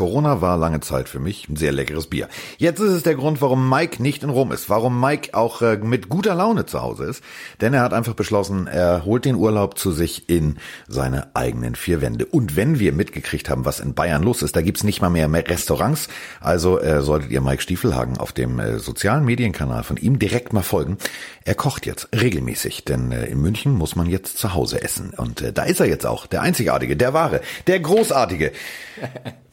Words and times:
Corona 0.00 0.40
war 0.40 0.56
lange 0.56 0.80
Zeit 0.80 1.10
für 1.10 1.20
mich 1.20 1.46
ein 1.50 1.56
sehr 1.56 1.72
leckeres 1.72 2.06
Bier. 2.06 2.30
Jetzt 2.56 2.80
ist 2.80 2.90
es 2.90 3.02
der 3.02 3.16
Grund, 3.16 3.42
warum 3.42 3.68
Mike 3.68 4.02
nicht 4.02 4.22
in 4.22 4.30
Rom 4.30 4.50
ist, 4.50 4.70
warum 4.70 4.98
Mike 4.98 5.34
auch 5.34 5.60
äh, 5.60 5.76
mit 5.76 6.08
guter 6.08 6.34
Laune 6.34 6.64
zu 6.64 6.80
Hause 6.80 7.04
ist. 7.04 7.22
Denn 7.60 7.74
er 7.74 7.82
hat 7.82 7.92
einfach 7.92 8.14
beschlossen, 8.14 8.66
er 8.66 9.04
holt 9.04 9.26
den 9.26 9.34
Urlaub 9.34 9.76
zu 9.76 9.92
sich 9.92 10.30
in 10.30 10.56
seine 10.88 11.36
eigenen 11.36 11.74
vier 11.74 12.00
Wände. 12.00 12.24
Und 12.24 12.56
wenn 12.56 12.78
wir 12.78 12.94
mitgekriegt 12.94 13.50
haben, 13.50 13.66
was 13.66 13.78
in 13.78 13.92
Bayern 13.92 14.22
los 14.22 14.40
ist, 14.40 14.56
da 14.56 14.62
gibt's 14.62 14.84
nicht 14.84 15.02
mal 15.02 15.10
mehr, 15.10 15.28
mehr 15.28 15.46
Restaurants. 15.46 16.08
Also 16.40 16.80
äh, 16.80 17.02
solltet 17.02 17.30
ihr 17.30 17.42
Mike 17.42 17.60
Stiefelhagen 17.60 18.16
auf 18.16 18.32
dem 18.32 18.58
äh, 18.58 18.78
sozialen 18.78 19.26
Medienkanal 19.26 19.82
von 19.82 19.98
ihm 19.98 20.18
direkt 20.18 20.54
mal 20.54 20.62
folgen. 20.62 20.96
Er 21.44 21.56
kocht 21.56 21.84
jetzt 21.84 22.08
regelmäßig, 22.18 22.86
denn 22.86 23.12
äh, 23.12 23.26
in 23.26 23.42
München 23.42 23.74
muss 23.74 23.96
man 23.96 24.08
jetzt 24.08 24.38
zu 24.38 24.54
Hause 24.54 24.82
essen. 24.82 25.10
Und 25.14 25.42
äh, 25.42 25.52
da 25.52 25.64
ist 25.64 25.80
er 25.80 25.88
jetzt 25.88 26.06
auch, 26.06 26.26
der 26.26 26.40
Einzigartige, 26.40 26.96
der 26.96 27.12
Wahre, 27.12 27.42
der 27.66 27.80
Großartige. 27.80 28.52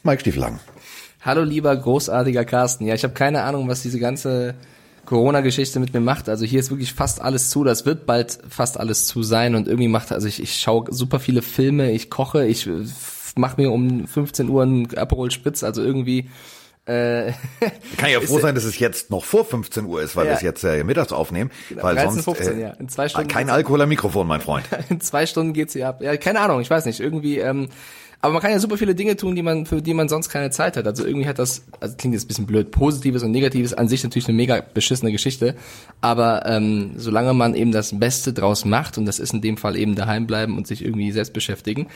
Mike 0.03 0.21
Stiefelhagen. 0.21 0.59
Hallo 1.21 1.43
lieber 1.43 1.75
großartiger 1.75 2.45
Carsten. 2.45 2.85
Ja, 2.85 2.95
ich 2.95 3.03
habe 3.03 3.13
keine 3.13 3.43
Ahnung, 3.43 3.67
was 3.67 3.81
diese 3.81 3.99
ganze 3.99 4.55
Corona-Geschichte 5.05 5.79
mit 5.79 5.93
mir 5.93 5.99
macht. 5.99 6.29
Also 6.29 6.45
hier 6.45 6.59
ist 6.59 6.69
wirklich 6.69 6.93
fast 6.93 7.21
alles 7.21 7.49
zu. 7.49 7.63
Das 7.63 7.85
wird 7.85 8.05
bald 8.05 8.39
fast 8.49 8.79
alles 8.79 9.05
zu 9.05 9.23
sein. 9.23 9.55
Und 9.55 9.67
irgendwie 9.67 9.87
macht, 9.87 10.11
also 10.11 10.27
ich, 10.27 10.41
ich 10.41 10.59
schaue 10.59 10.85
super 10.89 11.19
viele 11.19 11.41
Filme, 11.41 11.91
ich 11.91 12.09
koche, 12.09 12.45
ich 12.45 12.69
mache 13.35 13.61
mir 13.61 13.71
um 13.71 14.07
15 14.07 14.49
Uhr 14.49 14.63
einen 14.63 14.97
Aperol 14.97 15.31
Spritz. 15.31 15.63
Also 15.63 15.81
irgendwie 15.81 16.29
äh, 16.87 17.33
Kann 17.97 18.09
ja 18.09 18.21
froh 18.25 18.39
sein, 18.39 18.55
dass 18.55 18.63
es 18.63 18.79
jetzt 18.79 19.11
noch 19.11 19.25
vor 19.25 19.43
15 19.43 19.85
Uhr 19.85 20.01
ist, 20.01 20.15
weil 20.15 20.25
ja. 20.25 20.31
wir 20.31 20.35
es 20.37 20.41
jetzt 20.41 20.63
äh, 20.63 20.83
mittags 20.85 21.11
aufnehmen. 21.11 21.51
Genau, 21.67 21.83
weil 21.83 21.95
13, 21.95 22.21
sonst 22.21 22.37
15, 22.37 22.57
äh, 22.57 22.61
ja. 22.61 22.69
In 22.71 22.87
zwei 22.87 23.09
Stunden 23.09 23.27
kein 23.27 23.49
Alkohol 23.49 23.81
am 23.81 23.89
Mikrofon, 23.89 24.25
mein 24.25 24.39
Freund. 24.39 24.65
In 24.89 25.01
zwei 25.01 25.25
Stunden 25.25 25.51
geht's 25.51 25.73
hier 25.73 25.89
ab. 25.89 26.01
Ja, 26.01 26.15
keine 26.15 26.39
Ahnung, 26.39 26.61
ich 26.61 26.69
weiß 26.69 26.85
nicht. 26.85 27.01
Irgendwie 27.01 27.39
ähm, 27.39 27.67
aber 28.19 28.33
man 28.33 28.41
kann 28.41 28.51
ja 28.51 28.59
super 28.59 28.77
viele 28.77 28.95
Dinge 28.95 29.15
tun, 29.15 29.35
die 29.35 29.43
man, 29.43 29.67
für 29.67 29.79
die 29.79 29.93
man 29.93 30.09
sonst 30.09 30.29
keine 30.29 30.49
Zeit 30.49 30.75
hat. 30.75 30.87
Also 30.87 31.05
irgendwie 31.05 31.27
hat 31.27 31.37
das, 31.37 31.63
also 31.79 31.95
klingt 31.95 32.15
jetzt 32.15 32.25
ein 32.25 32.27
bisschen 32.27 32.47
blöd, 32.47 32.71
Positives 32.71 33.21
und 33.21 33.29
Negatives 33.29 33.75
an 33.75 33.87
sich 33.87 34.03
natürlich 34.03 34.27
eine 34.27 34.35
mega 34.35 34.59
beschissene 34.73 35.11
Geschichte. 35.11 35.55
Aber 36.01 36.45
ähm, 36.47 36.93
solange 36.95 37.35
man 37.35 37.53
eben 37.53 37.71
das 37.71 37.99
Beste 37.99 38.33
draus 38.33 38.65
macht, 38.65 38.97
und 38.97 39.05
das 39.05 39.19
ist 39.19 39.33
in 39.33 39.41
dem 39.41 39.55
Fall 39.55 39.77
eben 39.77 39.93
daheim 39.93 40.25
bleiben 40.25 40.57
und 40.57 40.65
sich 40.65 40.83
irgendwie 40.83 41.11
selbst 41.11 41.31
beschäftigen, 41.31 41.87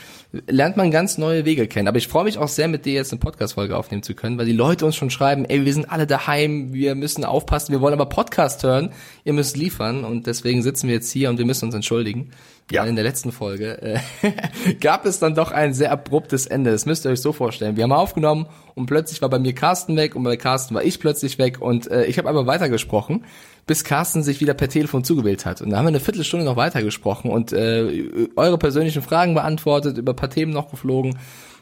lernt 0.46 0.76
man 0.76 0.92
ganz 0.92 1.18
neue 1.18 1.44
Wege 1.44 1.66
kennen. 1.66 1.88
Aber 1.88 1.98
ich 1.98 2.06
freue 2.06 2.24
mich 2.24 2.38
auch 2.38 2.48
sehr, 2.48 2.68
mit 2.68 2.86
dir 2.86 2.92
jetzt 2.92 3.12
eine 3.12 3.18
Podcast-Folge 3.18 3.76
aufnehmen 3.76 4.04
zu 4.04 4.14
können, 4.14 4.38
weil 4.38 4.46
die 4.46 4.52
Leute 4.52 4.86
uns 4.86 4.94
schon 4.94 5.10
schreiben, 5.10 5.44
ey, 5.44 5.64
wir 5.64 5.74
sind 5.74 5.90
alle 5.90 6.06
daheim, 6.06 6.72
wir 6.72 6.94
müssen 6.94 7.24
aufpassen, 7.24 7.72
wir 7.72 7.80
wollen 7.80 7.94
aber 7.94 8.06
Podcast 8.06 8.62
hören, 8.62 8.90
ihr 9.24 9.32
müsst 9.32 9.56
liefern 9.56 10.04
und 10.04 10.28
deswegen 10.28 10.62
sitzen 10.62 10.86
wir 10.86 10.94
jetzt 10.94 11.10
hier 11.10 11.30
und 11.30 11.38
wir 11.38 11.46
müssen 11.46 11.64
uns 11.64 11.74
entschuldigen. 11.74 12.30
Ja. 12.70 12.84
In 12.84 12.94
der 12.94 13.04
letzten 13.04 13.32
Folge 13.32 13.82
äh, 13.82 13.98
gab 14.80 15.04
es 15.04 15.18
dann 15.18 15.34
doch 15.34 15.50
ein 15.50 15.74
sehr 15.74 15.92
abruptes 15.92 16.46
Ende. 16.46 16.70
Das 16.70 16.86
müsst 16.86 17.04
ihr 17.04 17.10
euch 17.10 17.20
so 17.20 17.32
vorstellen. 17.32 17.76
Wir 17.76 17.84
haben 17.84 17.92
aufgenommen 17.92 18.46
und 18.74 18.86
plötzlich 18.86 19.20
war 19.20 19.28
bei 19.28 19.38
mir 19.38 19.54
Carsten 19.54 19.96
weg 19.96 20.16
und 20.16 20.22
bei 20.22 20.36
Carsten 20.36 20.74
war 20.74 20.82
ich 20.82 20.98
plötzlich 20.98 21.38
weg 21.38 21.60
und 21.60 21.90
äh, 21.90 22.06
ich 22.06 22.18
habe 22.18 22.28
aber 22.28 22.46
weitergesprochen, 22.46 23.26
bis 23.66 23.84
Carsten 23.84 24.22
sich 24.22 24.40
wieder 24.40 24.54
per 24.54 24.68
Telefon 24.68 25.04
zugewählt 25.04 25.44
hat. 25.44 25.60
Und 25.60 25.70
da 25.70 25.76
haben 25.76 25.84
wir 25.84 25.88
eine 25.88 26.00
Viertelstunde 26.00 26.46
noch 26.46 26.56
weitergesprochen 26.56 27.30
und 27.30 27.52
äh, 27.52 28.08
eure 28.36 28.58
persönlichen 28.58 29.02
Fragen 29.02 29.34
beantwortet, 29.34 29.98
über 29.98 30.14
paar 30.14 30.30
Themen 30.30 30.52
noch 30.52 30.70
geflogen, 30.70 31.18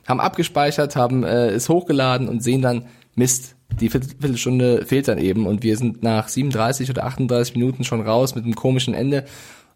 haben 0.06 0.21
abgespeichert, 0.21 0.97
haben 0.97 1.25
äh, 1.25 1.48
es 1.48 1.69
hochgeladen 1.69 2.28
und 2.28 2.43
sehen 2.43 2.62
dann, 2.62 2.87
Mist, 3.17 3.56
die 3.81 3.89
Viertelstunde 3.89 4.84
fehlt 4.87 5.09
dann 5.09 5.19
eben 5.19 5.47
und 5.47 5.62
wir 5.62 5.77
sind 5.77 6.03
nach 6.03 6.28
37 6.28 6.91
oder 6.91 7.05
38 7.05 7.55
Minuten 7.55 7.84
schon 7.84 8.01
raus 8.01 8.34
mit 8.34 8.45
einem 8.45 8.55
komischen 8.55 8.95
Ende 8.95 9.25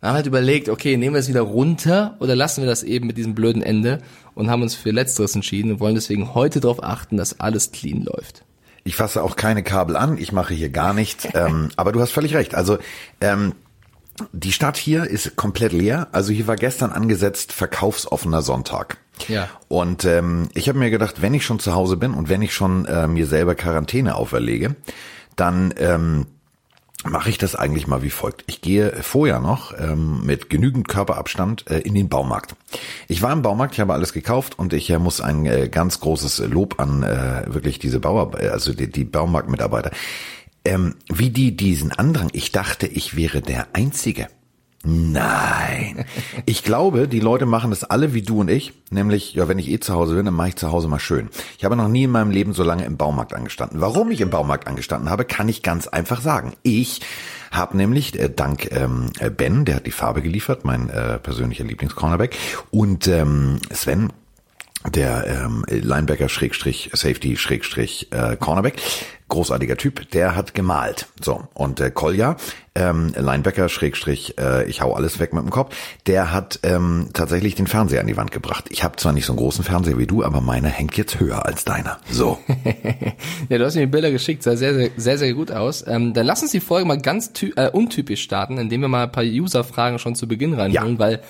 dann 0.05 0.11
haben 0.11 0.17
wir 0.17 0.19
halt 0.19 0.27
überlegt, 0.27 0.69
okay, 0.69 0.99
nehmen 0.99 1.15
wir 1.15 1.21
es 1.21 1.31
wieder 1.31 1.41
runter 1.41 2.15
oder 2.21 2.37
lassen 2.37 2.61
wir 2.61 2.69
das 2.69 2.83
eben 2.83 3.07
mit 3.07 3.17
diesem 3.17 3.35
blöden 3.35 3.63
Ende 3.63 4.03
und 4.35 4.51
haben 4.51 4.61
uns 4.61 4.75
für 4.75 4.91
Letzteres 4.91 5.35
entschieden 5.35 5.73
und 5.73 5.81
wollen 5.81 5.95
deswegen 5.95 6.35
heute 6.35 6.61
darauf 6.61 6.85
achten, 6.85 7.17
dass 7.17 7.41
alles 7.41 7.73
clean 7.73 8.03
läuft. 8.03 8.45
Ich 8.83 8.97
fasse 8.97 9.23
auch 9.23 9.35
keine 9.35 9.63
Kabel 9.63 9.97
an, 9.97 10.19
ich 10.19 10.31
mache 10.31 10.53
hier 10.53 10.69
gar 10.69 10.93
nichts, 10.93 11.27
ähm, 11.33 11.71
aber 11.77 11.91
du 11.93 12.03
hast 12.03 12.11
völlig 12.11 12.35
recht. 12.35 12.55
Also 12.55 12.77
ähm, 13.23 13.55
die 14.35 14.53
Stadt 14.53 14.77
hier 14.77 15.05
ist 15.05 15.37
komplett 15.37 15.73
leer. 15.73 16.09
Also 16.13 16.35
hier 16.35 16.47
war 16.47 16.57
gestern 16.57 16.93
angesetzt 16.93 17.55
verkaufsoffener 17.55 18.43
Sonntag. 18.43 18.99
Ja. 19.29 19.49
Und 19.69 20.05
ähm, 20.05 20.51
ich 20.53 20.69
habe 20.69 20.79
mir 20.79 20.91
gedacht, 20.91 21.23
wenn 21.23 21.33
ich 21.33 21.47
schon 21.47 21.61
zu 21.61 21.75
Hause 21.75 21.97
bin 21.97 22.13
und 22.13 22.29
wenn 22.29 22.43
ich 22.43 22.53
schon 22.53 22.85
äh, 22.85 23.07
mir 23.07 23.27
selber 23.27 23.55
Quarantäne 23.55 24.17
auferlege, 24.17 24.77
dann 25.35 25.73
ähm, 25.79 26.27
mache 27.05 27.31
ich 27.31 27.39
das 27.39 27.55
eigentlich 27.55 27.87
mal 27.87 28.03
wie 28.03 28.11
folgt. 28.11 28.45
Ich 28.47 28.61
gehe 28.61 28.93
vorher 29.03 29.41
noch 29.41 29.79
ähm, 29.79 30.25
mit 30.25 30.51
genügend 30.51 30.89
Körperabstand 30.89 31.71
äh, 31.71 31.79
in 31.79 31.95
den 31.95 32.09
Baumarkt. 32.09 32.55
Ich 33.09 33.23
war 33.23 33.33
im 33.33 33.43
Baumarkt, 33.43 33.75
ich 33.75 33.81
habe 33.81 33.93
alles 33.93 34.13
gekauft 34.13 34.59
und 34.59 34.73
ich 34.73 34.91
äh, 34.91 34.99
muss 34.99 35.21
ein 35.21 35.47
äh, 35.47 35.69
ganz 35.69 36.01
großes 36.01 36.39
Lob 36.49 36.81
an 36.81 37.03
äh, 37.03 37.45
wirklich 37.47 37.79
diese 37.79 38.01
Bauer, 38.01 38.41
äh, 38.41 38.49
also 38.49 38.73
die, 38.73 38.91
die 38.91 39.05
Baumarktmitarbeiter. 39.05 39.91
Ähm, 40.65 40.95
wie 41.09 41.31
die 41.31 41.57
diesen 41.57 41.93
Andrang, 41.93 42.31
ich 42.33 42.53
dachte, 42.53 42.87
ich 42.87 43.17
wäre 43.17 43.43
der 43.43 43.69
Einzige. 43.75 44.29
Nein. 44.87 46.05
Ich 46.45 46.63
glaube, 46.63 47.09
die 47.09 47.21
Leute 47.21 47.47
machen 47.47 47.71
das 47.71 47.85
alle 47.85 48.13
wie 48.13 48.21
du 48.21 48.41
und 48.41 48.51
ich. 48.51 48.75
Nämlich, 48.91 49.33
ja, 49.33 49.49
wenn 49.49 49.59
ich 49.59 49.71
eh 49.71 49.81
zu 49.81 49.95
Hause 49.95 50.15
bin, 50.15 50.27
dann 50.27 50.35
mache 50.35 50.49
ich 50.49 50.57
zu 50.57 50.71
Hause 50.71 50.89
mal 50.89 50.99
schön. 50.99 51.31
Ich 51.57 51.65
habe 51.65 51.75
noch 51.75 51.89
nie 51.89 52.05
in 52.05 52.11
meinem 52.11 52.31
Leben 52.31 52.53
so 52.53 52.63
lange 52.63 52.85
im 52.85 52.99
Baumarkt 52.99 53.35
angestanden. 53.35 53.81
Warum 53.81 54.11
ich 54.11 54.21
im 54.21 54.29
Baumarkt 54.29 54.69
angestanden 54.69 55.09
habe, 55.09 55.25
kann 55.25 55.49
ich 55.49 55.63
ganz 55.63 55.89
einfach 55.89 56.21
sagen. 56.21 56.53
Ich 56.63 57.01
habe 57.51 57.77
nämlich 57.79 58.19
äh, 58.19 58.29
dank 58.29 58.71
ähm, 58.73 59.11
Ben, 59.37 59.65
der 59.65 59.77
hat 59.77 59.87
die 59.87 59.91
Farbe 59.91 60.21
geliefert, 60.21 60.65
mein 60.65 60.91
äh, 60.91 61.19
persönlicher 61.19 61.65
Lieblingscornerback, 61.65 62.37
und 62.71 63.09
ähm, 63.09 63.61
Sven, 63.73 64.13
der 64.93 65.27
ähm, 65.27 65.65
Linebacker 65.69 66.29
Schrägstrich 66.29 66.91
Safety 66.93 67.37
Schrägstrich 67.37 68.09
äh, 68.13 68.37
Cornerback, 68.37 68.75
großartiger 69.29 69.77
Typ, 69.77 70.11
der 70.11 70.37
hat 70.37 70.55
gemalt. 70.55 71.07
So 71.21 71.49
und 71.55 71.81
äh, 71.81 71.91
Kolja, 71.91 72.37
ähm, 72.75 73.13
Linebacker 73.17 73.69
Schrägstrich, 73.69 74.39
äh, 74.39 74.69
ich 74.69 74.83
hau 74.83 74.93
alles 74.93 75.19
weg 75.19 75.33
mit 75.33 75.43
dem 75.43 75.51
Kopf, 75.51 75.75
der 76.07 76.33
hat 76.33 76.61
ähm, 76.63 77.09
tatsächlich 77.15 77.55
den 77.55 77.67
Fernseher 77.67 78.01
an 78.01 78.07
die 78.07 78.17
Wand 78.17 78.31
gebracht. 78.31 78.67
Ich 78.69 78.85
habe 78.85 78.97
zwar 78.97 79.13
nicht 79.13 79.25
so 79.25 79.33
einen 79.33 79.39
großen 79.39 79.65
Fernseher 79.65 79.99
wie 79.99 80.07
du, 80.07 80.23
aber 80.23 80.41
meiner 80.41 80.69
hängt 80.69 80.97
jetzt 80.97 81.19
höher 81.19 81.47
als 81.47 81.65
deiner. 81.65 81.99
So. 82.11 82.39
ja, 83.49 83.59
du 83.59 83.65
hast 83.65 83.75
mir 83.77 83.83
die 83.83 83.87
Bilder 83.87 84.11
geschickt, 84.11 84.43
sah 84.43 84.57
sehr 84.57 84.75
sehr 84.75 84.91
sehr 84.97 85.19
sehr 85.19 85.33
gut 85.33 85.51
aus. 85.51 85.85
Ähm, 85.87 86.13
dann 86.13 86.27
lass 86.27 86.43
uns 86.43 86.51
die 86.51 86.61
Folge 86.61 86.87
mal 86.87 87.01
ganz 87.01 87.33
äh, 87.57 87.71
untypisch 87.71 88.23
starten, 88.23 88.59
indem 88.59 88.83
wir 88.83 88.89
mal 88.89 89.05
ein 89.05 89.13
paar 89.13 89.25
User-Fragen 89.25 89.99
schon 89.99 90.15
zu 90.15 90.29
Beginn 90.29 90.53
reinholen, 90.55 90.95
ja. 90.95 90.99
weil 90.99 91.23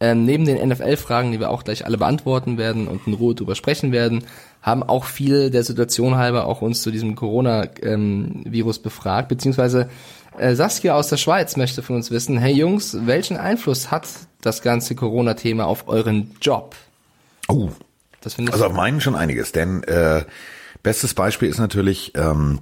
ähm, 0.00 0.24
neben 0.24 0.46
den 0.46 0.66
NFL-Fragen, 0.66 1.30
die 1.30 1.40
wir 1.40 1.50
auch 1.50 1.62
gleich 1.62 1.84
alle 1.84 1.98
beantworten 1.98 2.56
werden 2.56 2.88
und 2.88 3.06
in 3.06 3.12
Ruhe 3.12 3.34
drüber 3.34 3.54
sprechen 3.54 3.92
werden, 3.92 4.24
haben 4.62 4.82
auch 4.82 5.04
viele 5.04 5.50
der 5.50 5.62
Situation 5.62 6.16
halber 6.16 6.46
auch 6.46 6.62
uns 6.62 6.82
zu 6.82 6.90
diesem 6.90 7.14
Corona-Virus 7.14 8.76
ähm, 8.76 8.82
befragt, 8.82 9.28
beziehungsweise 9.28 9.90
äh, 10.38 10.54
Saskia 10.54 10.94
aus 10.94 11.08
der 11.08 11.18
Schweiz 11.18 11.56
möchte 11.56 11.82
von 11.82 11.96
uns 11.96 12.10
wissen, 12.10 12.38
hey 12.38 12.54
Jungs, 12.54 12.96
welchen 13.04 13.36
Einfluss 13.36 13.90
hat 13.90 14.08
das 14.40 14.62
ganze 14.62 14.94
Corona-Thema 14.94 15.66
auf 15.66 15.86
euren 15.86 16.34
Job? 16.40 16.74
Oh, 17.48 17.68
das 18.22 18.34
finde 18.34 18.50
ich 18.50 18.54
also 18.54 18.66
auf 18.66 18.72
meinen 18.72 19.00
schon 19.02 19.14
einiges, 19.14 19.52
denn 19.52 19.82
äh, 19.82 20.24
bestes 20.82 21.12
Beispiel 21.12 21.48
ist 21.48 21.58
natürlich 21.58 22.12
ähm, 22.14 22.60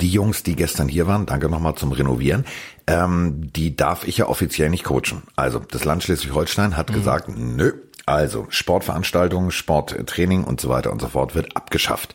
die 0.00 0.10
Jungs, 0.10 0.42
die 0.42 0.56
gestern 0.56 0.88
hier 0.88 1.06
waren, 1.06 1.26
danke 1.26 1.48
nochmal 1.48 1.74
zum 1.74 1.92
Renovieren, 1.92 2.44
ähm, 2.86 3.52
die 3.52 3.74
darf 3.76 4.06
ich 4.06 4.18
ja 4.18 4.26
offiziell 4.26 4.70
nicht 4.70 4.84
coachen. 4.84 5.22
Also 5.36 5.58
das 5.58 5.84
Land 5.84 6.02
Schleswig-Holstein 6.02 6.76
hat 6.76 6.90
mhm. 6.90 6.94
gesagt, 6.94 7.28
nö, 7.28 7.72
also 8.06 8.46
Sportveranstaltungen, 8.48 9.50
Sporttraining 9.50 10.44
und 10.44 10.60
so 10.60 10.68
weiter 10.68 10.92
und 10.92 11.00
so 11.00 11.08
fort 11.08 11.34
wird 11.34 11.56
abgeschafft. 11.56 12.14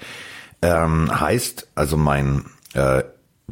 Ähm, 0.62 1.20
heißt, 1.20 1.68
also 1.76 1.98
mein 1.98 2.46
äh, 2.74 3.04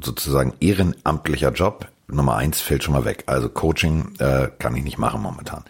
sozusagen 0.02 0.54
ehrenamtlicher 0.60 1.52
Job 1.52 1.88
Nummer 2.12 2.36
eins 2.38 2.62
fällt 2.62 2.84
schon 2.84 2.94
mal 2.94 3.06
weg. 3.06 3.24
Also 3.28 3.50
Coaching 3.50 4.14
äh, 4.20 4.50
kann 4.60 4.76
ich 4.76 4.84
nicht 4.84 4.98
machen 4.98 5.22
momentan. 5.22 5.64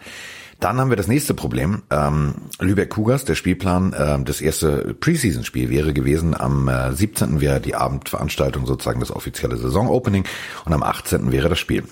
Dann 0.62 0.78
haben 0.78 0.90
wir 0.90 0.96
das 0.96 1.08
nächste 1.08 1.34
Problem. 1.34 1.82
Ähm, 1.90 2.34
Lübeck 2.60 2.90
Cougars, 2.90 3.24
der 3.24 3.34
Spielplan, 3.34 3.92
äh, 3.94 4.22
das 4.22 4.40
erste 4.40 4.94
Preseason-Spiel 4.94 5.70
wäre 5.70 5.92
gewesen. 5.92 6.40
Am 6.40 6.68
äh, 6.68 6.92
17. 6.92 7.40
wäre 7.40 7.60
die 7.60 7.74
Abendveranstaltung 7.74 8.64
sozusagen 8.64 9.00
das 9.00 9.10
offizielle 9.10 9.56
Saison-Opening 9.56 10.22
und 10.64 10.72
am 10.72 10.84
18. 10.84 11.32
wäre 11.32 11.48
das 11.48 11.58
Spiel. 11.58 11.82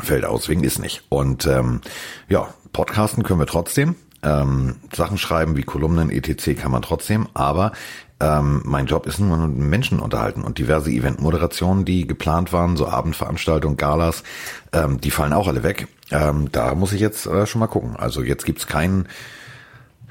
Fällt 0.00 0.24
aus, 0.24 0.48
wegen 0.48 0.64
ist 0.64 0.80
nicht. 0.80 1.04
Und 1.10 1.46
ähm, 1.46 1.80
ja, 2.28 2.52
podcasten 2.72 3.22
können 3.22 3.38
wir 3.38 3.46
trotzdem. 3.46 3.94
Ähm, 4.24 4.76
Sachen 4.92 5.16
schreiben 5.16 5.56
wie 5.56 5.62
Kolumnen, 5.62 6.10
etc. 6.10 6.60
kann 6.60 6.72
man 6.72 6.82
trotzdem, 6.82 7.28
aber 7.34 7.70
ähm, 8.22 8.62
mein 8.64 8.86
Job 8.86 9.06
ist 9.06 9.18
nur 9.18 9.36
Menschen 9.48 9.98
unterhalten 9.98 10.42
und 10.42 10.58
diverse 10.58 10.90
Eventmoderationen, 10.90 11.84
die 11.84 12.06
geplant 12.06 12.52
waren, 12.52 12.76
so 12.76 12.86
Abendveranstaltungen, 12.86 13.76
Galas, 13.76 14.22
ähm, 14.72 15.00
die 15.00 15.10
fallen 15.10 15.32
auch 15.32 15.48
alle 15.48 15.64
weg. 15.64 15.88
Ähm, 16.12 16.50
da 16.52 16.74
muss 16.74 16.92
ich 16.92 17.00
jetzt 17.00 17.26
äh, 17.26 17.46
schon 17.46 17.60
mal 17.60 17.66
gucken. 17.66 17.96
Also 17.96 18.22
jetzt 18.22 18.44
gibt's 18.44 18.66
kein 18.66 19.06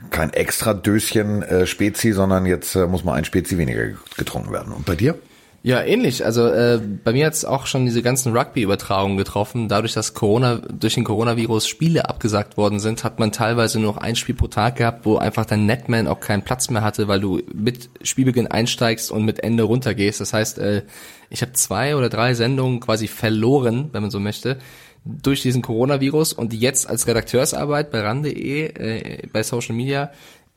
kein 0.09 0.33
extra 0.33 0.73
Döschen 0.73 1.43
äh, 1.43 1.65
Spezi, 1.65 2.11
sondern 2.11 2.45
jetzt 2.45 2.75
äh, 2.75 2.87
muss 2.87 3.03
mal 3.03 3.13
ein 3.13 3.25
Spezi 3.25 3.57
weniger 3.57 3.91
getrunken 4.17 4.51
werden. 4.51 4.73
Und 4.73 4.85
bei 4.85 4.95
dir? 4.95 5.15
Ja, 5.63 5.83
ähnlich. 5.83 6.25
Also 6.25 6.47
äh, 6.47 6.79
bei 7.03 7.13
mir 7.13 7.27
hat 7.27 7.33
es 7.33 7.45
auch 7.45 7.67
schon 7.67 7.85
diese 7.85 8.01
ganzen 8.01 8.35
Rugby-Übertragungen 8.35 9.15
getroffen. 9.15 9.67
Dadurch, 9.67 9.93
dass 9.93 10.15
Corona 10.15 10.55
durch 10.55 10.95
den 10.95 11.03
Coronavirus 11.03 11.67
Spiele 11.67 12.09
abgesagt 12.09 12.57
worden 12.57 12.79
sind, 12.79 13.03
hat 13.03 13.19
man 13.19 13.31
teilweise 13.31 13.79
nur 13.79 13.93
noch 13.93 14.01
ein 14.01 14.15
Spiel 14.15 14.33
pro 14.33 14.47
Tag 14.47 14.77
gehabt, 14.77 15.05
wo 15.05 15.17
einfach 15.17 15.45
dein 15.45 15.67
Netman 15.67 16.07
auch 16.07 16.19
keinen 16.19 16.41
Platz 16.41 16.71
mehr 16.71 16.81
hatte, 16.81 17.07
weil 17.07 17.19
du 17.19 17.41
mit 17.53 17.91
Spielbeginn 18.01 18.47
einsteigst 18.47 19.11
und 19.11 19.23
mit 19.23 19.43
Ende 19.43 19.61
runtergehst. 19.61 20.19
Das 20.19 20.33
heißt, 20.33 20.57
äh, 20.57 20.81
ich 21.29 21.43
habe 21.43 21.53
zwei 21.53 21.95
oder 21.95 22.09
drei 22.09 22.33
Sendungen 22.33 22.79
quasi 22.79 23.07
verloren, 23.07 23.89
wenn 23.91 24.01
man 24.01 24.11
so 24.11 24.19
möchte, 24.19 24.57
durch 25.03 25.41
diesen 25.41 25.61
Coronavirus 25.61 26.33
und 26.33 26.53
jetzt 26.53 26.89
als 26.89 27.07
Redakteursarbeit 27.07 27.91
bei 27.91 28.01
ran.de, 28.01 28.65
äh, 28.65 29.27
bei 29.31 29.43
Social 29.43 29.75
Media 29.75 30.11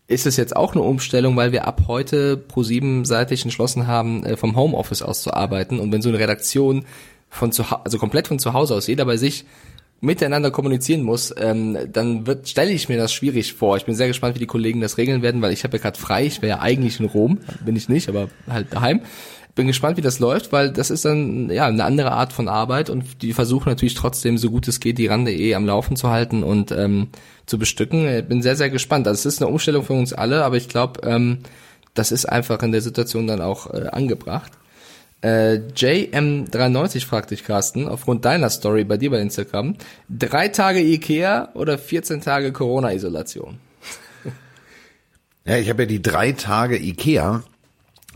ist 0.06 0.26
es 0.26 0.36
jetzt 0.36 0.54
auch 0.54 0.74
eine 0.74 0.82
Umstellung, 0.82 1.34
weil 1.36 1.52
wir 1.52 1.66
ab 1.66 1.84
heute 1.86 2.36
pro 2.36 2.62
sieben 2.62 3.04
seitig 3.04 3.42
entschlossen 3.44 3.86
haben, 3.86 4.24
äh, 4.24 4.36
vom 4.36 4.54
Homeoffice 4.54 5.02
aus 5.02 5.22
zu 5.22 5.32
arbeiten. 5.32 5.80
Und 5.80 5.92
wenn 5.92 6.02
so 6.02 6.10
eine 6.10 6.18
Redaktion 6.18 6.84
von 7.30 7.52
zu 7.52 7.64
also 7.64 7.98
komplett 7.98 8.28
von 8.28 8.38
zu 8.38 8.52
Hause 8.52 8.74
aus, 8.74 8.86
jeder 8.86 9.06
bei 9.06 9.16
sich 9.16 9.46
miteinander 10.00 10.50
kommunizieren 10.50 11.02
muss, 11.02 11.34
ähm, 11.38 11.78
dann 11.90 12.26
wird 12.26 12.48
stelle 12.48 12.72
ich 12.72 12.90
mir 12.90 12.98
das 12.98 13.14
schwierig 13.14 13.54
vor. 13.54 13.78
Ich 13.78 13.86
bin 13.86 13.94
sehr 13.94 14.08
gespannt, 14.08 14.34
wie 14.34 14.40
die 14.40 14.46
Kollegen 14.46 14.82
das 14.82 14.98
regeln 14.98 15.22
werden, 15.22 15.40
weil 15.40 15.52
ich 15.52 15.64
habe 15.64 15.78
ja 15.78 15.82
gerade 15.82 15.98
frei. 15.98 16.26
Ich 16.26 16.42
wäre 16.42 16.58
ja 16.58 16.60
eigentlich 16.60 17.00
in 17.00 17.06
Rom, 17.06 17.38
bin 17.64 17.74
ich 17.74 17.88
nicht, 17.88 18.10
aber 18.10 18.28
halt 18.48 18.72
daheim. 18.72 19.00
Bin 19.54 19.68
gespannt, 19.68 19.96
wie 19.96 20.02
das 20.02 20.18
läuft, 20.18 20.52
weil 20.52 20.72
das 20.72 20.90
ist 20.90 21.04
dann 21.04 21.48
ja 21.48 21.66
eine 21.66 21.84
andere 21.84 22.10
Art 22.10 22.32
von 22.32 22.48
Arbeit 22.48 22.90
und 22.90 23.22
die 23.22 23.32
versuchen 23.32 23.68
natürlich 23.68 23.94
trotzdem, 23.94 24.36
so 24.36 24.50
gut 24.50 24.66
es 24.66 24.80
geht, 24.80 24.98
die 24.98 25.06
Rande 25.06 25.32
eh 25.32 25.54
am 25.54 25.64
Laufen 25.64 25.94
zu 25.96 26.10
halten 26.10 26.42
und 26.42 26.72
ähm, 26.72 27.08
zu 27.46 27.58
bestücken. 27.58 28.08
Ich 28.08 28.24
bin 28.24 28.42
sehr, 28.42 28.56
sehr 28.56 28.70
gespannt. 28.70 29.06
Also 29.06 29.28
es 29.28 29.34
ist 29.34 29.42
eine 29.42 29.50
Umstellung 29.52 29.84
für 29.84 29.92
uns 29.92 30.12
alle, 30.12 30.44
aber 30.44 30.56
ich 30.56 30.68
glaube, 30.68 31.06
ähm, 31.08 31.38
das 31.94 32.10
ist 32.10 32.26
einfach 32.26 32.62
in 32.62 32.72
der 32.72 32.80
Situation 32.80 33.28
dann 33.28 33.40
auch 33.40 33.72
äh, 33.72 33.86
angebracht. 33.92 34.52
Äh, 35.24 35.60
JM93 35.74 37.06
fragt 37.06 37.30
dich, 37.30 37.44
Carsten, 37.44 37.88
aufgrund 37.88 38.26
deiner 38.26 38.50
Story 38.50 38.84
bei 38.84 38.98
dir 38.98 39.10
bei 39.10 39.20
Instagram, 39.20 39.76
drei 40.10 40.48
Tage 40.48 40.80
Ikea 40.80 41.48
oder 41.54 41.78
14 41.78 42.20
Tage 42.20 42.52
Corona-Isolation? 42.52 43.58
ja, 45.46 45.56
ich 45.56 45.70
habe 45.70 45.84
ja 45.84 45.86
die 45.86 46.02
drei 46.02 46.32
Tage 46.32 46.76
Ikea 46.76 47.42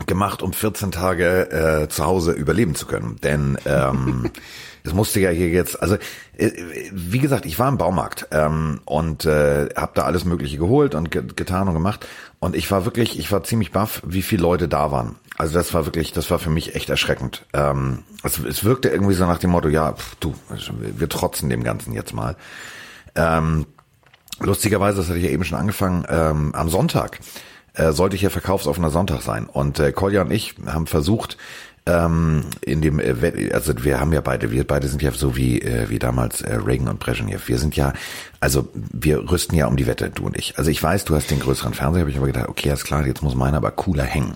gemacht, 0.05 0.41
um 0.41 0.53
14 0.53 0.91
Tage 0.91 1.51
äh, 1.51 1.89
zu 1.89 2.05
Hause 2.05 2.31
überleben 2.31 2.75
zu 2.75 2.85
können. 2.85 3.17
Denn 3.23 3.57
ähm, 3.65 4.29
es 4.83 4.93
musste 4.93 5.19
ja 5.19 5.29
hier 5.29 5.49
jetzt, 5.49 5.81
also 5.81 5.95
äh, 6.37 6.51
wie 6.91 7.19
gesagt, 7.19 7.45
ich 7.45 7.59
war 7.59 7.69
im 7.69 7.77
Baumarkt 7.77 8.27
ähm, 8.31 8.81
und 8.85 9.25
äh, 9.25 9.69
habe 9.75 9.91
da 9.95 10.03
alles 10.03 10.25
Mögliche 10.25 10.57
geholt 10.57 10.95
und 10.95 11.11
ge 11.11 11.23
getan 11.35 11.67
und 11.67 11.73
gemacht. 11.73 12.07
Und 12.39 12.55
ich 12.55 12.69
war 12.71 12.85
wirklich, 12.85 13.19
ich 13.19 13.31
war 13.31 13.43
ziemlich 13.43 13.71
baff, 13.71 14.01
wie 14.05 14.21
viele 14.21 14.43
Leute 14.43 14.67
da 14.67 14.91
waren. 14.91 15.15
Also 15.37 15.53
das 15.53 15.73
war 15.73 15.85
wirklich, 15.85 16.11
das 16.11 16.29
war 16.31 16.39
für 16.39 16.49
mich 16.49 16.75
echt 16.75 16.89
erschreckend. 16.89 17.45
Ähm, 17.53 18.03
es, 18.23 18.39
es 18.39 18.63
wirkte 18.63 18.89
irgendwie 18.89 19.13
so 19.13 19.25
nach 19.25 19.39
dem 19.39 19.51
Motto, 19.51 19.69
ja, 19.69 19.93
pf, 19.93 20.15
du, 20.19 20.33
wir 20.79 21.09
trotzen 21.09 21.49
dem 21.49 21.63
Ganzen 21.63 21.93
jetzt 21.93 22.13
mal. 22.13 22.35
Ähm, 23.15 23.65
lustigerweise, 24.39 24.97
das 24.97 25.07
hatte 25.07 25.17
ich 25.17 25.25
ja 25.25 25.31
eben 25.31 25.43
schon 25.43 25.57
angefangen, 25.57 26.05
ähm, 26.09 26.55
am 26.55 26.69
Sonntag 26.69 27.19
äh, 27.79 27.93
sollte 27.93 28.15
ich 28.15 28.21
ja 28.21 28.29
verkaufsoffener 28.29 28.89
Sonntag 28.89 29.21
sein. 29.21 29.45
Und 29.45 29.79
äh, 29.79 29.91
Kolja 29.91 30.21
und 30.21 30.31
ich 30.31 30.55
haben 30.65 30.87
versucht, 30.87 31.37
ähm, 31.85 32.43
in 32.61 32.81
dem, 32.81 32.99
äh, 32.99 33.51
also 33.53 33.73
wir 33.83 33.99
haben 33.99 34.13
ja 34.13 34.21
beide, 34.21 34.51
wir 34.51 34.65
beide 34.65 34.87
sind 34.87 35.01
ja 35.01 35.11
so 35.11 35.35
wie 35.35 35.61
äh, 35.61 35.89
wie 35.89 35.97
damals 35.97 36.41
äh, 36.41 36.55
Reagan 36.55 36.87
und 36.87 36.99
Brezhnev. 36.99 37.47
Wir 37.47 37.57
sind 37.57 37.75
ja, 37.75 37.93
also 38.39 38.69
wir 38.73 39.31
rüsten 39.31 39.55
ja 39.55 39.67
um 39.67 39.77
die 39.77 39.87
Wette, 39.87 40.09
du 40.09 40.25
und 40.25 40.37
ich. 40.37 40.57
Also 40.57 40.69
ich 40.69 40.81
weiß, 40.81 41.05
du 41.05 41.15
hast 41.15 41.31
den 41.31 41.39
größeren 41.39 41.73
Fernseher, 41.73 42.01
habe 42.01 42.11
ich 42.11 42.17
aber 42.17 42.27
gedacht, 42.27 42.49
okay, 42.49 42.71
ist 42.71 42.83
klar, 42.83 43.05
jetzt 43.07 43.23
muss 43.23 43.35
meiner 43.35 43.57
aber 43.57 43.71
cooler 43.71 44.03
hängen. 44.03 44.35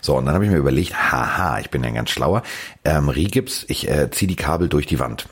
So 0.00 0.16
und 0.16 0.26
dann 0.26 0.34
habe 0.34 0.44
ich 0.44 0.50
mir 0.50 0.58
überlegt, 0.58 0.94
haha, 0.94 1.60
ich 1.60 1.70
bin 1.70 1.82
ja 1.84 1.90
ganz 1.90 2.10
schlauer. 2.10 2.42
Ähm, 2.84 3.08
Rigips, 3.08 3.64
ich 3.68 3.88
äh, 3.88 4.10
ziehe 4.10 4.28
die 4.28 4.36
Kabel 4.36 4.68
durch 4.68 4.86
die 4.86 4.98
Wand. 4.98 5.28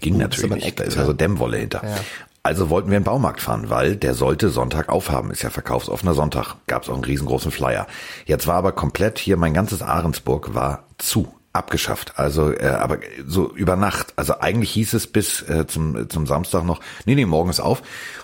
Ging 0.00 0.14
uh, 0.14 0.18
natürlich 0.18 0.50
nicht. 0.50 0.66
Eck, 0.66 0.76
da 0.76 0.84
ist 0.84 0.96
also 0.96 1.12
Dämmwolle 1.12 1.58
hinter. 1.58 1.82
Ja. 1.84 1.96
Also 2.44 2.70
wollten 2.70 2.90
wir 2.90 2.96
in 2.96 3.02
den 3.02 3.06
Baumarkt 3.06 3.40
fahren, 3.40 3.70
weil 3.70 3.94
der 3.94 4.14
sollte 4.14 4.48
Sonntag 4.48 4.88
aufhaben. 4.88 5.30
Ist 5.30 5.42
ja 5.42 5.50
verkaufsoffener 5.50 6.14
Sonntag. 6.14 6.56
Gab 6.66 6.82
es 6.82 6.88
auch 6.88 6.94
einen 6.94 7.04
riesengroßen 7.04 7.52
Flyer. 7.52 7.86
Jetzt 8.26 8.48
war 8.48 8.56
aber 8.56 8.72
komplett 8.72 9.20
hier 9.20 9.36
mein 9.36 9.54
ganzes 9.54 9.80
Ahrensburg 9.80 10.54
war 10.54 10.84
zu 10.98 11.32
abgeschafft. 11.52 12.18
Also, 12.18 12.52
äh, 12.52 12.66
aber 12.66 12.98
so 13.26 13.52
über 13.54 13.76
Nacht. 13.76 14.14
Also 14.16 14.40
eigentlich 14.40 14.72
hieß 14.72 14.94
es 14.94 15.06
bis 15.06 15.42
äh, 15.42 15.66
zum 15.68 16.08
zum 16.10 16.26
Samstag 16.26 16.64
noch. 16.64 16.80
Nee, 17.04 17.14
nee, 17.14 17.26
morgens 17.26 17.60
auf. 17.60 17.82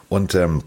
Und 0.09 0.35
ähm, 0.35 0.63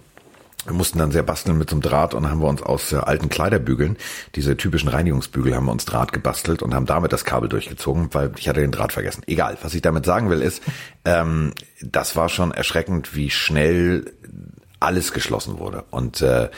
wir 0.66 0.74
mussten 0.74 1.00
dann 1.00 1.12
sehr 1.12 1.24
basteln 1.24 1.58
mit 1.58 1.69
so 1.69 1.75
einem 1.75 1.81
Draht 1.81 2.13
und 2.13 2.30
haben 2.30 2.42
wir 2.42 2.48
uns 2.48 2.62
aus 2.62 2.92
äh, 2.92 2.98
alten 2.98 3.30
Kleiderbügeln, 3.30 3.98
diese 4.36 4.56
typischen 4.58 4.90
Reinigungsbügel, 4.90 5.56
haben 5.56 5.66
wir 5.66 5.72
uns 5.72 5.86
Draht 5.86 6.13
gebastelt 6.13 6.62
und 6.62 6.74
haben 6.74 6.86
damit 6.86 7.13
das 7.13 7.25
Kabel 7.25 7.50
durchgezogen, 7.50 8.13
weil 8.13 8.31
ich 8.38 8.48
hatte 8.48 8.62
den 8.62 8.72
Draht 8.72 8.94
vergessen. 8.94 9.24
Egal, 9.28 9.58
was 9.62 9.74
ich 9.74 9.81
damit 9.81 10.06
sagen 10.06 10.30
will 10.30 10.42
ist, 10.42 10.62
ähm, 11.06 11.54
das 11.81 12.16
war 12.16 12.30
schon 12.30 12.52
erschreckend, 12.52 13.16
wie 13.16 13.30
schnell 13.30 14.13
alles 14.80 15.13
geschlossen 15.13 15.60
wurde. 15.60 15.84
Und 15.90 16.22
äh, 16.22 16.50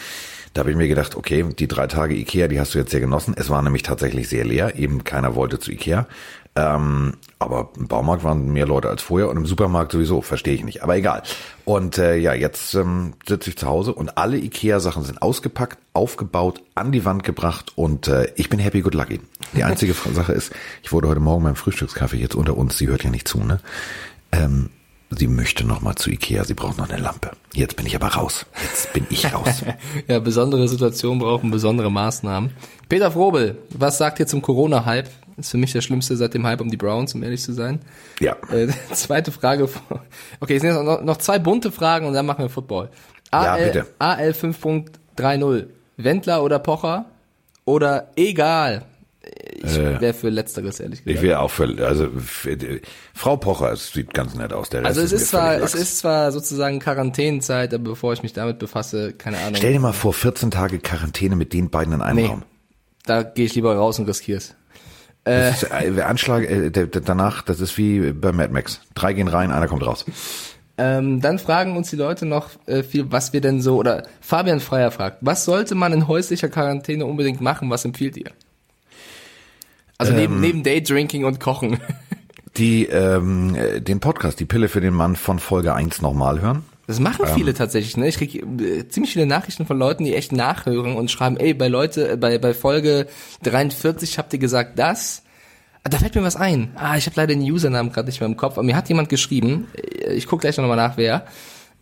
da 0.53 0.59
habe 0.59 0.71
ich 0.71 0.77
mir 0.77 0.87
gedacht, 0.87 1.15
okay, 1.15 1.45
die 1.57 1.67
drei 1.67 1.87
Tage 1.87 2.15
Ikea, 2.15 2.47
die 2.47 2.59
hast 2.59 2.73
du 2.73 2.79
jetzt 2.79 2.91
sehr 2.91 2.99
genossen. 2.99 3.33
Es 3.37 3.49
war 3.49 3.61
nämlich 3.61 3.83
tatsächlich 3.83 4.29
sehr 4.29 4.45
leer, 4.45 4.75
eben 4.75 5.03
keiner 5.03 5.35
wollte 5.35 5.59
zu 5.59 5.71
Ikea. 5.71 6.07
Ähm, 6.55 7.13
aber 7.39 7.69
im 7.77 7.87
Baumarkt 7.87 8.23
waren 8.23 8.53
mehr 8.53 8.67
Leute 8.67 8.89
als 8.89 9.01
vorher 9.01 9.29
und 9.29 9.37
im 9.37 9.45
Supermarkt 9.45 9.91
sowieso, 9.91 10.21
verstehe 10.21 10.53
ich 10.53 10.63
nicht. 10.63 10.83
Aber 10.83 10.95
egal. 10.95 11.23
Und 11.65 11.97
äh, 11.97 12.15
ja, 12.15 12.33
jetzt 12.33 12.75
ähm, 12.75 13.13
sitze 13.27 13.49
ich 13.49 13.57
zu 13.57 13.67
Hause 13.67 13.93
und 13.93 14.17
alle 14.17 14.37
Ikea-Sachen 14.37 15.03
sind 15.03 15.21
ausgepackt, 15.21 15.79
aufgebaut, 15.93 16.61
an 16.75 16.91
die 16.91 17.05
Wand 17.05 17.23
gebracht 17.23 17.71
und 17.75 18.07
äh, 18.07 18.31
ich 18.35 18.49
bin 18.49 18.59
happy 18.59 18.81
good 18.81 18.93
lucky. 18.93 19.19
Die 19.53 19.63
einzige 19.63 19.93
Sache 20.13 20.33
ist, 20.33 20.53
ich 20.83 20.91
wurde 20.91 21.07
heute 21.07 21.19
Morgen 21.19 21.43
beim 21.43 21.55
Frühstückskaffee 21.55 22.17
jetzt 22.17 22.35
unter 22.35 22.55
uns, 22.55 22.77
sie 22.77 22.87
hört 22.87 23.03
ja 23.03 23.09
nicht 23.09 23.27
zu, 23.27 23.39
ne? 23.43 23.59
Ähm, 24.31 24.69
sie 25.17 25.27
möchte 25.27 25.65
noch 25.65 25.81
mal 25.81 25.95
zu 25.95 26.09
Ikea, 26.09 26.43
sie 26.43 26.53
braucht 26.53 26.77
noch 26.77 26.89
eine 26.89 27.01
Lampe. 27.01 27.31
Jetzt 27.53 27.75
bin 27.75 27.85
ich 27.85 27.95
aber 27.95 28.07
raus. 28.07 28.45
Jetzt 28.61 28.93
bin 28.93 29.05
ich 29.09 29.33
raus. 29.33 29.63
ja, 30.07 30.19
besondere 30.19 30.67
Situationen 30.67 31.19
brauchen 31.19 31.51
besondere 31.51 31.91
Maßnahmen. 31.91 32.51
Peter 32.89 33.11
Frobel, 33.11 33.57
was 33.69 33.97
sagt 33.97 34.19
ihr 34.19 34.27
zum 34.27 34.41
Corona-Hype? 34.41 35.09
Ist 35.37 35.51
für 35.51 35.57
mich 35.57 35.71
der 35.71 35.81
schlimmste 35.81 36.15
seit 36.15 36.33
dem 36.33 36.45
Hype 36.45 36.61
um 36.61 36.69
die 36.69 36.77
Browns, 36.77 37.15
um 37.15 37.23
ehrlich 37.23 37.41
zu 37.41 37.53
sein. 37.53 37.79
Ja. 38.19 38.35
Äh, 38.51 38.67
zweite 38.93 39.31
Frage. 39.31 39.67
Okay, 40.39 40.55
es 40.55 40.61
sind 40.61 40.75
jetzt 40.75 40.83
noch, 40.83 41.01
noch 41.01 41.17
zwei 41.17 41.39
bunte 41.39 41.71
Fragen 41.71 42.05
und 42.05 42.13
dann 42.13 42.25
machen 42.25 42.43
wir 42.43 42.49
Football. 42.49 42.89
AL, 43.31 43.59
ja, 43.59 43.65
bitte. 43.65 43.87
AL 43.99 44.31
5.30. 44.31 45.65
Wendler 45.97 46.43
oder 46.43 46.59
Pocher? 46.59 47.05
Oder 47.65 48.09
egal? 48.15 48.83
Ich 49.55 49.77
äh, 49.77 50.01
wäre 50.01 50.13
für 50.13 50.29
Letzteres, 50.29 50.79
ehrlich 50.79 51.03
gesagt. 51.03 51.17
Ich 51.17 51.21
wäre 51.23 51.39
auch 51.39 51.49
für, 51.49 51.65
also 51.85 52.09
für, 52.19 52.57
Frau 53.13 53.37
Pocher, 53.37 53.71
es 53.71 53.93
sieht 53.93 54.13
ganz 54.13 54.35
nett 54.35 54.51
aus. 54.51 54.69
Der 54.69 54.81
Rest 54.81 54.87
also 54.87 55.01
es 55.01 55.11
ist, 55.13 55.29
zwar, 55.29 55.61
es 55.61 55.73
ist 55.73 55.99
zwar 55.99 56.31
sozusagen 56.33 56.79
Quarantänezeit, 56.79 57.73
aber 57.73 57.91
bevor 57.91 58.11
ich 58.11 58.23
mich 58.23 58.33
damit 58.33 58.59
befasse, 58.59 59.13
keine 59.13 59.37
Ahnung. 59.37 59.55
Stell 59.55 59.73
dir 59.73 59.79
mal 59.79 59.93
vor, 59.93 60.13
14 60.13 60.51
Tage 60.51 60.79
Quarantäne 60.79 61.37
mit 61.37 61.53
den 61.53 61.69
beiden 61.69 61.93
in 61.93 62.01
einem 62.01 62.15
nee, 62.15 62.27
Raum. 62.27 62.43
Da 63.05 63.23
gehe 63.23 63.45
ich 63.45 63.55
lieber 63.55 63.75
raus 63.75 63.99
und 63.99 64.07
riskier's. 64.09 64.55
Äh, 65.25 65.51
ist, 65.51 65.63
äh, 65.71 66.01
Anschlag 66.01 66.43
äh, 66.43 66.69
danach, 66.69 67.43
das 67.43 67.61
ist 67.61 67.77
wie 67.77 68.11
bei 68.11 68.33
Mad 68.33 68.51
Max. 68.51 68.81
Drei 68.93 69.13
gehen 69.13 69.29
rein, 69.29 69.51
einer 69.51 69.67
kommt 69.67 69.85
raus. 69.85 70.05
Ähm, 70.77 71.21
dann 71.21 71.39
fragen 71.39 71.77
uns 71.77 71.89
die 71.91 71.95
Leute 71.95 72.25
noch 72.25 72.49
äh, 72.65 72.83
viel, 72.83 73.11
was 73.11 73.31
wir 73.31 73.39
denn 73.41 73.61
so, 73.61 73.77
oder 73.77 74.03
Fabian 74.21 74.59
Freier 74.59 74.91
fragt, 74.91 75.19
was 75.21 75.45
sollte 75.45 75.75
man 75.75 75.93
in 75.93 76.07
häuslicher 76.07 76.49
Quarantäne 76.49 77.05
unbedingt 77.05 77.41
machen? 77.41 77.69
Was 77.69 77.85
empfiehlt 77.85 78.17
ihr? 78.17 78.31
Also 80.07 80.13
neben, 80.13 80.35
ähm, 80.35 80.41
neben 80.41 80.63
Daydrinking 80.63 81.25
und 81.25 81.39
Kochen. 81.39 81.79
Die, 82.57 82.85
ähm, 82.85 83.55
äh, 83.55 83.81
den 83.81 83.99
Podcast, 83.99 84.39
die 84.39 84.45
Pille 84.45 84.69
für 84.69 84.79
den 84.79 84.93
Mann 84.93 85.15
von 85.15 85.39
Folge 85.39 85.73
1 85.73 86.03
nochmal 86.03 86.39
hören. 86.39 86.63
Das 86.85 86.99
machen 86.99 87.25
viele 87.33 87.51
ähm, 87.51 87.57
tatsächlich, 87.57 87.97
ne? 87.97 88.07
Ich 88.07 88.17
krieg 88.17 88.35
äh, 88.35 88.87
ziemlich 88.89 89.13
viele 89.13 89.25
Nachrichten 89.25 89.65
von 89.65 89.77
Leuten, 89.77 90.03
die 90.03 90.13
echt 90.13 90.33
nachhören 90.33 90.95
und 90.95 91.09
schreiben, 91.09 91.37
ey, 91.37 91.53
bei 91.53 91.67
Leute, 91.67 92.11
äh, 92.11 92.17
bei, 92.17 92.37
bei 92.37 92.53
Folge 92.53 93.07
43 93.41 94.19
habt 94.19 94.33
ihr 94.33 94.39
gesagt 94.39 94.77
das. 94.77 95.23
Ah, 95.83 95.89
da 95.89 95.97
fällt 95.97 96.15
mir 96.15 96.23
was 96.23 96.35
ein. 96.35 96.71
Ah, 96.75 96.97
ich 96.97 97.05
habe 97.05 97.15
leider 97.15 97.33
den 97.33 97.41
Usernamen 97.41 97.91
gerade 97.91 98.07
nicht 98.07 98.19
mehr 98.19 98.29
im 98.29 98.37
Kopf, 98.37 98.53
aber 98.53 98.63
mir 98.63 98.75
hat 98.75 98.87
jemand 98.89 99.09
geschrieben, 99.09 99.67
äh, 99.75 100.13
ich 100.13 100.27
gucke 100.27 100.41
gleich 100.41 100.57
noch 100.57 100.67
mal 100.67 100.75
nach, 100.75 100.97
wer, 100.97 101.25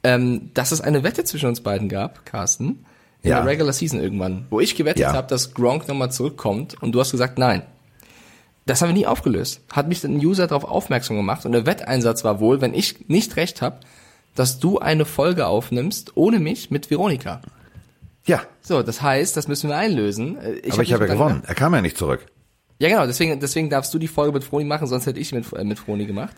ähm, 0.03 0.51
dass 0.53 0.71
es 0.71 0.81
eine 0.81 1.03
Wette 1.03 1.23
zwischen 1.23 1.49
uns 1.49 1.61
beiden 1.61 1.89
gab, 1.89 2.25
Carsten, 2.25 2.85
in 3.23 3.31
ja. 3.31 3.41
der 3.41 3.45
Regular 3.45 3.73
Season 3.73 3.99
irgendwann, 3.99 4.45
wo 4.49 4.59
ich 4.59 4.75
gewettet 4.75 5.01
ja. 5.01 5.13
habe, 5.13 5.27
dass 5.27 5.53
Gronk 5.53 5.87
nochmal 5.87 6.11
zurückkommt 6.11 6.81
und 6.81 6.93
du 6.93 6.99
hast 6.99 7.11
gesagt, 7.11 7.37
nein. 7.37 7.63
Das 8.65 8.82
haben 8.82 8.89
wir 8.89 8.94
nie 8.94 9.08
aufgelöst. 9.08 9.62
Hat 9.72 9.88
mich 9.88 10.03
ein 10.03 10.18
User 10.18 10.48
darauf 10.48 10.63
aufmerksam 10.63 11.18
gemacht 11.18 11.46
und 11.46 11.51
der 11.51 11.65
Wetteinsatz 11.65 12.24
war 12.24 12.39
wohl, 12.39 12.62
wenn 12.62 12.74
ich 12.74 13.08
nicht 13.10 13.36
recht 13.36 13.62
habe, 13.62 13.80
dass 14.36 14.60
du 14.60 14.80
eine 14.80 15.06
Folge 15.06 15.48
aufnimmst 15.48 16.15
ohne 16.15 16.39
mich 16.39 16.72
mit 16.72 16.89
Veronika. 16.89 17.41
Ja. 18.25 18.41
So, 18.62 18.84
das 18.84 19.01
heißt, 19.01 19.36
das 19.36 19.48
müssen 19.48 19.70
wir 19.70 19.77
einlösen. 19.77 20.38
Äh, 20.38 20.53
ich 20.53 20.74
Aber 20.74 20.77
hab 20.77 20.84
ich 20.84 20.94
habe 20.94 21.08
ja 21.08 21.13
gewonnen. 21.13 21.44
Er 21.46 21.56
kam 21.56 21.74
ja 21.74 21.82
nicht 21.82 21.98
zurück. 21.98 22.25
Ja, 22.80 22.89
genau. 22.89 23.06
Deswegen, 23.06 23.39
deswegen 23.39 23.70
darfst 23.70 23.94
du 23.94 24.00
die 24.00 24.08
Folge 24.08 24.34
mit 24.34 24.44
Froni 24.44 24.65
machen, 24.65 24.88
sonst 24.88 25.06
hätte 25.06 25.20
ich 25.20 25.32
mit, 25.32 25.51
äh, 25.53 25.63
mit 25.63 25.80
Froni 25.80 26.06
gemacht. 26.06 26.36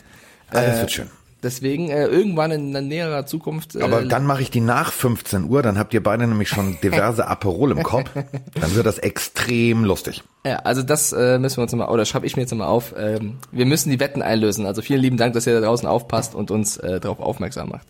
Ah, 0.50 0.62
das 0.62 0.76
äh, 0.76 0.80
wird 0.80 0.92
schön. 0.92 1.10
Deswegen 1.44 1.90
äh, 1.90 2.06
irgendwann 2.06 2.50
in, 2.50 2.74
in 2.74 2.88
näherer 2.88 3.26
Zukunft. 3.26 3.76
Äh, 3.76 3.82
Aber 3.82 4.02
dann 4.02 4.24
mache 4.24 4.42
ich 4.42 4.50
die 4.50 4.60
nach 4.60 4.90
15 4.90 5.44
Uhr, 5.44 5.62
dann 5.62 5.78
habt 5.78 5.92
ihr 5.94 6.02
beide 6.02 6.26
nämlich 6.26 6.48
schon 6.48 6.78
diverse 6.82 7.28
Aperol 7.28 7.70
im 7.70 7.82
Kopf. 7.82 8.10
Dann 8.14 8.74
wird 8.74 8.86
das 8.86 8.98
extrem 8.98 9.84
lustig. 9.84 10.24
Ja, 10.46 10.56
also 10.60 10.82
das 10.82 11.12
äh, 11.12 11.38
müssen 11.38 11.58
wir 11.58 11.62
uns 11.62 11.72
mal, 11.74 11.88
oder 11.88 12.04
schreibe 12.06 12.26
ich 12.26 12.36
mir 12.36 12.42
jetzt 12.42 12.54
mal 12.54 12.66
auf. 12.66 12.94
Ähm, 12.96 13.36
wir 13.52 13.66
müssen 13.66 13.90
die 13.90 14.00
Wetten 14.00 14.22
einlösen. 14.22 14.66
Also 14.66 14.82
vielen 14.82 15.00
lieben 15.00 15.16
Dank, 15.18 15.34
dass 15.34 15.46
ihr 15.46 15.54
da 15.54 15.66
draußen 15.66 15.86
aufpasst 15.86 16.34
und 16.34 16.50
uns 16.50 16.78
äh, 16.78 16.98
darauf 16.98 17.20
aufmerksam 17.20 17.68
macht. 17.68 17.86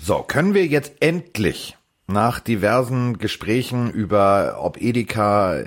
So, 0.00 0.24
können 0.26 0.54
wir 0.54 0.66
jetzt 0.66 0.94
endlich 1.00 1.76
nach 2.06 2.40
diversen 2.40 3.18
Gesprächen 3.18 3.90
über 3.90 4.56
ob 4.60 4.80
Edeka 4.80 5.64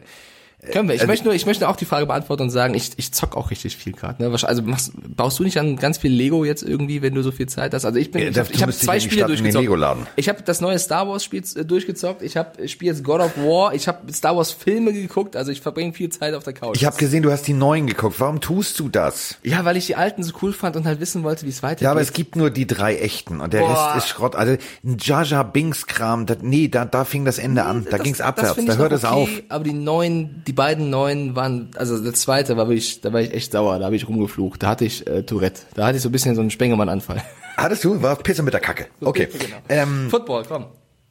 können 0.72 0.88
wir. 0.90 0.96
Ich 0.96 1.02
also, 1.02 1.12
möchte 1.12 1.26
nur, 1.26 1.34
ich 1.34 1.46
möchte 1.46 1.68
auch 1.70 1.76
die 1.76 1.86
Frage 1.86 2.06
beantworten 2.06 2.44
und 2.44 2.50
sagen, 2.50 2.74
ich, 2.74 2.92
ich 2.98 3.12
zock 3.12 3.36
auch 3.36 3.52
richtig 3.52 3.78
viel 3.78 3.94
gerade. 3.94 4.22
Ne? 4.24 4.32
Also 4.32 4.62
machst, 4.64 4.92
baust 5.16 5.40
du 5.40 5.44
nicht 5.44 5.58
an 5.58 5.76
ganz 5.78 5.98
viel 5.98 6.12
Lego 6.12 6.46
jetzt 6.46 6.64
irgendwie, 6.64 7.02
wenn 7.02 7.14
du 7.14 7.22
so 7.22 7.32
viel 7.32 7.48
Zeit 7.48 7.74
hast? 7.74 7.86
Also 7.86 8.00
ich 8.00 8.12
bin, 8.12 8.22
ja, 8.22 8.30
ich 8.30 8.62
habe 8.62 8.72
hab 8.72 8.74
zwei 8.74 9.00
Spiele 9.00 9.26
durchgezockt. 9.26 10.08
Ich 10.16 10.30
habe 10.30 10.42
das 10.44 10.62
neue 10.62 10.80
Star 10.80 11.08
Wars 11.08 11.24
Spiel 11.24 11.44
äh, 11.56 11.66
durchgezockt. 11.66 12.22
Ich 12.22 12.38
habe 12.38 12.68
spiele 12.68 12.92
jetzt 12.92 13.04
God 13.04 13.22
of 13.22 13.38
War. 13.38 13.74
Ich 13.74 13.88
habe 13.88 14.12
Star 14.12 14.36
Wars 14.36 14.52
Filme 14.52 14.94
geguckt. 14.94 15.36
Also 15.36 15.52
ich 15.52 15.62
verbringe 15.62 15.94
viel 15.94 16.10
Zeit 16.10 16.34
auf 16.34 16.44
der 16.44 16.54
Couch. 16.54 16.78
Ich 16.78 16.86
habe 16.86 16.98
gesehen, 16.98 17.24
du 17.24 17.32
hast 17.32 17.48
die 17.48 17.54
neuen 17.54 17.88
geguckt. 17.88 18.20
Warum 18.20 18.42
tust 18.42 18.80
du 18.80 18.90
das? 18.90 19.38
Ja, 19.44 19.66
weil 19.66 19.78
ich 19.78 19.88
die 19.88 19.96
alten 19.96 20.24
so 20.24 20.34
cool 20.42 20.54
fand 20.54 20.76
und 20.76 20.86
halt 20.86 21.00
wissen 21.00 21.24
wollte, 21.24 21.46
wie 21.46 21.50
es 21.50 21.62
weitergeht. 21.64 21.84
Ja, 21.84 21.92
aber 21.92 22.02
es 22.02 22.14
gibt 22.14 22.36
nur 22.36 22.50
die 22.50 22.68
drei 22.68 22.96
echten 22.96 23.42
und 23.42 23.54
der 23.54 23.62
Boah. 23.62 23.94
Rest 23.96 24.06
ist 24.06 24.10
Schrott. 24.10 24.36
Also 24.36 24.58
ein 24.84 24.98
Jaja 25.00 25.44
Binks 25.44 25.88
Kram. 25.88 26.26
Das, 26.26 26.38
nee, 26.42 26.68
da 26.68 26.86
da 26.86 27.06
fing 27.06 27.26
das 27.26 27.38
Ende 27.38 27.64
an. 27.64 27.86
Da 27.86 27.92
das, 27.92 28.04
ging's 28.04 28.22
abwärts. 28.22 28.64
Da 28.66 28.76
hört 28.78 28.92
es 28.92 29.06
auf. 29.06 29.30
Aber 29.50 29.64
die 29.64 29.74
neuen, 29.74 30.44
die 30.48 30.54
beiden 30.56 30.90
neuen 30.90 31.36
waren, 31.36 31.72
also 31.76 32.02
der 32.02 32.14
zweite 32.14 32.58
war 32.58 32.68
wirklich, 32.68 33.02
da 33.02 33.14
war 33.14 33.22
ich 33.22 33.34
echt 33.34 33.52
sauer, 33.52 33.80
da 33.80 33.86
habe 33.86 33.96
ich 33.96 34.08
rumgeflucht. 34.08 34.64
Da 34.64 34.70
hatte 34.70 34.86
ich 34.86 35.06
äh, 35.08 35.24
Tourette. 35.24 35.62
Da 35.76 35.88
hatte 35.88 35.98
ich 35.98 36.02
so 36.02 36.10
ein 36.10 36.12
bisschen 36.12 36.36
so 36.36 36.42
einen 36.42 36.52
Spengemann-Anfall. 36.52 37.22
Hattest 37.58 37.84
du? 37.84 38.02
War 38.02 38.16
Pisse 38.16 38.44
mit 38.44 38.54
der 38.54 38.62
Kacke. 38.62 38.88
Okay. 39.02 39.28
Genau. 39.32 39.58
Ähm, 39.70 40.10
Football, 40.10 40.44
komm. 40.48 40.66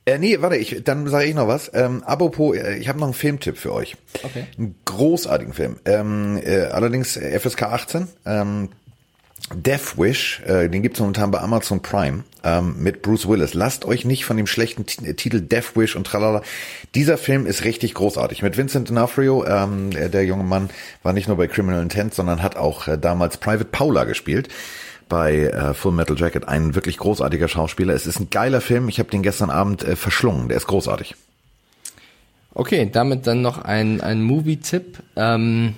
Äh, 0.06 0.18
nee, 0.18 0.40
warte, 0.40 0.56
ich, 0.56 0.82
dann 0.84 1.08
sage 1.08 1.26
ich 1.26 1.34
noch 1.34 1.48
was. 1.48 1.70
Ähm, 1.72 2.02
apropos, 2.04 2.56
äh, 2.56 2.76
ich 2.76 2.88
habe 2.88 2.98
noch 2.98 3.06
einen 3.06 3.14
Filmtipp 3.14 3.56
für 3.56 3.72
euch. 3.72 3.96
Okay. 4.22 4.46
Einen 4.58 4.74
großartigen 4.84 5.54
Film. 5.54 5.76
Ähm, 5.86 6.38
äh, 6.44 6.64
allerdings 6.64 7.16
FSK 7.16 7.62
18. 7.62 8.08
Ähm, 8.26 8.68
Death 9.52 9.98
Wish, 9.98 10.40
äh, 10.46 10.68
den 10.68 10.82
gibt's 10.82 11.00
momentan 11.00 11.30
bei 11.30 11.40
Amazon 11.40 11.82
Prime 11.82 12.24
ähm, 12.42 12.76
mit 12.78 13.02
Bruce 13.02 13.28
Willis. 13.28 13.52
Lasst 13.52 13.84
euch 13.84 14.04
nicht 14.04 14.24
von 14.24 14.36
dem 14.36 14.46
schlechten 14.46 14.86
T 14.86 15.12
Titel 15.14 15.40
Death 15.40 15.76
Wish 15.76 15.96
und 15.96 16.06
tralala. 16.06 16.42
Dieser 16.94 17.18
Film 17.18 17.44
ist 17.46 17.64
richtig 17.64 17.94
großartig. 17.94 18.42
Mit 18.42 18.56
Vincent 18.56 18.90
D'Onofrio, 18.90 19.46
ähm, 19.46 19.90
der, 19.90 20.08
der 20.08 20.24
junge 20.24 20.44
Mann 20.44 20.70
war 21.02 21.12
nicht 21.12 21.28
nur 21.28 21.36
bei 21.36 21.46
Criminal 21.46 21.82
Intent, 21.82 22.14
sondern 22.14 22.42
hat 22.42 22.56
auch 22.56 22.88
äh, 22.88 22.96
damals 22.96 23.36
Private 23.36 23.66
Paula 23.66 24.04
gespielt 24.04 24.48
bei 25.08 25.42
äh, 25.42 25.74
Full 25.74 25.92
Metal 25.92 26.18
Jacket. 26.18 26.48
Ein 26.48 26.74
wirklich 26.74 26.96
großartiger 26.96 27.48
Schauspieler. 27.48 27.92
Es 27.94 28.06
ist 28.06 28.20
ein 28.20 28.30
geiler 28.30 28.62
Film. 28.62 28.88
Ich 28.88 28.98
habe 28.98 29.10
den 29.10 29.22
gestern 29.22 29.50
Abend 29.50 29.84
äh, 29.84 29.94
verschlungen. 29.94 30.48
Der 30.48 30.56
ist 30.56 30.66
großartig. 30.66 31.16
Okay, 32.54 32.88
damit 32.90 33.26
dann 33.26 33.42
noch 33.42 33.58
ein, 33.58 34.00
ein 34.00 34.22
Movie-Tipp. 34.22 34.98
Ähm, 35.16 35.74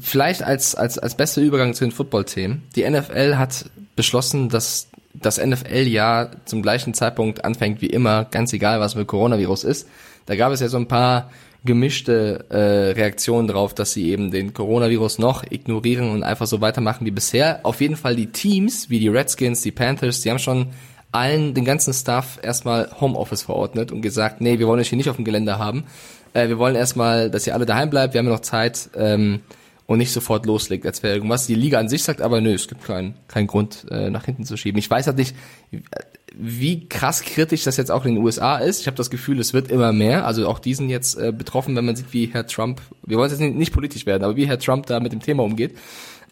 vielleicht 0.00 0.42
als, 0.42 0.74
als, 0.74 0.98
als 0.98 1.14
bester 1.14 1.40
Übergang 1.40 1.74
zu 1.74 1.84
den 1.84 1.92
Football-Themen. 1.92 2.62
Die 2.76 2.88
NFL 2.88 3.36
hat 3.36 3.70
beschlossen, 3.96 4.48
dass 4.48 4.88
das 5.14 5.44
NFL-Jahr 5.44 6.30
zum 6.44 6.62
gleichen 6.62 6.94
Zeitpunkt 6.94 7.44
anfängt 7.44 7.80
wie 7.80 7.86
immer, 7.86 8.26
ganz 8.26 8.52
egal, 8.52 8.80
was 8.80 8.94
mit 8.94 9.08
Coronavirus 9.08 9.64
ist. 9.64 9.88
Da 10.26 10.36
gab 10.36 10.52
es 10.52 10.60
ja 10.60 10.68
so 10.68 10.76
ein 10.76 10.88
paar 10.88 11.30
gemischte 11.64 12.46
äh, 12.48 12.92
Reaktionen 12.92 13.48
drauf, 13.48 13.74
dass 13.74 13.92
sie 13.92 14.10
eben 14.10 14.30
den 14.30 14.54
Coronavirus 14.54 15.18
noch 15.18 15.44
ignorieren 15.50 16.10
und 16.10 16.22
einfach 16.22 16.46
so 16.46 16.60
weitermachen 16.60 17.04
wie 17.04 17.10
bisher. 17.10 17.60
Auf 17.64 17.80
jeden 17.80 17.96
Fall 17.96 18.16
die 18.16 18.28
Teams, 18.28 18.88
wie 18.88 18.98
die 18.98 19.08
Redskins, 19.08 19.60
die 19.62 19.72
Panthers, 19.72 20.20
die 20.20 20.30
haben 20.30 20.38
schon 20.38 20.68
allen, 21.12 21.54
den 21.54 21.64
ganzen 21.64 21.92
Staff 21.92 22.38
erstmal 22.42 22.90
Homeoffice 23.00 23.42
verordnet 23.42 23.92
und 23.92 24.00
gesagt, 24.00 24.40
nee, 24.40 24.58
wir 24.58 24.66
wollen 24.66 24.80
euch 24.80 24.88
hier 24.88 24.98
nicht 24.98 25.10
auf 25.10 25.16
dem 25.16 25.24
Gelände 25.24 25.58
haben. 25.58 25.84
Äh, 26.32 26.48
wir 26.48 26.58
wollen 26.58 26.76
erstmal, 26.76 27.30
dass 27.30 27.46
ihr 27.46 27.54
alle 27.54 27.66
daheim 27.66 27.90
bleibt, 27.90 28.14
wir 28.14 28.18
haben 28.18 28.26
ja 28.26 28.32
noch 28.32 28.40
Zeit, 28.40 28.90
ähm, 28.96 29.40
und 29.90 29.98
nicht 29.98 30.12
sofort 30.12 30.46
loslegt, 30.46 30.86
als 30.86 31.02
wäre 31.02 31.16
irgendwas. 31.16 31.48
Die 31.48 31.56
Liga 31.56 31.80
an 31.80 31.88
sich 31.88 32.04
sagt 32.04 32.22
aber, 32.22 32.40
nö, 32.40 32.54
es 32.54 32.68
gibt 32.68 32.84
keinen 32.84 33.16
keinen 33.26 33.48
Grund, 33.48 33.86
äh, 33.90 34.08
nach 34.08 34.24
hinten 34.24 34.44
zu 34.44 34.56
schieben. 34.56 34.78
Ich 34.78 34.88
weiß 34.88 35.08
halt 35.08 35.16
nicht, 35.16 35.34
wie 36.32 36.88
krass 36.88 37.22
kritisch 37.22 37.64
das 37.64 37.76
jetzt 37.76 37.90
auch 37.90 38.04
in 38.04 38.14
den 38.14 38.24
USA 38.24 38.58
ist. 38.58 38.82
Ich 38.82 38.86
habe 38.86 38.96
das 38.96 39.10
Gefühl, 39.10 39.40
es 39.40 39.52
wird 39.52 39.68
immer 39.68 39.92
mehr. 39.92 40.26
Also 40.26 40.46
auch 40.46 40.60
diesen 40.60 40.90
jetzt 40.90 41.18
äh, 41.18 41.32
betroffen, 41.32 41.74
wenn 41.74 41.84
man 41.84 41.96
sieht, 41.96 42.12
wie 42.12 42.26
Herr 42.26 42.46
Trump, 42.46 42.80
wir 43.04 43.18
wollen 43.18 43.30
jetzt 43.30 43.40
nicht, 43.40 43.56
nicht 43.56 43.72
politisch 43.72 44.06
werden, 44.06 44.22
aber 44.22 44.36
wie 44.36 44.46
Herr 44.46 44.60
Trump 44.60 44.86
da 44.86 45.00
mit 45.00 45.10
dem 45.10 45.22
Thema 45.22 45.42
umgeht. 45.42 45.76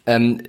Ähm, 0.05 0.41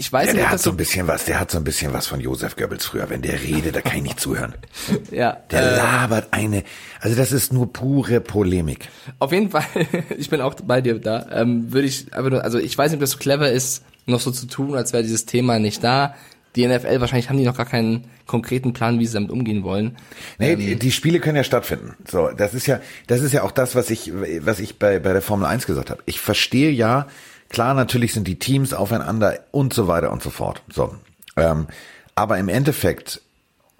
ich 0.00 0.10
weiß 0.10 0.28
ja, 0.28 0.32
nicht, 0.32 0.42
der 0.44 0.50
hat 0.50 0.60
so 0.60 0.70
ein 0.70 0.78
bisschen 0.78 1.06
was, 1.08 1.26
der 1.26 1.38
hat 1.38 1.50
so 1.50 1.58
ein 1.58 1.64
bisschen 1.64 1.92
was 1.92 2.06
von 2.06 2.20
Josef 2.20 2.56
Goebbels 2.56 2.86
früher. 2.86 3.10
Wenn 3.10 3.20
der 3.20 3.42
redet, 3.42 3.76
da 3.76 3.82
kann 3.82 3.98
ich 3.98 4.02
nicht 4.02 4.18
zuhören. 4.18 4.54
ja. 5.10 5.36
Der 5.50 5.60
äh, 5.60 5.76
labert 5.76 6.28
eine, 6.30 6.64
also 7.00 7.14
das 7.14 7.32
ist 7.32 7.52
nur 7.52 7.70
pure 7.70 8.22
Polemik. 8.22 8.88
Auf 9.18 9.30
jeden 9.30 9.50
Fall, 9.50 9.66
ich 10.16 10.30
bin 10.30 10.40
auch 10.40 10.54
bei 10.54 10.80
dir 10.80 10.98
da, 10.98 11.26
ähm, 11.30 11.70
würde 11.70 11.86
ich 11.86 12.14
aber 12.14 12.30
nur, 12.30 12.42
also 12.42 12.58
ich 12.58 12.78
weiß 12.78 12.90
nicht, 12.90 12.96
ob 12.96 13.00
das 13.02 13.10
so 13.10 13.18
clever 13.18 13.50
ist, 13.50 13.84
noch 14.06 14.20
so 14.20 14.30
zu 14.30 14.46
tun, 14.46 14.74
als 14.74 14.94
wäre 14.94 15.02
dieses 15.02 15.26
Thema 15.26 15.58
nicht 15.58 15.84
da. 15.84 16.14
Die 16.56 16.66
NFL, 16.66 17.00
wahrscheinlich 17.00 17.28
haben 17.28 17.36
die 17.36 17.44
noch 17.44 17.58
gar 17.58 17.66
keinen 17.66 18.06
konkreten 18.26 18.72
Plan, 18.72 18.98
wie 19.00 19.06
sie 19.06 19.12
damit 19.12 19.30
umgehen 19.30 19.64
wollen. 19.64 19.98
Nee, 20.38 20.52
ähm, 20.52 20.58
die, 20.58 20.76
die 20.76 20.92
Spiele 20.92 21.20
können 21.20 21.36
ja 21.36 21.44
stattfinden. 21.44 21.94
So, 22.08 22.30
das 22.30 22.54
ist 22.54 22.66
ja, 22.66 22.80
das 23.06 23.20
ist 23.20 23.32
ja 23.32 23.42
auch 23.42 23.52
das, 23.52 23.74
was 23.74 23.90
ich, 23.90 24.10
was 24.14 24.60
ich 24.60 24.78
bei, 24.78 24.98
bei 24.98 25.12
der 25.12 25.20
Formel 25.20 25.46
1 25.46 25.66
gesagt 25.66 25.90
habe. 25.90 26.02
Ich 26.06 26.20
verstehe 26.20 26.70
ja, 26.70 27.06
Klar, 27.50 27.74
natürlich 27.74 28.14
sind 28.14 28.26
die 28.26 28.38
Teams 28.38 28.72
aufeinander 28.72 29.40
und 29.50 29.74
so 29.74 29.88
weiter 29.88 30.12
und 30.12 30.22
so 30.22 30.30
fort. 30.30 30.62
So, 30.72 30.94
ähm, 31.36 31.66
aber 32.14 32.38
im 32.38 32.48
Endeffekt 32.48 33.20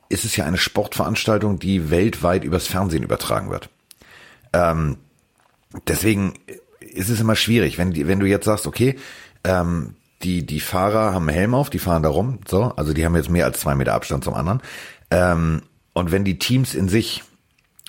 ist 0.09 0.25
es 0.25 0.37
ja 0.37 0.45
eine 0.45 0.59
Sportveranstaltung, 0.59 1.59
die 1.59 1.91
weltweit 1.91 2.45
übers 2.45 2.67
Fernsehen 2.67 3.05
übertragen 3.05 3.49
wird. 3.51 3.71
Ähm, 4.53 4.97
deswegen 5.87 6.35
ist 6.81 7.11
es 7.11 7.21
immer 7.21 7.37
schwierig, 7.37 7.79
wenn 7.79 7.93
die, 7.93 8.09
wenn 8.09 8.19
du 8.19 8.27
jetzt 8.27 8.45
sagst, 8.45 8.67
okay, 8.67 8.99
ähm, 9.45 9.95
die 10.23 10.45
die 10.45 10.61
Fahrer 10.61 11.15
haben 11.15 11.29
einen 11.29 11.39
Helm 11.39 11.55
auf, 11.55 11.71
die 11.71 11.79
fahren 11.79 12.03
da 12.03 12.09
rum, 12.09 12.41
so, 12.47 12.65
also 12.77 12.93
die 12.93 13.05
haben 13.07 13.15
jetzt 13.15 13.31
mehr 13.31 13.45
als 13.45 13.61
zwei 13.61 13.77
Meter 13.77 13.95
Abstand 13.95 14.25
zum 14.25 14.35
anderen. 14.35 14.61
Ähm, 15.13 15.63
und 15.93 16.11
wenn 16.11 16.25
die 16.25 16.39
Teams 16.39 16.75
in 16.75 16.89
sich 16.89 17.23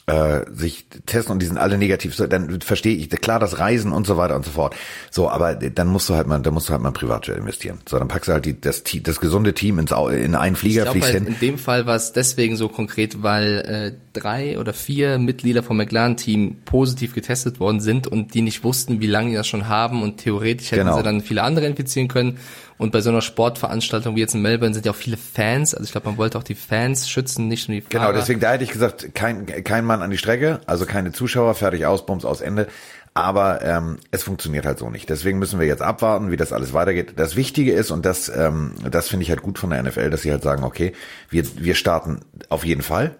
äh, 0.07 0.41
sich 0.51 0.85
testen 1.05 1.33
und 1.33 1.39
die 1.39 1.45
sind 1.45 1.57
alle 1.57 1.77
negativ, 1.77 2.15
so, 2.15 2.27
dann 2.27 2.61
verstehe 2.61 2.95
ich 2.95 3.09
klar 3.09 3.39
das 3.39 3.59
Reisen 3.59 3.91
und 3.91 4.07
so 4.07 4.17
weiter 4.17 4.35
und 4.35 4.45
so 4.45 4.51
fort. 4.51 4.75
So, 5.09 5.29
aber 5.29 5.55
dann 5.55 5.87
musst 5.87 6.09
du 6.09 6.15
halt 6.15 6.27
mal, 6.27 6.39
dann 6.39 6.53
musst 6.53 6.69
du 6.69 6.73
halt 6.73 6.81
mal 6.81 6.89
ein 6.89 6.93
Privatjet 6.93 7.37
investieren. 7.37 7.79
So, 7.87 7.99
dann 7.99 8.07
packst 8.07 8.27
du 8.27 8.33
halt 8.33 8.45
die, 8.45 8.59
das, 8.59 8.83
das 8.83 9.19
gesunde 9.19 9.53
Team 9.53 9.79
ins 9.79 9.91
in 9.91 10.35
einen 10.35 10.55
Flieger, 10.55 10.85
ich 10.85 10.91
fliegst 10.91 11.13
halt 11.13 11.23
hin. 11.23 11.27
In 11.27 11.39
dem 11.39 11.57
Fall 11.57 11.85
war 11.85 11.95
es 11.95 12.13
deswegen 12.13 12.55
so 12.55 12.67
konkret, 12.67 13.21
weil 13.23 13.95
äh, 14.10 14.10
drei 14.13 14.59
oder 14.59 14.73
vier 14.73 15.17
Mitglieder 15.17 15.63
vom 15.63 15.77
McLaren-Team 15.77 16.61
positiv 16.65 17.13
getestet 17.13 17.59
worden 17.59 17.79
sind 17.79 18.07
und 18.07 18.33
die 18.33 18.41
nicht 18.41 18.63
wussten, 18.63 19.01
wie 19.01 19.07
lange 19.07 19.29
die 19.29 19.35
das 19.35 19.47
schon 19.47 19.67
haben 19.67 20.03
und 20.03 20.17
theoretisch 20.17 20.71
hätten 20.71 20.85
genau. 20.85 20.97
sie 20.97 21.03
dann 21.03 21.21
viele 21.21 21.43
andere 21.43 21.65
infizieren 21.67 22.07
können. 22.07 22.37
Und 22.77 22.91
bei 22.91 23.01
so 23.01 23.11
einer 23.11 23.21
Sportveranstaltung 23.21 24.15
wie 24.15 24.21
jetzt 24.21 24.33
in 24.33 24.41
Melbourne 24.41 24.73
sind 24.73 24.85
ja 24.85 24.91
auch 24.91 24.95
viele 24.95 25.17
Fans. 25.17 25.75
Also 25.75 25.85
ich 25.85 25.91
glaube, 25.91 26.07
man 26.07 26.17
wollte 26.17 26.37
auch 26.37 26.43
die 26.43 26.55
Fans 26.55 27.07
schützen, 27.07 27.47
nicht 27.47 27.69
nur 27.69 27.75
die 27.75 27.81
Fahrer. 27.81 28.07
Genau, 28.07 28.17
deswegen 28.17 28.39
da 28.39 28.53
hätte 28.53 28.63
ich 28.63 28.71
gesagt, 28.71 29.13
kein, 29.13 29.45
kein 29.45 29.85
Mann 29.85 30.01
an 30.01 30.09
die 30.09 30.17
Strecke, 30.17 30.61
also 30.65 30.85
keine 30.85 31.11
Zuschauer, 31.11 31.53
fertig 31.53 31.85
aus, 31.85 32.05
Bums 32.05 32.25
aus 32.25 32.41
Ende. 32.41 32.67
Aber 33.13 33.61
ähm, 33.61 33.97
es 34.09 34.23
funktioniert 34.23 34.65
halt 34.65 34.79
so 34.79 34.89
nicht. 34.89 35.09
Deswegen 35.09 35.37
müssen 35.37 35.59
wir 35.59 35.67
jetzt 35.67 35.81
abwarten, 35.81 36.31
wie 36.31 36.37
das 36.37 36.53
alles 36.53 36.73
weitergeht. 36.73 37.13
Das 37.17 37.35
Wichtige 37.35 37.73
ist, 37.73 37.91
und 37.91 38.05
das, 38.05 38.29
ähm, 38.29 38.73
das 38.89 39.09
finde 39.09 39.23
ich 39.23 39.29
halt 39.29 39.41
gut 39.41 39.59
von 39.59 39.69
der 39.69 39.83
NFL, 39.83 40.09
dass 40.09 40.21
sie 40.21 40.31
halt 40.31 40.43
sagen, 40.43 40.63
okay, 40.63 40.93
wir, 41.29 41.43
wir 41.57 41.75
starten 41.75 42.21
auf 42.47 42.63
jeden 42.63 42.81
Fall. 42.81 43.15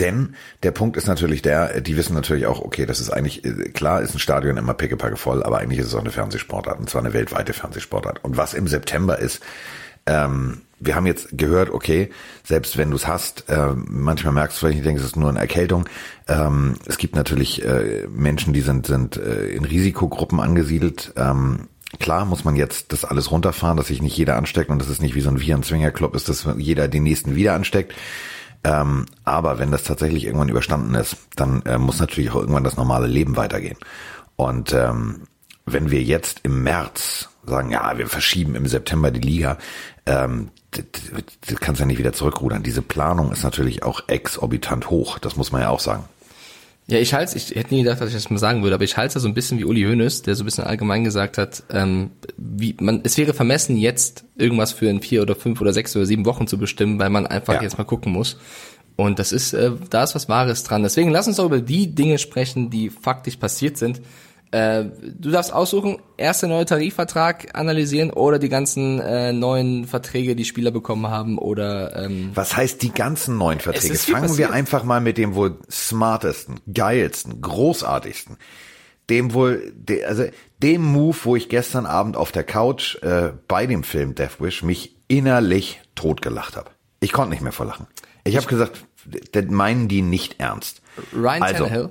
Denn 0.00 0.34
der 0.62 0.72
Punkt 0.72 0.96
ist 0.96 1.06
natürlich 1.06 1.42
der, 1.42 1.80
die 1.80 1.96
wissen 1.96 2.14
natürlich 2.14 2.46
auch, 2.46 2.60
okay, 2.60 2.86
das 2.86 3.00
ist 3.00 3.10
eigentlich, 3.10 3.44
äh, 3.44 3.70
klar 3.70 4.02
ist 4.02 4.14
ein 4.14 4.18
Stadion 4.18 4.56
immer 4.56 4.74
pickepacke 4.74 5.16
voll, 5.16 5.42
aber 5.42 5.58
eigentlich 5.58 5.78
ist 5.78 5.86
es 5.86 5.94
auch 5.94 6.00
eine 6.00 6.10
Fernsehsportart, 6.10 6.78
und 6.78 6.90
zwar 6.90 7.02
eine 7.02 7.12
weltweite 7.12 7.52
Fernsehsportart. 7.52 8.24
Und 8.24 8.36
was 8.36 8.54
im 8.54 8.66
September 8.66 9.18
ist, 9.18 9.42
ähm, 10.06 10.62
wir 10.78 10.94
haben 10.94 11.06
jetzt 11.06 11.38
gehört, 11.38 11.70
okay, 11.70 12.10
selbst 12.44 12.76
wenn 12.76 12.90
du 12.90 12.96
es 12.96 13.06
hast, 13.06 13.48
äh, 13.48 13.70
manchmal 13.74 14.34
merkst 14.34 14.56
du 14.56 14.60
vielleicht, 14.60 14.78
ich 14.78 14.84
denke, 14.84 15.00
es 15.00 15.06
ist 15.06 15.16
nur 15.16 15.30
eine 15.30 15.38
Erkältung. 15.38 15.88
Ähm, 16.28 16.74
es 16.84 16.98
gibt 16.98 17.16
natürlich 17.16 17.64
äh, 17.64 18.06
Menschen, 18.08 18.52
die 18.52 18.60
sind, 18.60 18.86
sind 18.86 19.16
äh, 19.16 19.46
in 19.48 19.64
Risikogruppen 19.64 20.38
angesiedelt. 20.38 21.12
Ähm, 21.16 21.68
klar 21.98 22.26
muss 22.26 22.44
man 22.44 22.56
jetzt 22.56 22.92
das 22.92 23.04
alles 23.04 23.30
runterfahren, 23.30 23.78
dass 23.78 23.86
sich 23.86 24.02
nicht 24.02 24.16
jeder 24.16 24.36
ansteckt 24.36 24.70
und 24.70 24.78
dass 24.78 24.88
es 24.88 25.00
nicht 25.00 25.14
wie 25.14 25.22
so 25.22 25.30
ein 25.30 25.40
Viren-Zwinger-Club 25.40 26.14
ist, 26.14 26.28
dass 26.28 26.46
jeder 26.58 26.88
den 26.88 27.04
nächsten 27.04 27.36
wieder 27.36 27.54
ansteckt. 27.54 27.94
Ähm, 28.66 29.06
aber 29.22 29.60
wenn 29.60 29.70
das 29.70 29.84
tatsächlich 29.84 30.24
irgendwann 30.24 30.48
überstanden 30.48 30.96
ist, 30.96 31.16
dann 31.36 31.62
äh, 31.66 31.78
muss 31.78 32.00
natürlich 32.00 32.32
auch 32.32 32.40
irgendwann 32.40 32.64
das 32.64 32.76
normale 32.76 33.06
Leben 33.06 33.36
weitergehen. 33.36 33.78
Und 34.34 34.72
ähm, 34.72 35.28
wenn 35.66 35.92
wir 35.92 36.02
jetzt 36.02 36.40
im 36.42 36.64
März 36.64 37.28
sagen, 37.46 37.70
ja, 37.70 37.96
wir 37.96 38.08
verschieben 38.08 38.56
im 38.56 38.66
September 38.66 39.12
die 39.12 39.20
Liga, 39.20 39.56
ähm, 40.04 40.48
du 40.72 41.54
kannst 41.60 41.78
ja 41.78 41.86
nicht 41.86 41.98
wieder 41.98 42.12
zurückrudern. 42.12 42.64
Diese 42.64 42.82
Planung 42.82 43.30
ist 43.30 43.44
natürlich 43.44 43.84
auch 43.84 44.00
exorbitant 44.08 44.90
hoch, 44.90 45.20
das 45.20 45.36
muss 45.36 45.52
man 45.52 45.60
ja 45.62 45.68
auch 45.68 45.80
sagen. 45.80 46.04
Ja, 46.88 46.98
ich 46.98 47.14
halte 47.14 47.36
ich 47.36 47.50
hätte 47.54 47.74
nie 47.74 47.82
gedacht, 47.82 48.00
dass 48.00 48.08
ich 48.08 48.14
das 48.14 48.30
mal 48.30 48.38
sagen 48.38 48.62
würde, 48.62 48.74
aber 48.76 48.84
ich 48.84 48.96
halte 48.96 49.18
es 49.18 49.22
so 49.22 49.28
ein 49.28 49.34
bisschen 49.34 49.58
wie 49.58 49.64
Uli 49.64 49.82
Hoeneß, 49.82 50.22
der 50.22 50.36
so 50.36 50.44
ein 50.44 50.46
bisschen 50.46 50.64
allgemein 50.64 51.02
gesagt 51.02 51.36
hat, 51.36 51.64
ähm, 51.70 52.12
wie 52.36 52.76
man, 52.80 53.00
es 53.02 53.18
wäre 53.18 53.34
vermessen, 53.34 53.76
jetzt 53.76 54.24
irgendwas 54.36 54.70
für 54.70 54.88
in 54.88 55.02
vier 55.02 55.22
oder 55.22 55.34
fünf 55.34 55.60
oder 55.60 55.72
sechs 55.72 55.96
oder 55.96 56.06
sieben 56.06 56.26
Wochen 56.26 56.46
zu 56.46 56.58
bestimmen, 56.58 57.00
weil 57.00 57.10
man 57.10 57.26
einfach 57.26 57.54
ja. 57.54 57.62
jetzt 57.62 57.76
mal 57.76 57.84
gucken 57.84 58.12
muss. 58.12 58.38
Und 58.94 59.18
das 59.18 59.32
ist, 59.32 59.52
äh, 59.52 59.72
da 59.90 60.04
ist 60.04 60.14
was 60.14 60.28
Wahres 60.28 60.62
dran. 60.62 60.84
Deswegen 60.84 61.10
lass 61.10 61.26
uns 61.26 61.36
doch 61.36 61.46
über 61.46 61.60
die 61.60 61.94
Dinge 61.94 62.18
sprechen, 62.18 62.70
die 62.70 62.88
faktisch 62.88 63.36
passiert 63.36 63.76
sind. 63.76 64.00
Äh, 64.52 64.84
du 65.18 65.30
darfst 65.30 65.52
aussuchen, 65.52 65.98
erster 66.16 66.46
neue 66.46 66.64
Tarifvertrag 66.64 67.56
analysieren 67.58 68.10
oder 68.10 68.38
die 68.38 68.48
ganzen 68.48 69.00
äh, 69.00 69.32
neuen 69.32 69.86
Verträge, 69.86 70.36
die 70.36 70.44
Spieler 70.44 70.70
bekommen 70.70 71.08
haben 71.08 71.36
oder 71.36 71.96
ähm, 71.96 72.30
Was 72.34 72.56
heißt 72.56 72.80
die 72.82 72.92
ganzen 72.92 73.38
neuen 73.38 73.58
Verträge? 73.58 73.94
Fangen 73.96 74.28
passiert. 74.28 74.50
wir 74.50 74.52
einfach 74.52 74.84
mal 74.84 75.00
mit 75.00 75.18
dem 75.18 75.34
wohl 75.34 75.58
smartesten, 75.68 76.60
geilsten, 76.72 77.40
großartigsten, 77.40 78.36
dem 79.10 79.34
wohl, 79.34 79.72
de, 79.74 80.04
also 80.04 80.24
dem 80.62 80.82
Move, 80.82 81.16
wo 81.24 81.36
ich 81.36 81.48
gestern 81.48 81.84
Abend 81.84 82.16
auf 82.16 82.30
der 82.30 82.44
Couch 82.44 83.02
äh, 83.02 83.32
bei 83.48 83.66
dem 83.66 83.82
Film 83.82 84.14
Death 84.14 84.40
Wish 84.40 84.62
mich 84.62 84.94
innerlich 85.08 85.80
totgelacht 85.96 86.56
habe. 86.56 86.70
Ich 87.00 87.12
konnte 87.12 87.30
nicht 87.30 87.42
mehr 87.42 87.52
vor 87.52 87.66
Lachen. 87.66 87.88
Ich, 88.22 88.32
ich 88.32 88.36
habe 88.36 88.46
gesagt, 88.46 88.86
das 89.32 89.44
meinen 89.46 89.88
die 89.88 90.02
nicht 90.02 90.38
ernst. 90.38 90.82
Ryan 91.12 91.42
also, 91.42 91.64
Tannehill 91.64 91.90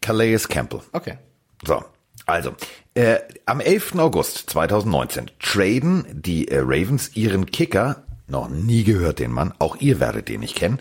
Calais 0.00 0.48
Campbell. 0.48 0.80
Okay. 0.92 1.18
So, 1.64 1.84
also, 2.26 2.54
äh, 2.94 3.18
am 3.46 3.60
11. 3.60 3.96
August 3.98 4.50
2019 4.50 5.30
traden 5.40 6.04
die 6.12 6.48
äh, 6.48 6.58
Ravens 6.58 7.16
ihren 7.16 7.46
Kicker, 7.46 8.04
noch 8.26 8.48
nie 8.48 8.84
gehört 8.84 9.18
den 9.18 9.32
Mann, 9.32 9.54
auch 9.58 9.76
ihr 9.76 10.00
werdet 10.00 10.28
den 10.28 10.40
nicht 10.40 10.56
kennen, 10.56 10.78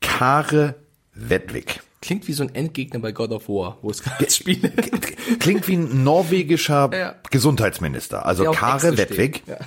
Kare 0.00 0.74
Wedwig. 1.14 1.80
Klingt 2.00 2.26
wie 2.26 2.32
so 2.32 2.42
ein 2.42 2.54
Endgegner 2.54 2.98
bei 2.98 3.12
God 3.12 3.30
of 3.30 3.48
War, 3.48 3.78
wo 3.82 3.90
es 3.90 4.02
gerade 4.02 4.28
spiele. 4.30 4.70
Klingt 5.38 5.68
wie 5.68 5.76
ein 5.76 6.02
norwegischer 6.02 6.90
ja. 6.96 7.14
Gesundheitsminister. 7.30 8.26
Also 8.26 8.50
Kare 8.50 8.96
Wedwig 8.96 9.42
ja. 9.46 9.58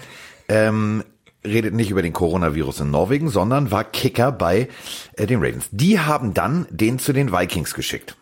ähm, 0.50 1.04
redet 1.46 1.74
nicht 1.74 1.92
über 1.92 2.02
den 2.02 2.14
Coronavirus 2.14 2.82
in 2.82 2.92
Norwegen, 2.92 3.30
sondern 3.30 3.72
war 3.72 3.84
Kicker 3.86 4.32
bei 4.32 4.68
äh, 5.14 5.28
den 5.28 5.38
Ravens. 5.40 5.68
Die 5.72 6.00
haben 6.00 6.34
dann 6.34 6.68
den 6.72 7.00
zu 7.00 7.14
den 7.14 7.32
Vikings 7.32 7.74
geschickt. 7.74 8.18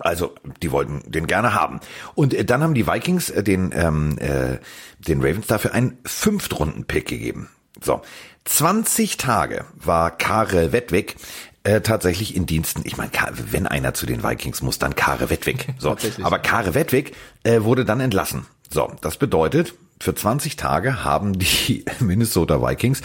Also, 0.00 0.34
die 0.62 0.70
wollten 0.70 1.02
den 1.10 1.26
gerne 1.26 1.54
haben. 1.54 1.80
Und 2.14 2.34
äh, 2.34 2.44
dann 2.44 2.62
haben 2.62 2.74
die 2.74 2.86
Vikings 2.86 3.30
äh, 3.30 3.42
den, 3.42 3.72
ähm, 3.74 4.18
äh, 4.18 4.58
den 4.98 5.20
Ravens 5.20 5.46
dafür 5.46 5.72
einen 5.72 5.98
Fünftrunden-Pick 6.04 7.06
gegeben. 7.08 7.48
So, 7.80 8.02
20 8.44 9.16
Tage 9.16 9.64
war 9.74 10.16
Karel 10.16 10.72
Wettwig 10.72 11.16
äh, 11.64 11.80
tatsächlich 11.80 12.34
in 12.34 12.46
Diensten. 12.46 12.82
Ich 12.84 12.96
meine, 12.96 13.10
wenn 13.50 13.66
einer 13.66 13.94
zu 13.94 14.06
den 14.06 14.22
Vikings 14.22 14.62
muss, 14.62 14.78
dann 14.78 14.94
Kare 14.94 15.30
Wettwig. 15.30 15.66
So, 15.78 15.96
aber 16.22 16.38
Kare 16.38 16.74
Wettwig 16.74 17.14
äh, 17.44 17.62
wurde 17.62 17.84
dann 17.84 18.00
entlassen. 18.00 18.46
So, 18.70 18.92
das 19.00 19.16
bedeutet, 19.16 19.74
für 20.00 20.14
20 20.14 20.56
Tage 20.56 21.04
haben 21.04 21.38
die 21.38 21.84
Minnesota 22.00 22.62
Vikings 22.62 23.02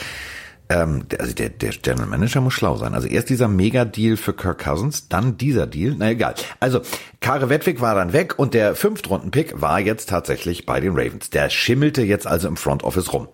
ähm, 0.73 1.05
also 1.19 1.33
der, 1.33 1.49
der 1.49 1.69
General 1.71 2.07
Manager 2.07 2.41
muss 2.41 2.53
schlau 2.53 2.77
sein. 2.77 2.93
Also 2.93 3.07
erst 3.07 3.29
dieser 3.29 3.47
Mega-Deal 3.47 4.17
für 4.17 4.33
Kirk 4.33 4.63
Cousins, 4.63 5.07
dann 5.07 5.37
dieser 5.37 5.67
Deal. 5.67 5.95
Na 5.97 6.11
egal. 6.11 6.33
Also 6.59 6.81
Kare 7.19 7.49
Wettwig 7.49 7.81
war 7.81 7.95
dann 7.95 8.13
weg 8.13 8.39
und 8.39 8.53
der 8.53 8.75
Fünftrunden-Pick 8.75 9.61
war 9.61 9.79
jetzt 9.79 10.09
tatsächlich 10.09 10.65
bei 10.65 10.79
den 10.79 10.93
Ravens. 10.93 11.29
Der 11.29 11.49
schimmelte 11.49 12.01
jetzt 12.01 12.27
also 12.27 12.47
im 12.47 12.57
Front 12.57 12.83
Office 12.83 13.13
rum. 13.13 13.27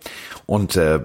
Und 0.46 0.76
äh, 0.76 1.00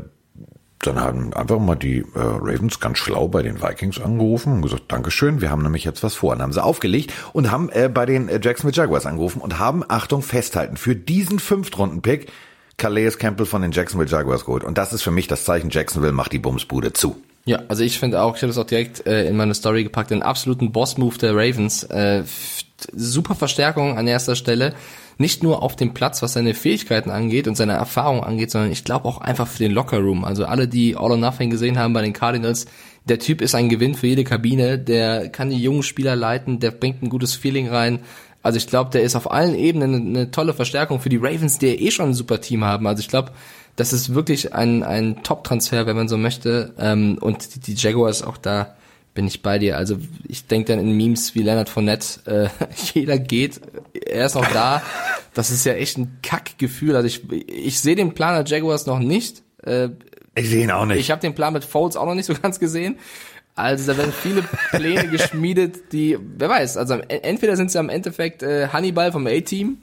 dann 0.80 1.00
haben 1.00 1.32
einfach 1.32 1.58
mal 1.58 1.76
die 1.76 1.98
äh, 1.98 2.04
Ravens 2.14 2.80
ganz 2.80 2.98
schlau 2.98 3.28
bei 3.28 3.42
den 3.42 3.62
Vikings 3.62 4.00
angerufen 4.00 4.54
und 4.54 4.62
gesagt, 4.62 4.84
Dankeschön, 4.88 5.40
wir 5.40 5.50
haben 5.50 5.62
nämlich 5.62 5.84
jetzt 5.84 6.02
was 6.02 6.14
vor. 6.14 6.32
Und 6.32 6.38
dann 6.38 6.46
haben 6.46 6.52
sie 6.52 6.62
aufgelegt 6.62 7.12
und 7.32 7.50
haben 7.50 7.70
äh, 7.70 7.88
bei 7.88 8.06
den 8.06 8.28
äh, 8.28 8.40
Jacksonville 8.42 8.76
Jaguars 8.76 9.06
angerufen 9.06 9.40
und 9.40 9.58
haben, 9.58 9.82
Achtung, 9.88 10.22
festhalten, 10.22 10.76
für 10.76 10.96
diesen 10.96 11.38
Fünftrunden-Pick 11.38 12.30
Calais 12.76 13.18
Campbell 13.18 13.46
von 13.46 13.62
den 13.62 13.72
Jacksonville 13.72 14.10
Jaguars 14.10 14.44
geholt. 14.44 14.64
Und 14.64 14.78
das 14.78 14.92
ist 14.92 15.02
für 15.02 15.10
mich 15.10 15.28
das 15.28 15.44
Zeichen, 15.44 15.70
Jacksonville 15.70 16.12
macht 16.12 16.32
die 16.32 16.38
Bumsbude 16.38 16.92
zu. 16.92 17.16
Ja, 17.46 17.62
also 17.68 17.82
ich 17.82 17.98
finde 17.98 18.22
auch, 18.22 18.36
ich 18.36 18.42
habe 18.42 18.48
das 18.48 18.58
auch 18.58 18.66
direkt 18.66 19.06
äh, 19.06 19.28
in 19.28 19.36
meine 19.36 19.54
Story 19.54 19.84
gepackt, 19.84 20.10
den 20.10 20.22
absoluten 20.22 20.72
Boss-Move 20.72 21.18
der 21.18 21.34
Ravens. 21.34 21.82
Äh, 21.84 22.24
super 22.92 23.34
Verstärkung 23.34 23.98
an 23.98 24.06
erster 24.06 24.34
Stelle. 24.34 24.74
Nicht 25.18 25.42
nur 25.42 25.62
auf 25.62 25.76
dem 25.76 25.94
Platz, 25.94 26.22
was 26.22 26.32
seine 26.32 26.54
Fähigkeiten 26.54 27.10
angeht 27.10 27.46
und 27.46 27.54
seine 27.54 27.74
Erfahrung 27.74 28.24
angeht, 28.24 28.50
sondern 28.50 28.72
ich 28.72 28.82
glaube 28.82 29.06
auch 29.06 29.18
einfach 29.18 29.46
für 29.46 29.58
den 29.58 29.72
Locker-Room. 29.72 30.24
Also 30.24 30.46
alle, 30.46 30.66
die 30.66 30.96
All 30.96 31.12
or 31.12 31.16
Nothing 31.16 31.50
gesehen 31.50 31.78
haben 31.78 31.92
bei 31.92 32.02
den 32.02 32.14
Cardinals, 32.14 32.66
der 33.04 33.18
Typ 33.18 33.42
ist 33.42 33.54
ein 33.54 33.68
Gewinn 33.68 33.94
für 33.94 34.06
jede 34.06 34.24
Kabine, 34.24 34.78
der 34.78 35.28
kann 35.28 35.50
die 35.50 35.62
jungen 35.62 35.82
Spieler 35.82 36.16
leiten, 36.16 36.58
der 36.58 36.70
bringt 36.70 37.02
ein 37.02 37.10
gutes 37.10 37.34
Feeling 37.34 37.68
rein. 37.68 38.00
Also 38.44 38.58
ich 38.58 38.66
glaube, 38.66 38.90
der 38.90 39.02
ist 39.02 39.16
auf 39.16 39.30
allen 39.30 39.54
Ebenen 39.54 39.94
eine, 39.94 40.06
eine, 40.06 40.30
tolle 40.30 40.52
Verstärkung 40.52 41.00
für 41.00 41.08
die 41.08 41.16
Ravens, 41.16 41.58
die 41.58 41.66
ja 41.66 41.72
eh 41.72 41.90
schon 41.90 42.10
ein 42.10 42.14
super 42.14 42.42
Team 42.42 42.62
haben. 42.62 42.86
Also 42.86 43.00
ich 43.00 43.08
glaube, 43.08 43.32
das 43.74 43.94
ist 43.94 44.14
wirklich 44.14 44.52
ein, 44.52 44.82
ein 44.82 45.22
Top-Transfer, 45.22 45.86
wenn 45.86 45.96
man 45.96 46.08
so 46.08 46.18
möchte. 46.18 46.74
Ähm, 46.78 47.16
und 47.22 47.54
die, 47.54 47.60
die 47.60 47.74
Jaguars 47.74 48.22
auch 48.22 48.36
da 48.36 48.76
bin 49.14 49.26
ich 49.26 49.40
bei 49.40 49.58
dir. 49.58 49.78
Also 49.78 49.96
ich 50.28 50.46
denke 50.46 50.72
dann 50.72 50.78
in 50.78 50.94
Memes 50.94 51.34
wie 51.34 51.42
Leonard 51.42 51.70
Fournette, 51.70 52.50
äh, 52.60 52.66
jeder 52.92 53.18
geht, 53.18 53.62
er 53.94 54.26
ist 54.26 54.34
noch 54.34 54.52
da. 54.52 54.82
Das 55.32 55.50
ist 55.50 55.64
ja 55.64 55.72
echt 55.72 55.96
ein 55.96 56.18
Kackgefühl. 56.22 56.96
Also 56.96 57.06
ich, 57.06 57.22
ich 57.48 57.80
sehe 57.80 57.96
den 57.96 58.12
Plan 58.12 58.34
der 58.34 58.44
Jaguars 58.44 58.84
noch 58.84 58.98
nicht. 58.98 59.42
Äh, 59.62 59.88
ich 60.34 60.50
sehe 60.50 60.64
ihn 60.64 60.70
auch 60.70 60.84
nicht. 60.84 60.98
Ich 60.98 61.10
habe 61.10 61.22
den 61.22 61.34
Plan 61.34 61.54
mit 61.54 61.64
Folds 61.64 61.96
auch 61.96 62.04
noch 62.04 62.14
nicht 62.14 62.26
so 62.26 62.34
ganz 62.34 62.60
gesehen. 62.60 62.98
Also 63.56 63.92
da 63.92 63.96
werden 63.96 64.12
viele 64.12 64.42
Pläne 64.70 65.08
geschmiedet, 65.08 65.92
die, 65.92 66.18
wer 66.20 66.48
weiß, 66.48 66.76
also 66.76 66.94
entweder 66.94 67.56
sind 67.56 67.70
sie 67.70 67.78
am 67.78 67.88
Endeffekt 67.88 68.42
äh, 68.42 68.68
Hannibal 68.68 69.12
vom 69.12 69.28
A-Team 69.28 69.78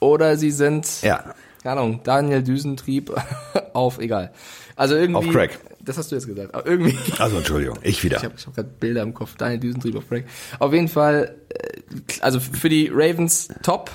oder 0.00 0.36
sie 0.36 0.50
sind, 0.50 1.02
ja. 1.02 1.32
keine 1.62 1.80
Ahnung, 1.80 2.00
Daniel 2.02 2.42
Düsentrieb 2.42 3.12
auf, 3.72 4.00
egal. 4.00 4.32
Also 4.76 4.96
irgendwie. 4.96 5.28
Auf 5.28 5.32
Crack. 5.32 5.58
Das 5.80 5.98
hast 5.98 6.10
du 6.10 6.16
jetzt 6.16 6.26
gesagt. 6.26 6.54
Aber 6.54 6.66
irgendwie. 6.66 6.98
Also 7.18 7.36
Entschuldigung, 7.36 7.78
ich 7.82 8.02
wieder. 8.02 8.16
Ich 8.16 8.24
habe 8.24 8.34
ich 8.36 8.46
hab 8.46 8.54
gerade 8.54 8.68
Bilder 8.68 9.02
im 9.02 9.14
Kopf. 9.14 9.36
Daniel 9.36 9.60
Düsentrieb 9.60 9.96
auf 9.96 10.08
Crack. 10.08 10.24
Auf 10.58 10.72
jeden 10.72 10.88
Fall, 10.88 11.36
äh, 11.50 12.00
also 12.20 12.40
für 12.40 12.68
die 12.68 12.90
Ravens 12.92 13.48
top, 13.62 13.90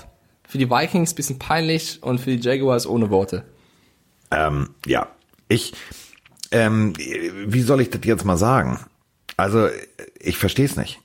für 0.47 0.57
die 0.57 0.69
Vikings 0.69 1.13
bisschen 1.13 1.39
peinlich 1.39 2.01
und 2.01 2.19
für 2.19 2.37
die 2.37 2.47
Jaguars 2.47 2.87
ohne 2.87 3.09
Worte. 3.09 3.43
Ähm, 4.31 4.69
ja, 4.85 5.07
ich, 5.47 5.73
ähm, 6.51 6.93
wie 6.97 7.61
soll 7.61 7.81
ich 7.81 7.89
das 7.89 8.01
jetzt 8.05 8.23
mal 8.23 8.37
sagen? 8.37 8.79
Also 9.39 9.69
ich 10.19 10.37
verstehe 10.37 10.65
es 10.65 10.75
nicht. 10.75 10.99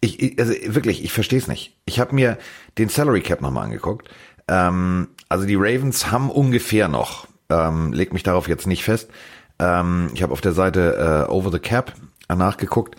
Ich, 0.00 0.38
also 0.38 0.52
wirklich, 0.66 1.04
ich 1.04 1.12
verstehe 1.12 1.38
es 1.38 1.46
nicht. 1.46 1.76
Ich 1.84 2.00
habe 2.00 2.14
mir 2.14 2.38
den 2.76 2.88
Salary 2.88 3.20
Cap 3.20 3.40
nochmal 3.40 3.64
angeguckt. 3.64 4.08
Ähm, 4.48 5.08
also 5.28 5.46
die 5.46 5.54
Ravens 5.54 6.10
haben 6.10 6.30
ungefähr 6.30 6.88
noch, 6.88 7.28
ähm, 7.48 7.92
leg 7.92 8.12
mich 8.12 8.24
darauf 8.24 8.48
jetzt 8.48 8.66
nicht 8.66 8.82
fest. 8.82 9.10
Ähm, 9.58 10.10
ich 10.12 10.22
habe 10.22 10.32
auf 10.32 10.40
der 10.40 10.52
Seite 10.52 11.26
äh, 11.28 11.30
Over 11.30 11.52
the 11.52 11.60
Cap 11.60 11.94
nachgeguckt. 12.28 12.96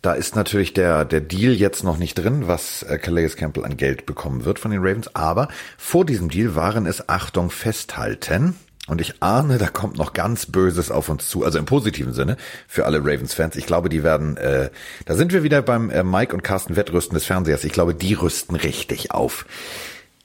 Da 0.00 0.12
ist 0.12 0.36
natürlich 0.36 0.72
der, 0.72 1.04
der 1.04 1.20
Deal 1.20 1.52
jetzt 1.52 1.82
noch 1.82 1.98
nicht 1.98 2.14
drin, 2.14 2.46
was 2.46 2.84
äh, 2.84 2.96
Calais 2.98 3.36
Campbell 3.36 3.64
an 3.64 3.76
Geld 3.76 4.06
bekommen 4.06 4.44
wird 4.44 4.58
von 4.58 4.70
den 4.70 4.80
Ravens. 4.80 5.14
Aber 5.14 5.48
vor 5.76 6.06
diesem 6.06 6.30
Deal 6.30 6.54
waren 6.54 6.86
es, 6.86 7.08
Achtung, 7.08 7.50
festhalten, 7.50 8.54
und 8.86 9.00
ich 9.00 9.22
ahne, 9.22 9.58
da 9.58 9.68
kommt 9.68 9.98
noch 9.98 10.12
ganz 10.12 10.46
Böses 10.46 10.90
auf 10.90 11.08
uns 11.08 11.28
zu, 11.28 11.44
also 11.44 11.58
im 11.58 11.64
positiven 11.64 12.12
Sinne 12.12 12.36
für 12.68 12.86
alle 12.86 12.98
Ravens-Fans. 13.00 13.56
Ich 13.56 13.66
glaube, 13.66 13.88
die 13.88 14.02
werden, 14.02 14.36
äh, 14.36 14.70
da 15.04 15.14
sind 15.14 15.32
wir 15.32 15.42
wieder 15.42 15.62
beim 15.62 15.90
äh, 15.90 16.02
Mike 16.02 16.34
und 16.34 16.42
Carsten 16.42 16.76
Wettrüsten 16.76 17.14
des 17.14 17.24
Fernsehers. 17.24 17.64
Ich 17.64 17.72
glaube, 17.72 17.94
die 17.94 18.14
rüsten 18.14 18.56
richtig 18.56 19.10
auf. 19.10 19.46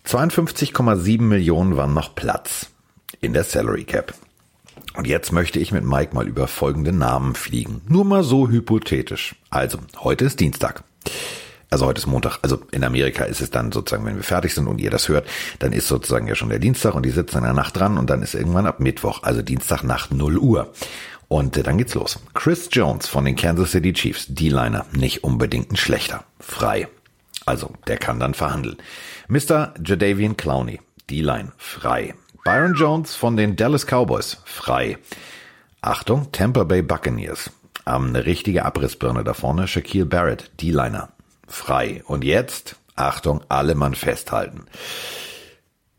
52,7 0.05 1.21
Millionen 1.21 1.75
waren 1.77 1.93
noch 1.93 2.15
Platz 2.15 2.67
in 3.19 3.33
der 3.33 3.43
Salary 3.43 3.83
Cap. 3.83 4.13
Und 4.95 5.07
jetzt 5.07 5.31
möchte 5.31 5.59
ich 5.59 5.71
mit 5.71 5.85
Mike 5.85 6.13
mal 6.13 6.27
über 6.27 6.47
folgende 6.47 6.91
Namen 6.91 7.35
fliegen. 7.35 7.81
Nur 7.87 8.03
mal 8.03 8.23
so 8.23 8.49
hypothetisch. 8.49 9.35
Also, 9.49 9.79
heute 9.99 10.25
ist 10.25 10.39
Dienstag 10.39 10.83
also 11.71 11.85
heute 11.85 11.99
ist 11.99 12.07
Montag, 12.07 12.39
also 12.41 12.61
in 12.71 12.83
Amerika 12.83 13.23
ist 13.23 13.41
es 13.41 13.49
dann 13.49 13.71
sozusagen, 13.71 14.05
wenn 14.05 14.17
wir 14.17 14.23
fertig 14.23 14.53
sind 14.53 14.67
und 14.67 14.79
ihr 14.79 14.91
das 14.91 15.07
hört, 15.07 15.27
dann 15.59 15.71
ist 15.71 15.87
sozusagen 15.87 16.27
ja 16.27 16.35
schon 16.35 16.49
der 16.49 16.59
Dienstag 16.59 16.93
und 16.95 17.03
die 17.03 17.11
sitzen 17.11 17.37
in 17.39 17.45
der 17.45 17.53
Nacht 17.53 17.79
dran 17.79 17.97
und 17.97 18.09
dann 18.09 18.21
ist 18.21 18.35
irgendwann 18.35 18.67
ab 18.67 18.81
Mittwoch, 18.81 19.23
also 19.23 19.41
Dienstag 19.41 19.83
nach 19.83 20.11
0 20.11 20.37
Uhr. 20.37 20.73
Und 21.29 21.55
äh, 21.55 21.63
dann 21.63 21.77
geht's 21.77 21.95
los. 21.95 22.19
Chris 22.33 22.67
Jones 22.73 23.07
von 23.07 23.23
den 23.23 23.37
Kansas 23.37 23.71
City 23.71 23.93
Chiefs, 23.93 24.25
D-Liner, 24.27 24.85
nicht 24.91 25.23
unbedingt 25.23 25.71
ein 25.71 25.77
schlechter, 25.77 26.25
frei. 26.41 26.89
Also, 27.45 27.71
der 27.87 27.97
kann 27.97 28.19
dann 28.19 28.33
verhandeln. 28.33 28.75
Mr. 29.29 29.73
Jadavian 29.81 30.35
Clowney, 30.35 30.81
D-Line, 31.09 31.53
frei. 31.57 32.13
Byron 32.43 32.75
Jones 32.75 33.15
von 33.15 33.37
den 33.37 33.55
Dallas 33.55 33.85
Cowboys, 33.85 34.39
frei. 34.43 34.97
Achtung, 35.79 36.33
Tampa 36.33 36.65
Bay 36.65 36.81
Buccaneers. 36.81 37.49
Ähm, 37.87 38.07
eine 38.07 38.25
richtige 38.25 38.65
Abrissbirne 38.65 39.23
da 39.23 39.33
vorne, 39.33 39.69
Shaquille 39.69 40.05
Barrett, 40.05 40.51
D-Liner, 40.59 41.09
frei. 41.51 42.01
Und 42.05 42.23
jetzt, 42.23 42.75
Achtung, 42.95 43.41
alle 43.49 43.75
Mann 43.75 43.95
festhalten. 43.95 44.65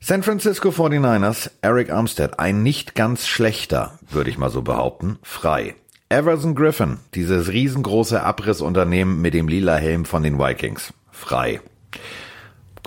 San 0.01 0.25
Francisco 0.25 0.71
49ers, 0.71 1.51
Eric 1.63 1.93
Armstead, 1.93 2.41
ein 2.41 2.65
nicht 2.65 2.97
ganz 2.97 3.29
schlechter, 3.29 4.01
würde 4.11 4.31
ich 4.31 4.39
mal 4.39 4.51
so 4.51 4.63
behaupten, 4.63 5.19
frei. 5.23 5.77
Everson 6.09 6.57
Griffin, 6.57 6.99
dieses 7.15 7.49
riesengroße 7.49 8.23
Abrissunternehmen 8.23 9.23
mit 9.23 9.33
dem 9.33 9.47
lila 9.47 9.77
Helm 9.77 10.05
von 10.05 10.25
den 10.25 10.39
Vikings, 10.39 10.93
frei. 11.13 11.61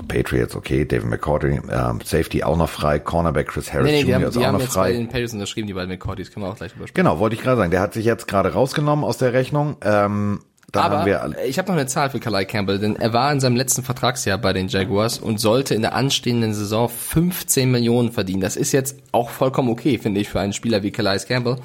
Patriots, 0.10 0.56
okay, 0.56 0.84
David 0.86 1.08
McCourty, 1.10 1.62
ähm, 1.70 2.02
Safety 2.04 2.44
auch 2.44 2.58
noch 2.58 2.70
frei, 2.70 3.00
Cornerback 3.00 3.48
Chris 3.48 3.72
Harris 3.72 3.88
nee, 3.88 3.92
nee, 3.94 4.00
Jr. 4.02 4.06
Die 4.06 4.16
haben, 4.16 4.24
ist 4.24 4.36
die 4.36 4.40
auch 4.40 4.44
haben 4.44 4.54
noch 4.56 4.62
jetzt 4.62 4.74
frei. 4.74 4.90
bei 4.90 4.98
den 4.98 5.08
Patriots 5.08 5.34
unterschrieben, 5.34 5.68
die 5.68 5.74
beiden 5.74 5.90
McCourtys, 5.90 6.32
können 6.32 6.46
wir 6.46 6.50
auch 6.50 6.58
gleich 6.58 6.76
übersprechen. 6.76 6.96
Genau, 6.96 7.20
wollte 7.20 7.36
ich 7.36 7.42
gerade 7.42 7.58
sagen. 7.58 7.72
Der 7.72 7.80
hat 7.80 7.94
sich 7.94 8.06
jetzt 8.06 8.28
gerade 8.28 8.52
rausgenommen 8.52 9.06
aus 9.06 9.18
der 9.18 9.32
Rechnung. 9.32 9.78
Ähm, 9.82 10.42
dann 10.72 10.92
Aber 10.92 11.38
ich 11.46 11.58
habe 11.58 11.70
noch 11.70 11.78
eine 11.78 11.88
Zahl 11.88 12.10
für 12.10 12.20
Kalai 12.20 12.46
Campbell, 12.46 12.80
denn 12.80 12.96
er 12.96 13.14
war 13.14 13.32
in 13.32 13.40
seinem 13.40 13.56
letzten 13.56 13.84
Vertragsjahr 13.84 14.38
bei 14.38 14.52
den 14.52 14.68
Jaguars 14.68 15.20
und 15.20 15.40
sollte 15.40 15.74
in 15.74 15.82
der 15.82 15.94
anstehenden 15.94 16.54
Saison 16.54 16.90
15 16.90 17.72
Millionen 17.72 18.12
verdienen. 18.12 18.42
Das 18.42 18.56
ist 18.56 18.72
jetzt 18.72 18.98
auch 19.12 19.30
vollkommen 19.30 19.70
okay, 19.70 19.98
finde 19.98 20.22
ich, 20.22 20.30
für 20.30 20.40
einen 20.40 20.54
Spieler 20.54 20.84
wie 20.84 20.92
Kalai 20.92 21.18
Campbell. 21.20 21.58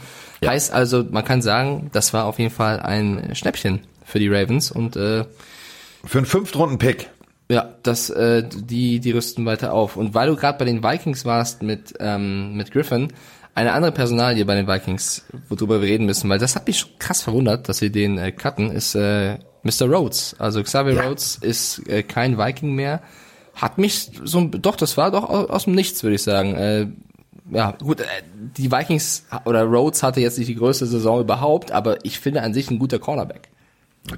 Heißt 0.45 0.73
also, 0.73 1.05
man 1.11 1.25
kann 1.25 1.43
sagen, 1.43 1.91
das 1.93 2.13
war 2.13 2.27
auf 2.27 2.39
jeden 2.39 2.53
Fall 2.53 2.81
ein 2.81 3.35
Schnäppchen 3.35 3.81
für 4.05 4.19
die 4.19 4.29
Ravens 4.29 4.71
und 4.71 4.97
äh, 4.97 5.25
für 6.05 6.19
einen 6.19 6.27
Fünftrunden-Pick. 6.27 7.11
ja, 7.51 7.69
das 7.83 8.11
äh, 8.11 8.45
die 8.49 9.01
die 9.01 9.11
rüsten 9.11 9.45
weiter 9.45 9.73
auf. 9.73 9.97
Und 9.97 10.15
weil 10.15 10.29
du 10.29 10.37
gerade 10.37 10.59
bei 10.59 10.65
den 10.65 10.83
Vikings 10.83 11.25
warst 11.25 11.63
mit 11.63 11.95
ähm, 11.99 12.55
mit 12.55 12.71
Griffin, 12.71 13.13
eine 13.61 13.73
andere 13.73 13.93
Personalie 13.93 14.45
bei 14.45 14.55
den 14.55 14.67
Vikings, 14.67 15.25
worüber 15.49 15.81
wir 15.81 15.89
reden 15.89 16.07
müssen, 16.07 16.29
weil 16.31 16.39
das 16.39 16.57
hat 16.57 16.67
mich 16.67 16.79
schon 16.79 16.91
krass 16.99 17.23
verwundert, 17.23 17.69
dass 17.69 17.79
sie 17.79 17.91
den 17.91 18.19
äh, 18.19 18.33
cutten, 18.33 18.71
ist 18.71 18.95
äh, 18.95 19.39
Mr. 19.63 19.87
Rhodes. 19.87 20.35
Also 20.39 20.63
Xavier 20.63 20.95
Ja. 20.95 21.03
Rhodes 21.03 21.37
ist 21.37 21.87
äh, 21.89 22.03
kein 22.03 22.39
Viking 22.39 22.75
mehr. 22.75 23.03
Hat 23.55 23.79
mich 23.79 24.11
so 24.25 24.45
doch, 24.47 24.77
das 24.77 24.97
war 24.97 25.11
doch 25.11 25.29
aus, 25.29 25.51
aus 25.51 25.65
dem 25.65 25.75
Nichts, 25.75 26.03
würde 26.03 26.15
ich 26.17 26.23
sagen. 26.23 26.55
Äh, 26.55 26.87
ja, 27.53 27.73
gut, 27.73 28.01
äh, 28.01 28.05
die 28.57 28.71
Vikings 28.73 29.27
oder 29.45 29.65
Rhodes 29.65 30.03
hatte 30.03 30.21
jetzt 30.21 30.39
nicht 30.39 30.49
die 30.49 30.55
größte 30.55 30.87
Saison 30.87 31.21
überhaupt, 31.21 31.73
aber 31.73 32.05
ich 32.05 32.19
finde 32.19 32.43
an 32.43 32.55
sich 32.55 32.71
ein 32.71 32.79
guter 32.79 32.99
Cornerback. 32.99 33.49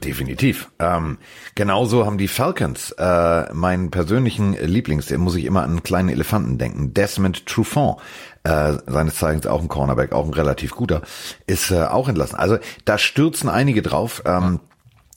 Definitiv. 0.04 0.70
Ähm, 0.78 1.18
genauso 1.56 2.06
haben 2.06 2.16
die 2.16 2.28
Falcons 2.28 2.92
äh, 2.98 3.52
meinen 3.52 3.90
persönlichen 3.90 4.54
Lieblings, 4.54 5.06
den 5.06 5.20
muss 5.20 5.34
ich 5.34 5.44
immer 5.44 5.62
an 5.62 5.70
einen 5.70 5.82
kleinen 5.82 6.08
Elefanten 6.08 6.56
denken, 6.56 6.94
Desmond 6.94 7.46
Trufant, 7.46 7.96
äh, 8.44 8.74
seines 8.86 9.16
Zeichens 9.16 9.46
auch 9.46 9.60
ein 9.60 9.68
Cornerback, 9.68 10.12
auch 10.12 10.26
ein 10.26 10.34
relativ 10.34 10.74
guter, 10.74 11.02
ist 11.46 11.70
äh, 11.70 11.84
auch 11.84 12.08
entlassen. 12.08 12.36
Also 12.36 12.58
da 12.84 12.98
stürzen 12.98 13.48
einige 13.48 13.82
drauf. 13.82 14.22
Ähm, 14.26 14.60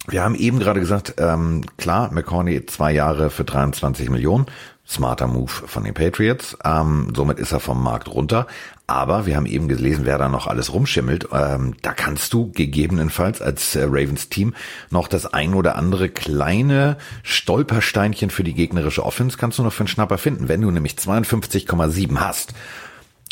Wir 0.08 0.24
haben 0.24 0.36
eben 0.36 0.60
gerade 0.60 0.80
gesagt, 0.80 1.16
ähm, 1.18 1.64
klar, 1.78 2.12
McCorney 2.12 2.66
zwei 2.68 2.92
Jahre 2.92 3.32
für 3.32 3.44
23 3.44 4.10
Millionen. 4.12 4.46
Smarter 4.88 5.26
Move 5.26 5.50
von 5.50 5.84
den 5.84 5.96
Patriots. 5.96 6.56
Ähm, 6.64 7.12
somit 7.16 7.40
ist 7.40 7.52
er 7.52 7.60
vom 7.60 7.82
Markt 7.82 8.08
runter. 8.08 8.46
Aber 8.86 9.26
wir 9.26 9.36
haben 9.36 9.48
eben 9.48 9.68
gelesen, 9.68 10.06
wer 10.06 10.20
da 10.20 10.30
noch 10.30 10.46
alles 10.46 10.72
rumschimmelt. 10.74 11.30
Ähm, 11.32 11.74
da 11.82 11.92
kannst 11.92 12.32
du 12.34 12.52
gegebenenfalls 12.52 13.42
als 13.42 13.76
äh, 13.76 13.86
Ravens 13.86 14.30
Team 14.30 14.54
noch 14.92 15.08
das 15.08 15.26
ein 15.26 15.56
oder 15.56 15.76
andere 15.76 16.10
kleine 16.10 16.98
Stolpersteinchen 17.24 18.30
für 18.30 18.44
die 18.44 18.54
gegnerische 18.54 19.04
Offense 19.04 19.38
kannst 19.38 19.58
du 19.58 19.64
noch 19.64 19.74
für 19.74 19.82
einen 19.82 19.88
Schnapper 19.88 20.20
finden. 20.20 20.50
Wenn 20.50 20.62
du 20.62 20.70
nämlich 20.70 20.94
52,7 20.94 22.20
hast, 22.20 22.54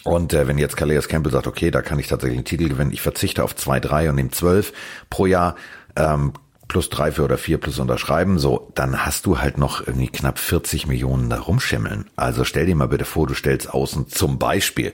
und 0.03 0.33
äh, 0.33 0.47
wenn 0.47 0.57
jetzt 0.57 0.77
Calais 0.77 1.07
Campbell 1.07 1.31
sagt, 1.31 1.47
okay, 1.47 1.71
da 1.71 1.81
kann 1.81 1.99
ich 1.99 2.07
tatsächlich 2.07 2.37
einen 2.37 2.45
Titel 2.45 2.69
gewinnen, 2.69 2.91
ich 2.91 3.01
verzichte 3.01 3.43
auf 3.43 3.55
zwei, 3.55 3.79
drei 3.79 4.09
und 4.09 4.15
nehme 4.15 4.31
zwölf 4.31 4.73
pro 5.09 5.25
Jahr, 5.25 5.55
ähm, 5.95 6.33
plus 6.67 6.89
drei 6.89 7.11
für 7.11 7.23
oder 7.23 7.37
vier 7.37 7.57
plus 7.57 7.79
unterschreiben, 7.79 8.39
so, 8.39 8.71
dann 8.75 9.05
hast 9.05 9.25
du 9.25 9.39
halt 9.39 9.57
noch 9.57 9.85
irgendwie 9.85 10.07
knapp 10.07 10.39
40 10.39 10.87
Millionen 10.87 11.29
da 11.29 11.39
rumschimmeln. 11.39 12.05
Also 12.15 12.43
stell 12.43 12.65
dir 12.65 12.75
mal 12.75 12.87
bitte 12.87 13.05
vor, 13.05 13.27
du 13.27 13.33
stellst 13.33 13.73
außen 13.73 14.09
zum 14.09 14.39
Beispiel 14.39 14.93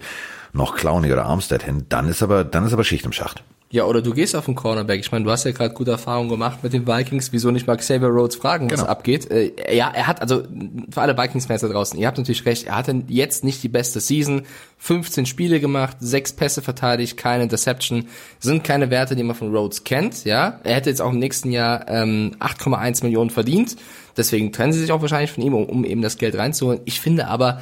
noch 0.51 0.75
Clowney 0.75 1.11
oder 1.11 1.25
Armstead 1.25 1.63
hin, 1.63 1.85
dann 1.89 2.07
ist 2.07 2.21
aber, 2.21 2.43
dann 2.43 2.65
ist 2.65 2.73
aber 2.73 2.83
Schicht 2.83 3.05
im 3.05 3.13
Schacht. 3.13 3.43
Ja, 3.71 3.85
oder 3.85 4.01
du 4.01 4.13
gehst 4.15 4.35
auf 4.35 4.45
den 4.45 4.55
Cornerback. 4.55 4.99
Ich 4.99 5.11
meine, 5.11 5.25
du 5.25 5.29
hast 5.31 5.43
ja 5.43 5.51
gerade 5.51 5.75
gute 5.75 5.91
Erfahrungen 5.91 6.27
gemacht 6.29 6.63
mit 6.63 6.73
den 6.73 6.87
Vikings. 6.87 7.31
Wieso 7.31 7.51
nicht 7.51 7.67
mal 7.67 7.77
Xavier 7.77 8.07
Rhodes 8.07 8.35
fragen, 8.35 8.65
was 8.71 8.79
Genau. 8.79 8.89
abgeht? 8.91 9.29
Äh, 9.29 9.51
ja, 9.75 9.91
er 9.93 10.07
hat, 10.07 10.21
also 10.23 10.41
für 10.89 11.01
alle 11.01 11.15
Vikings-Fans 11.15 11.61
da 11.61 11.67
draußen, 11.67 11.99
ihr 11.99 12.07
habt 12.07 12.17
natürlich 12.17 12.47
recht, 12.47 12.65
er 12.65 12.75
hatte 12.77 13.03
jetzt 13.09 13.43
nicht 13.43 13.61
die 13.61 13.69
beste 13.69 13.99
Season. 13.99 14.41
15 14.79 15.27
Spiele 15.27 15.59
gemacht, 15.59 15.97
sechs 15.99 16.33
Pässe 16.33 16.63
verteidigt, 16.63 17.15
keine 17.17 17.43
Interception. 17.43 18.05
Sind 18.39 18.63
keine 18.63 18.89
Werte, 18.89 19.15
die 19.15 19.23
man 19.23 19.35
von 19.35 19.55
Rhodes 19.55 19.83
kennt, 19.83 20.25
ja. 20.25 20.59
Er 20.63 20.73
hätte 20.75 20.89
jetzt 20.89 21.01
auch 21.01 21.11
im 21.11 21.19
nächsten 21.19 21.51
Jahr 21.51 21.87
ähm, 21.89 22.31
8,1 22.39 23.03
Millionen 23.03 23.29
verdient. 23.29 23.75
Deswegen 24.17 24.51
trennen 24.51 24.73
sie 24.73 24.79
sich 24.79 24.91
auch 24.91 25.01
wahrscheinlich 25.01 25.31
von 25.31 25.43
ihm, 25.43 25.53
um, 25.53 25.65
um 25.65 25.83
eben 25.85 26.01
das 26.01 26.17
Geld 26.17 26.35
reinzuholen. 26.35 26.79
Ich 26.85 26.99
finde 27.01 27.27
aber, 27.27 27.61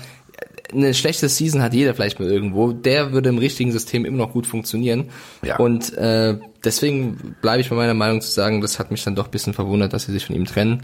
eine 0.74 0.94
schlechte 0.94 1.30
Season 1.30 1.62
hat 1.62 1.74
jeder 1.74 1.94
vielleicht 1.94 2.20
mal 2.20 2.30
irgendwo. 2.30 2.72
Der 2.72 3.12
würde 3.12 3.30
im 3.30 3.38
richtigen 3.38 3.72
System 3.72 4.06
immer 4.06 4.18
noch 4.18 4.34
gut 4.34 4.48
funktionieren. 4.48 5.10
Ja. 5.42 5.58
Und 5.58 5.94
äh, 5.98 6.38
deswegen 6.64 7.36
bleibe 7.42 7.62
ich 7.62 7.70
bei 7.70 7.76
meiner 7.76 7.94
Meinung 7.94 8.22
zu 8.22 8.32
sagen, 8.32 8.62
das 8.62 8.80
hat 8.80 8.92
mich 8.92 9.04
dann 9.04 9.16
doch 9.16 9.26
ein 9.26 9.32
bisschen 9.32 9.54
verwundert, 9.54 9.94
dass 9.94 10.06
sie 10.06 10.12
sich 10.12 10.26
von 10.26 10.36
ihm 10.36 10.46
trennen. 10.46 10.84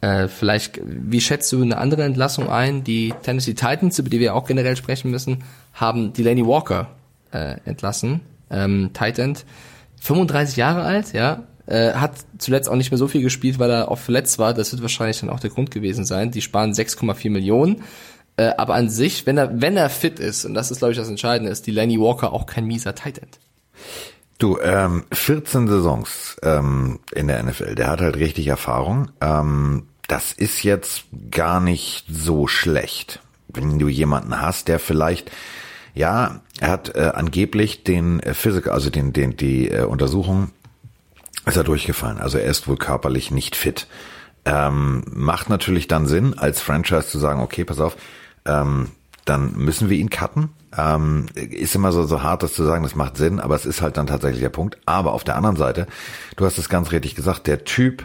Äh, 0.00 0.28
vielleicht, 0.28 0.80
wie 0.84 1.20
schätzt 1.20 1.50
du 1.52 1.62
eine 1.62 1.78
andere 1.78 2.02
Entlassung 2.02 2.50
ein? 2.50 2.84
Die 2.84 3.14
Tennessee 3.22 3.54
Titans, 3.54 3.98
über 3.98 4.10
die 4.10 4.20
wir 4.20 4.34
auch 4.34 4.46
generell 4.46 4.76
sprechen 4.76 5.10
müssen, 5.10 5.44
haben 5.72 6.12
Delaney 6.12 6.46
Walker 6.46 6.88
äh, 7.32 7.56
entlassen, 7.64 8.20
ähm, 8.50 8.90
Tight 8.92 9.18
End, 9.18 9.44
35 10.00 10.56
Jahre 10.56 10.82
alt, 10.82 11.14
ja, 11.14 11.44
äh, 11.66 11.92
hat 11.92 12.12
zuletzt 12.36 12.68
auch 12.68 12.76
nicht 12.76 12.90
mehr 12.90 12.98
so 12.98 13.08
viel 13.08 13.22
gespielt, 13.22 13.58
weil 13.58 13.70
er 13.70 13.90
auch 13.90 13.98
verletzt 13.98 14.38
war. 14.38 14.52
Das 14.52 14.72
wird 14.72 14.82
wahrscheinlich 14.82 15.20
dann 15.20 15.30
auch 15.30 15.40
der 15.40 15.48
Grund 15.48 15.70
gewesen 15.70 16.04
sein. 16.04 16.30
Die 16.30 16.42
sparen 16.42 16.72
6,4 16.72 17.30
Millionen. 17.30 17.82
Äh, 18.36 18.52
aber 18.56 18.74
an 18.74 18.90
sich, 18.90 19.26
wenn 19.26 19.38
er, 19.38 19.60
wenn 19.60 19.76
er 19.76 19.90
fit 19.90 20.18
ist, 20.18 20.44
und 20.44 20.54
das 20.54 20.70
ist, 20.70 20.78
glaube 20.78 20.92
ich, 20.92 20.98
das 20.98 21.08
Entscheidende, 21.08 21.52
ist 21.52 21.66
Delaney 21.66 22.00
Walker 22.00 22.32
auch 22.32 22.46
kein 22.46 22.66
mieser 22.66 22.94
Tight 22.94 23.18
End. 23.18 23.38
Du, 24.38 24.58
ähm, 24.60 25.04
14 25.12 25.68
Saisons 25.68 26.36
ähm, 26.42 26.98
in 27.14 27.28
der 27.28 27.42
NFL, 27.42 27.76
der 27.76 27.88
hat 27.88 28.00
halt 28.00 28.16
richtig 28.16 28.48
Erfahrung. 28.48 29.10
Ähm, 29.20 29.86
das 30.08 30.32
ist 30.32 30.64
jetzt 30.64 31.04
gar 31.30 31.60
nicht 31.60 32.04
so 32.08 32.46
schlecht, 32.46 33.20
wenn 33.48 33.78
du 33.78 33.88
jemanden 33.88 34.40
hast, 34.40 34.68
der 34.68 34.80
vielleicht, 34.80 35.30
ja, 35.94 36.40
er 36.60 36.68
hat 36.68 36.96
äh, 36.96 37.12
angeblich 37.14 37.84
den 37.84 38.20
äh, 38.20 38.34
Physical, 38.34 38.72
also 38.72 38.90
den, 38.90 39.12
den, 39.12 39.36
die 39.36 39.70
äh, 39.70 39.84
Untersuchung 39.84 40.50
ist 41.46 41.56
er 41.56 41.64
durchgefallen. 41.64 42.18
Also 42.18 42.38
er 42.38 42.50
ist 42.50 42.66
wohl 42.66 42.76
körperlich 42.76 43.30
nicht 43.30 43.54
fit. 43.54 43.86
Ähm, 44.44 45.04
macht 45.10 45.48
natürlich 45.48 45.88
dann 45.88 46.06
Sinn, 46.06 46.36
als 46.36 46.60
Franchise 46.60 47.06
zu 47.06 47.18
sagen, 47.18 47.40
okay, 47.40 47.64
pass 47.64 47.80
auf, 47.80 47.96
ähm, 48.46 48.88
dann 49.24 49.52
müssen 49.56 49.88
wir 49.88 49.96
ihn 49.96 50.10
cutten. 50.10 50.50
Ähm, 50.76 51.26
ist 51.34 51.74
immer 51.74 51.92
so, 51.92 52.04
so 52.04 52.22
hart, 52.22 52.42
das 52.42 52.54
zu 52.54 52.64
sagen, 52.64 52.82
das 52.82 52.94
macht 52.94 53.16
Sinn, 53.16 53.40
aber 53.40 53.54
es 53.54 53.64
ist 53.64 53.80
halt 53.80 53.96
dann 53.96 54.06
tatsächlich 54.06 54.40
der 54.40 54.48
Punkt. 54.48 54.78
Aber 54.86 55.12
auf 55.12 55.24
der 55.24 55.36
anderen 55.36 55.56
Seite, 55.56 55.86
du 56.36 56.44
hast 56.44 56.58
es 56.58 56.68
ganz 56.68 56.90
richtig 56.92 57.14
gesagt, 57.14 57.46
der 57.46 57.64
Typ, 57.64 58.04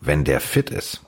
wenn 0.00 0.24
der 0.24 0.40
fit 0.40 0.70
ist 0.70 1.02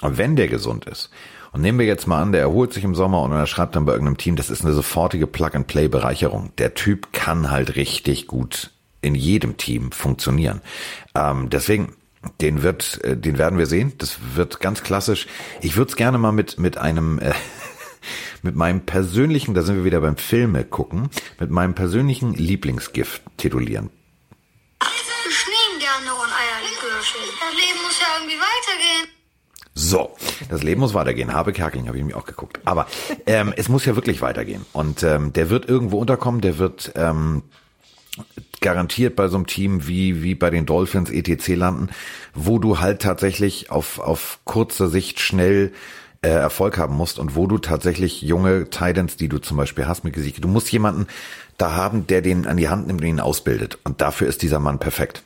und 0.00 0.18
wenn 0.18 0.36
der 0.36 0.48
gesund 0.48 0.86
ist, 0.86 1.10
und 1.54 1.60
nehmen 1.60 1.78
wir 1.78 1.86
jetzt 1.86 2.08
mal 2.08 2.20
an, 2.20 2.32
der 2.32 2.40
erholt 2.40 2.72
sich 2.72 2.82
im 2.82 2.96
Sommer 2.96 3.22
und 3.22 3.30
er 3.30 3.46
schreibt 3.46 3.76
dann 3.76 3.84
bei 3.84 3.92
irgendeinem 3.92 4.16
Team, 4.16 4.34
das 4.34 4.50
ist 4.50 4.64
eine 4.64 4.74
sofortige 4.74 5.28
Plug-and-Play-Bereicherung. 5.28 6.50
Der 6.58 6.74
Typ 6.74 7.12
kann 7.12 7.48
halt 7.48 7.76
richtig 7.76 8.26
gut 8.26 8.72
in 9.02 9.14
jedem 9.14 9.56
Team 9.56 9.92
funktionieren. 9.92 10.62
Ähm, 11.14 11.50
deswegen, 11.50 11.92
den 12.40 12.64
wird, 12.64 13.04
äh, 13.04 13.16
den 13.16 13.38
werden 13.38 13.56
wir 13.56 13.66
sehen. 13.66 13.92
Das 13.98 14.18
wird 14.34 14.58
ganz 14.58 14.82
klassisch. 14.82 15.28
Ich 15.60 15.76
würde 15.76 15.90
es 15.90 15.96
gerne 15.96 16.18
mal 16.18 16.32
mit 16.32 16.58
mit 16.58 16.76
einem 16.76 17.20
äh, 17.20 17.32
mit 18.44 18.54
meinem 18.54 18.82
persönlichen, 18.82 19.54
da 19.54 19.62
sind 19.62 19.76
wir 19.76 19.84
wieder 19.84 20.00
beim 20.00 20.16
Filme 20.16 20.64
gucken, 20.64 21.08
mit 21.40 21.50
meinem 21.50 21.74
persönlichen 21.74 22.34
Lieblingsgift 22.34 23.22
titulieren. 23.38 23.90
Ich 25.26 25.46
nehme 25.46 25.80
gerne 25.80 26.06
noch 26.06 26.22
ein 26.22 26.30
Eierlikörchen. 26.30 27.20
Das 27.40 27.54
Leben 27.54 27.82
muss 27.82 27.98
ja 28.00 28.06
irgendwie 28.18 28.36
weitergehen. 28.36 29.08
So, 29.74 30.14
das 30.50 30.62
Leben 30.62 30.80
muss 30.80 30.94
weitergehen. 30.94 31.32
Habe 31.32 31.52
Kerkeling 31.52 31.88
habe 31.88 31.98
ich 31.98 32.04
mir 32.04 32.16
auch 32.16 32.26
geguckt. 32.26 32.60
Aber 32.64 32.86
ähm, 33.26 33.52
es 33.56 33.68
muss 33.68 33.86
ja 33.86 33.96
wirklich 33.96 34.20
weitergehen. 34.20 34.64
Und 34.72 35.02
ähm, 35.02 35.32
der 35.32 35.50
wird 35.50 35.68
irgendwo 35.68 35.98
unterkommen, 35.98 36.42
der 36.42 36.58
wird 36.58 36.92
ähm, 36.94 37.42
garantiert 38.60 39.16
bei 39.16 39.28
so 39.28 39.36
einem 39.36 39.46
Team 39.46 39.88
wie, 39.88 40.22
wie 40.22 40.34
bei 40.34 40.50
den 40.50 40.66
Dolphins 40.66 41.10
ETC 41.10 41.56
landen, 41.56 41.88
wo 42.34 42.58
du 42.58 42.78
halt 42.78 43.02
tatsächlich 43.02 43.70
auf, 43.70 43.98
auf 43.98 44.38
kurzer 44.44 44.88
Sicht 44.88 45.18
schnell 45.18 45.72
äh, 46.24 46.28
Erfolg 46.28 46.78
haben 46.78 46.96
musst 46.96 47.18
und 47.18 47.36
wo 47.36 47.46
du 47.46 47.58
tatsächlich 47.58 48.22
junge 48.22 48.70
Titans, 48.70 49.16
die 49.16 49.28
du 49.28 49.38
zum 49.38 49.58
Beispiel 49.58 49.86
hast 49.86 50.04
mit 50.04 50.14
Gesicht, 50.14 50.42
du 50.42 50.48
musst 50.48 50.72
jemanden 50.72 51.06
da 51.58 51.74
haben, 51.74 52.06
der 52.06 52.22
den 52.22 52.46
an 52.46 52.56
die 52.56 52.68
Hand 52.68 52.86
nimmt 52.86 53.02
und 53.02 53.06
ihn 53.06 53.20
ausbildet. 53.20 53.78
Und 53.84 54.00
dafür 54.00 54.26
ist 54.26 54.42
dieser 54.42 54.58
Mann 54.58 54.78
perfekt. 54.78 55.22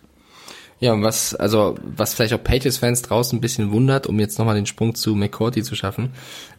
Ja, 0.80 0.92
und 0.92 1.02
was, 1.02 1.34
also, 1.34 1.76
was 1.82 2.14
vielleicht 2.14 2.34
auch 2.34 2.42
Patriots-Fans 2.42 3.02
draußen 3.02 3.38
ein 3.38 3.40
bisschen 3.40 3.70
wundert, 3.72 4.06
um 4.06 4.18
jetzt 4.18 4.38
nochmal 4.38 4.56
den 4.56 4.66
Sprung 4.66 4.94
zu 4.94 5.14
McCourty 5.14 5.62
zu 5.62 5.74
schaffen, 5.74 6.12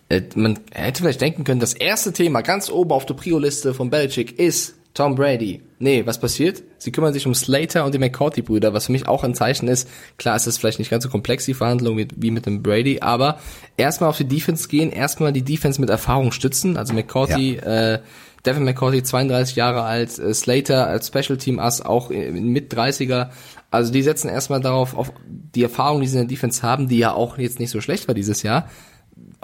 äh, 0.08 0.22
man 0.36 0.60
hätte 0.72 1.04
vielleicht 1.04 1.22
denken 1.22 1.44
können, 1.44 1.60
das 1.60 1.74
erste 1.74 2.14
Thema 2.14 2.42
ganz 2.42 2.70
oben 2.70 2.92
auf 2.92 3.06
der 3.06 3.16
Prio-Liste 3.16 3.74
von 3.74 3.90
Belichick 3.90 4.40
ist 4.40 4.76
Tom 5.00 5.16
Brady. 5.16 5.62
Nee, 5.80 6.06
was 6.06 6.20
passiert? 6.20 6.62
Sie 6.78 6.92
kümmern 6.92 7.14
sich 7.14 7.26
um 7.26 7.34
Slater 7.34 7.86
und 7.86 7.94
die 7.94 8.00
McCourty-Brüder, 8.00 8.74
was 8.74 8.88
für 8.88 8.92
mich 8.92 9.08
auch 9.08 9.24
ein 9.24 9.34
Zeichen 9.34 9.70
ist. 9.70 9.88
Klar 10.18 10.36
ist 10.36 10.46
es 10.46 10.58
vielleicht 10.58 10.78
nicht 10.78 10.92
ganz 10.92 11.06
so 11.06 11.10
komplex, 11.10 11.46
die 11.46 11.54
Verhandlung 11.54 11.96
wie, 11.96 12.10
wie 12.18 12.32
mit 12.32 12.46
dem 12.46 12.62
Brady, 12.62 13.00
aber 13.00 13.40
erstmal 13.78 14.10
auf 14.10 14.18
die 14.18 14.28
Defense 14.28 14.68
gehen, 14.68 14.92
erstmal 14.92 15.32
die 15.32 15.46
Defense 15.46 15.80
mit 15.80 15.90
Erfahrung 15.90 16.34
stützen. 16.34 16.76
Also 16.76 16.94
McCourty, 16.94 17.56
äh, 17.56 18.00
Devin 18.46 18.66
McCourty 18.66 19.02
32 19.02 19.56
Jahre 19.56 19.84
alt, 19.84 20.20
äh, 20.20 20.34
Slater 20.34 20.88
als 20.88 21.08
Special 21.08 21.38
Team 21.38 21.60
Ass 21.60 21.82
auch 21.82 22.10
mit 22.10 22.74
30er. 22.74 23.30
Also 23.72 23.94
die 23.94 24.02
setzen 24.02 24.28
erstmal 24.28 24.60
darauf, 24.60 24.98
auf 24.98 25.14
die 25.26 25.64
Erfahrung, 25.64 26.02
die 26.02 26.08
sie 26.08 26.18
in 26.18 26.28
der 26.28 26.30
Defense 26.30 26.62
haben, 26.62 26.90
die 26.90 26.98
ja 26.98 27.14
auch 27.14 27.38
jetzt 27.38 27.60
nicht 27.62 27.70
so 27.70 27.80
schlecht 27.80 28.10
war 28.10 28.16
dieses 28.16 28.44
Jahr, 28.44 28.68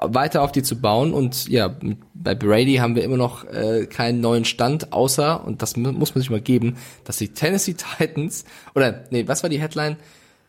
weiter 0.02 0.42
auf 0.42 0.52
die 0.52 0.64
zu 0.64 0.80
bauen. 0.80 1.14
Und 1.14 1.48
ja, 1.48 1.76
bei 2.14 2.36
Brady 2.36 2.76
haben 2.76 2.96
wir 2.96 3.04
immer 3.04 3.18
noch 3.18 3.46
äh, 3.46 3.86
keinen 3.88 4.22
neuen 4.22 4.46
Stand, 4.46 4.94
außer, 4.94 5.46
und 5.46 5.62
das 5.62 5.76
muss 5.78 6.16
man 6.16 6.22
sich 6.22 6.30
mal 6.30 6.42
geben, 6.42 6.78
dass 7.04 7.18
die 7.18 7.30
Tennessee 7.30 7.76
Titans, 7.98 8.46
oder 8.74 9.04
nee, 9.10 9.28
was 9.28 9.44
war 9.44 9.50
die 9.50 9.60
Headline? 9.60 9.98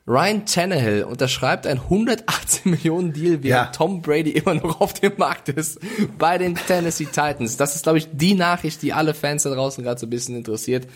Ryan 0.09 0.47
Tannehill 0.47 1.03
unterschreibt 1.03 1.67
ein 1.67 1.79
118 1.81 2.71
Millionen 2.71 3.12
Deal, 3.12 3.43
während 3.43 3.45
ja. 3.45 3.67
Tom 3.67 4.03
Brady 4.03 4.31
immer 4.31 4.55
noch 4.55 4.81
auf 4.81 4.95
dem 4.95 5.15
Markt 5.17 5.49
ist 5.49 5.81
bei 6.17 6.39
den 6.39 6.55
Tennessee 6.55 7.07
Titans. 7.07 7.57
Das 7.57 7.75
ist, 7.75 7.83
glaube 7.83 7.99
ich, 7.99 8.09
die 8.12 8.35
Nachricht, 8.35 8.83
die 8.83 8.93
alle 8.93 9.15
Fans 9.15 9.43
da 9.43 9.51
draußen 9.51 9.83
gerade 9.83 9.99
so 9.99 10.07
ein 10.07 10.11
bisschen 10.11 10.37
interessiert. 10.37 10.87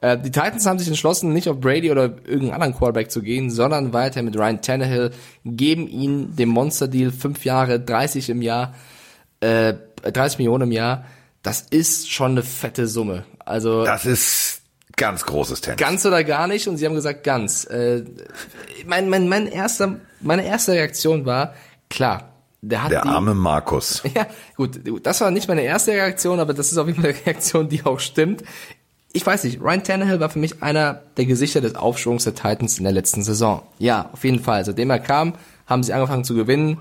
Äh, 0.00 0.18
die 0.18 0.30
Titans 0.30 0.66
haben 0.66 0.78
sich 0.78 0.88
entschlossen, 0.88 1.32
nicht 1.32 1.48
auf 1.48 1.60
Brady 1.60 1.90
oder 1.90 2.04
irgendeinen 2.04 2.52
anderen 2.52 2.74
Quarterback 2.74 3.10
zu 3.10 3.22
gehen, 3.22 3.50
sondern 3.50 3.92
weiter 3.92 4.22
mit 4.22 4.36
Ryan 4.36 4.62
Tannehill, 4.62 5.10
geben 5.44 5.88
ihn 5.88 6.36
dem 6.36 6.48
Monster 6.48 6.88
Deal 6.88 7.10
fünf 7.10 7.44
Jahre, 7.44 7.80
30 7.80 8.30
im 8.30 8.42
Jahr, 8.42 8.74
äh, 9.40 9.74
30 10.02 10.38
Millionen 10.38 10.64
im 10.64 10.72
Jahr. 10.72 11.04
Das 11.42 11.62
ist 11.62 12.10
schon 12.10 12.32
eine 12.32 12.42
fette 12.42 12.86
Summe. 12.86 13.24
Also 13.44 13.84
das 13.84 14.06
ist 14.06 14.60
Ganz 14.96 15.24
großes 15.24 15.62
Tennis. 15.62 15.78
Ganz 15.78 16.04
oder 16.04 16.24
gar 16.24 16.46
nicht 16.46 16.68
und 16.68 16.76
sie 16.76 16.84
haben 16.84 16.94
gesagt 16.94 17.24
ganz. 17.24 17.64
Äh, 17.64 18.04
mein, 18.86 19.08
mein, 19.08 19.28
mein 19.28 19.46
erster, 19.46 19.96
meine 20.20 20.44
erste 20.44 20.72
Reaktion 20.72 21.24
war, 21.24 21.54
klar, 21.88 22.34
der 22.60 22.84
hat 22.84 22.92
Der 22.92 23.02
die, 23.02 23.08
arme 23.08 23.34
Markus. 23.34 24.02
Ja, 24.14 24.26
gut, 24.56 24.78
das 25.02 25.22
war 25.22 25.30
nicht 25.30 25.48
meine 25.48 25.62
erste 25.62 25.92
Reaktion, 25.92 26.38
aber 26.38 26.52
das 26.52 26.70
ist 26.70 26.76
auf 26.76 26.86
jeden 26.86 27.00
Fall 27.00 27.12
eine 27.12 27.26
Reaktion, 27.26 27.70
die 27.70 27.82
auch 27.84 27.98
stimmt. 27.98 28.42
Ich 29.12 29.26
weiß 29.26 29.44
nicht, 29.44 29.60
Ryan 29.60 29.82
Tannehill 29.82 30.20
war 30.20 30.30
für 30.30 30.38
mich 30.38 30.62
einer 30.62 31.02
der 31.16 31.26
Gesichter 31.26 31.60
des 31.60 31.74
Aufschwungs 31.74 32.24
der 32.24 32.34
Titans 32.34 32.78
in 32.78 32.84
der 32.84 32.92
letzten 32.92 33.22
Saison. 33.22 33.62
Ja, 33.78 34.10
auf 34.12 34.22
jeden 34.24 34.38
Fall. 34.38 34.64
Seitdem 34.64 34.90
er 34.90 35.00
kam, 35.00 35.34
haben 35.66 35.82
sie 35.82 35.92
angefangen 35.92 36.24
zu 36.24 36.34
gewinnen 36.34 36.78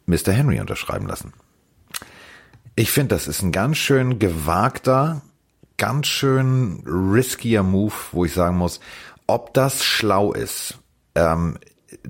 Mr. 0.06 0.32
Henry 0.32 0.60
unterschreiben 0.60 1.08
lassen. 1.08 1.34
Ich 2.76 2.92
finde, 2.92 3.16
das 3.16 3.28
ist 3.28 3.42
ein 3.42 3.52
ganz 3.52 3.78
schön 3.78 4.20
gewagter, 4.20 5.22
ganz 5.78 6.08
schön 6.08 6.84
riskier 6.86 7.64
Move, 7.64 7.94
wo 8.12 8.26
ich 8.26 8.34
sagen 8.34 8.58
muss, 8.58 8.80
ob 9.28 9.54
das 9.54 9.84
schlau 9.84 10.32
ist. 10.32 10.80
Ähm, 11.16 11.58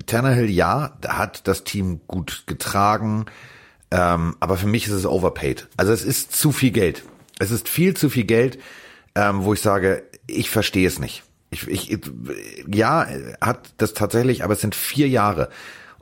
Tannehill, 0.06 0.50
ja, 0.50 0.96
hat 1.06 1.48
das 1.48 1.64
Team 1.64 2.00
gut 2.06 2.44
getragen, 2.46 3.26
ähm, 3.90 4.36
aber 4.40 4.56
für 4.56 4.66
mich 4.66 4.86
ist 4.86 4.92
es 4.92 5.06
overpaid. 5.06 5.68
Also 5.76 5.92
es 5.92 6.04
ist 6.04 6.32
zu 6.36 6.52
viel 6.52 6.70
Geld. 6.70 7.02
Es 7.38 7.50
ist 7.50 7.68
viel 7.68 7.94
zu 7.94 8.10
viel 8.10 8.24
Geld, 8.24 8.58
ähm, 9.14 9.44
wo 9.44 9.54
ich 9.54 9.60
sage, 9.60 10.04
ich 10.26 10.50
verstehe 10.50 10.86
es 10.86 10.98
nicht. 10.98 11.24
Ich, 11.50 11.66
ich, 11.66 11.98
ja, 12.72 13.06
hat 13.40 13.72
das 13.78 13.94
tatsächlich, 13.94 14.44
aber 14.44 14.52
es 14.52 14.60
sind 14.60 14.74
vier 14.74 15.08
Jahre. 15.08 15.48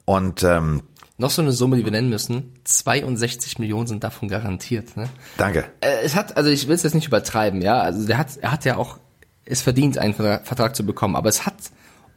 Und 0.05 0.43
ähm, 0.43 0.83
noch 1.17 1.31
so 1.31 1.43
eine 1.43 1.53
Summe, 1.53 1.77
die 1.77 1.85
wir 1.85 1.91
nennen 1.91 2.11
müssen. 2.11 2.55
62 2.65 3.59
Millionen 3.59 3.87
sind 3.87 4.05
davon 4.05 4.29
garantiert. 4.29 4.97
Ne? 4.97 5.09
Danke. 5.37 5.65
Äh, 5.81 6.03
es 6.05 6.15
hat, 6.15 6.37
also 6.37 6.51
ich 6.51 6.69
will 6.69 6.75
es 6.75 6.83
jetzt 6.83 6.95
nicht 6.95 7.09
übertreiben, 7.09 7.63
ja. 7.63 7.81
Also 7.81 8.07
der 8.07 8.19
hat, 8.19 8.37
er 8.37 8.53
hat 8.53 8.65
ja 8.65 8.77
auch 8.77 8.99
es 9.45 9.63
verdient, 9.63 9.99
einen 9.99 10.15
Vertrag 10.15 10.77
zu 10.77 10.85
bekommen, 10.85 11.17
aber 11.17 11.29
es 11.31 11.47
hat 11.47 11.57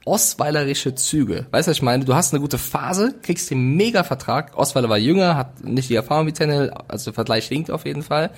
osweilerische 0.05 0.95
Züge. 0.95 1.45
Weißt 1.51 1.67
du, 1.67 1.71
was 1.71 1.77
ich 1.77 1.83
meine? 1.83 2.05
Du 2.05 2.15
hast 2.15 2.33
eine 2.33 2.41
gute 2.41 2.57
Phase, 2.57 3.13
kriegst 3.21 3.51
den 3.51 3.75
Mega-Vertrag. 3.75 4.57
Osweiler 4.57 4.89
war 4.89 4.97
jünger, 4.97 5.35
hat 5.35 5.63
nicht 5.63 5.89
die 5.89 5.95
Erfahrung 5.95 6.27
wie 6.27 6.33
Tannehill, 6.33 6.71
also 6.87 7.05
der 7.05 7.13
Vergleich 7.13 7.47
hinkt 7.47 7.69
auf 7.69 7.85
jeden 7.85 8.03
Fall. 8.03 8.31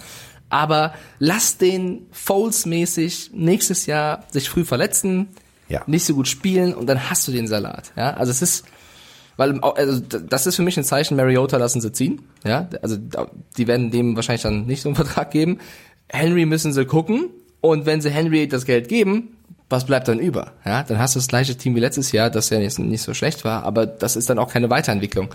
Aber 0.49 0.93
lass 1.19 1.57
den 1.57 2.05
Foles-mäßig 2.11 3.31
nächstes 3.33 3.85
Jahr 3.85 4.25
sich 4.29 4.49
früh 4.49 4.65
verletzen, 4.65 5.29
ja. 5.69 5.81
nicht 5.87 6.05
so 6.05 6.13
gut 6.13 6.27
spielen 6.27 6.73
und 6.73 6.87
dann 6.87 7.09
hast 7.09 7.27
du 7.27 7.31
den 7.31 7.47
Salat. 7.47 7.91
Ja, 7.95 8.11
also 8.11 8.31
es 8.31 8.41
ist, 8.41 8.65
weil 9.37 9.59
also 9.61 9.99
das 9.99 10.45
ist 10.45 10.57
für 10.57 10.61
mich 10.61 10.77
ein 10.77 10.83
Zeichen, 10.83 11.15
Mariota 11.15 11.57
lassen 11.57 11.81
sie 11.81 11.91
ziehen. 11.91 12.21
Ja, 12.43 12.69
also 12.81 12.97
die 13.57 13.67
werden 13.67 13.89
dem 13.89 14.15
wahrscheinlich 14.15 14.43
dann 14.43 14.65
nicht 14.65 14.81
so 14.81 14.89
einen 14.89 14.95
Vertrag 14.95 15.31
geben. 15.31 15.59
Henry 16.09 16.45
müssen 16.45 16.73
sie 16.73 16.85
gucken 16.85 17.29
und 17.61 17.85
wenn 17.85 18.01
sie 18.01 18.11
Henry 18.11 18.47
das 18.47 18.65
Geld 18.65 18.89
geben, 18.89 19.37
was 19.73 19.85
bleibt 19.85 20.07
dann 20.07 20.19
über? 20.19 20.53
Ja, 20.65 20.83
dann 20.83 20.99
hast 20.99 21.15
du 21.15 21.19
das 21.19 21.27
gleiche 21.27 21.57
Team 21.57 21.75
wie 21.75 21.79
letztes 21.79 22.11
Jahr, 22.11 22.29
das 22.29 22.51
ja 22.51 22.59
nicht, 22.59 22.77
nicht 22.77 23.01
so 23.01 23.13
schlecht 23.15 23.43
war, 23.43 23.63
aber 23.63 23.87
das 23.87 24.15
ist 24.15 24.29
dann 24.29 24.37
auch 24.37 24.53
keine 24.53 24.69
Weiterentwicklung. 24.69 25.29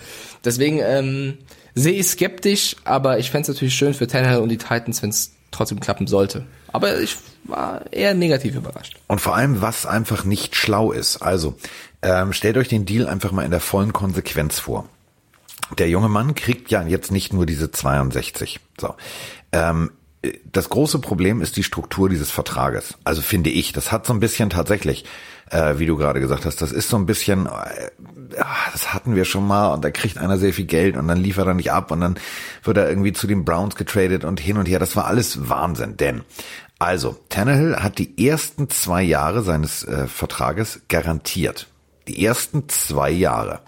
Deswegen 0.44 0.79
ähm, 0.81 1.38
sehe 1.74 1.94
ich 1.94 2.07
skeptisch, 2.07 2.77
aber 2.85 3.18
ich 3.18 3.33
fände 3.33 3.42
es 3.42 3.48
natürlich 3.48 3.74
schön 3.74 3.94
für 3.94 4.07
Tannehill 4.07 4.38
und 4.38 4.48
die 4.48 4.57
Titans, 4.57 5.03
wenn 5.03 5.11
es 5.11 5.33
trotzdem 5.51 5.81
klappen 5.81 6.07
sollte. 6.07 6.46
Aber 6.68 7.01
ich 7.01 7.16
war 7.44 7.83
eher 7.90 8.14
negativ 8.14 8.55
überrascht. 8.55 8.96
Und 9.09 9.20
vor 9.20 9.35
allem, 9.35 9.61
was 9.61 9.87
einfach 9.87 10.24
nicht 10.24 10.55
schlau 10.55 10.92
ist. 10.92 11.16
Also, 11.20 11.57
ähm, 12.03 12.33
stellt 12.33 12.57
euch 12.59 12.68
den 12.68 12.87
Deal 12.87 13.09
einfach 13.09 13.33
mal 13.33 13.44
in 13.44 13.51
der 13.51 13.61
vollen 13.61 13.92
Konsequenz 13.92 14.61
vor. 14.61 14.88
Der 15.79 15.88
junge 15.88 16.09
Mann 16.09 16.37
kriegt 16.37 16.70
ja 16.70 16.83
jetzt 16.83 17.11
nicht 17.11 17.33
nur 17.33 17.44
diese 17.44 17.72
62. 17.72 18.61
So. 18.81 18.94
Ähm, 19.51 19.90
das 20.51 20.69
große 20.69 20.99
Problem 20.99 21.41
ist 21.41 21.57
die 21.57 21.63
Struktur 21.63 22.09
dieses 22.09 22.31
Vertrages. 22.31 22.95
Also 23.05 23.23
finde 23.23 23.51
ich, 23.51 23.73
das 23.73 23.93
hat 23.93 24.05
so 24.05 24.13
ein 24.13 24.21
bisschen 24.21 24.51
tatsächlich, 24.51 25.05
äh, 25.51 25.79
wie 25.79 25.87
du 25.87 25.97
gerade 25.97 26.21
gesagt 26.21 26.45
hast, 26.45 26.61
das 26.61 26.73
ist 26.73 26.89
so 26.89 26.97
ein 26.97 27.07
bisschen, 27.07 27.47
äh, 27.47 27.91
das 28.73 28.93
hatten 28.93 29.15
wir 29.15 29.25
schon 29.25 29.47
mal 29.47 29.73
und 29.73 29.85
da 29.85 29.91
kriegt 29.91 30.19
einer 30.19 30.37
sehr 30.37 30.53
viel 30.53 30.67
Geld 30.67 30.97
und 30.97 31.07
dann 31.07 31.19
liefert 31.19 31.47
er 31.47 31.55
nicht 31.55 31.71
ab 31.71 31.93
und 31.93 32.01
dann 32.01 32.19
wird 32.65 32.77
er 32.77 32.89
irgendwie 32.89 33.13
zu 33.13 33.29
den 33.29 33.45
Browns 33.45 33.77
getradet 33.77 34.25
und 34.25 34.41
hin 34.41 34.59
und 34.59 34.67
her. 34.67 34.81
Das 34.81 34.97
war 34.97 35.07
alles 35.07 35.49
Wahnsinn, 35.49 35.97
denn 35.97 36.23
also 36.81 37.17
Tannehill 37.29 37.77
hat 37.77 37.99
die 37.99 38.27
ersten 38.29 38.71
zwei 38.71 39.03
Jahre 39.03 39.43
seines 39.43 39.85
äh, 39.85 40.09
Vertrages 40.09 40.81
garantiert. 40.89 41.69
Die 42.09 42.25
ersten 42.25 42.69
zwei 42.69 43.11
Jahre. 43.11 43.61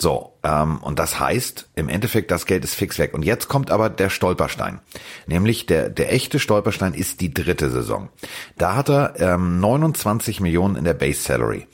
So, 0.00 0.38
ähm, 0.44 0.78
und 0.78 1.00
das 1.00 1.18
heißt, 1.18 1.70
im 1.74 1.88
Endeffekt, 1.88 2.30
das 2.30 2.46
Geld 2.46 2.62
ist 2.62 2.76
fix 2.76 3.00
weg. 3.00 3.14
Und 3.14 3.24
jetzt 3.24 3.48
kommt 3.48 3.72
aber 3.72 3.90
der 3.90 4.10
Stolperstein. 4.10 4.78
Nämlich 5.26 5.66
der, 5.66 5.88
der 5.88 6.12
echte 6.12 6.38
Stolperstein 6.38 6.94
ist 6.94 7.20
die 7.20 7.34
dritte 7.34 7.68
Saison. 7.68 8.08
Da 8.56 8.76
hat 8.76 8.88
er 8.90 9.18
ähm, 9.18 9.58
29 9.58 10.40
Millionen 10.40 10.76
in 10.76 10.84
der 10.84 10.94
Base 10.94 11.20
Salary. 11.20 11.66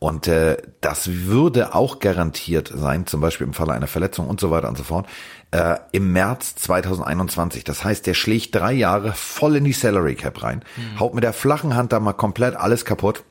Und 0.00 0.26
äh, 0.26 0.56
das 0.80 1.08
würde 1.26 1.72
auch 1.72 2.00
garantiert 2.00 2.72
sein, 2.74 3.06
zum 3.06 3.20
Beispiel 3.20 3.46
im 3.46 3.54
Falle 3.54 3.74
einer 3.74 3.86
Verletzung 3.86 4.26
und 4.26 4.40
so 4.40 4.50
weiter 4.50 4.68
und 4.68 4.76
so 4.76 4.82
fort, 4.82 5.06
äh, 5.52 5.76
im 5.92 6.12
März 6.12 6.56
2021. 6.56 7.62
Das 7.62 7.84
heißt, 7.84 8.06
der 8.08 8.14
schlägt 8.14 8.56
drei 8.56 8.72
Jahre 8.72 9.12
voll 9.12 9.54
in 9.54 9.64
die 9.64 9.72
Salary 9.72 10.16
Cap 10.16 10.42
rein, 10.42 10.64
mhm. 10.76 10.98
haut 10.98 11.14
mit 11.14 11.22
der 11.22 11.32
flachen 11.32 11.76
Hand 11.76 11.92
da 11.92 12.00
mal 12.00 12.12
komplett 12.12 12.56
alles 12.56 12.84
kaputt. 12.84 13.22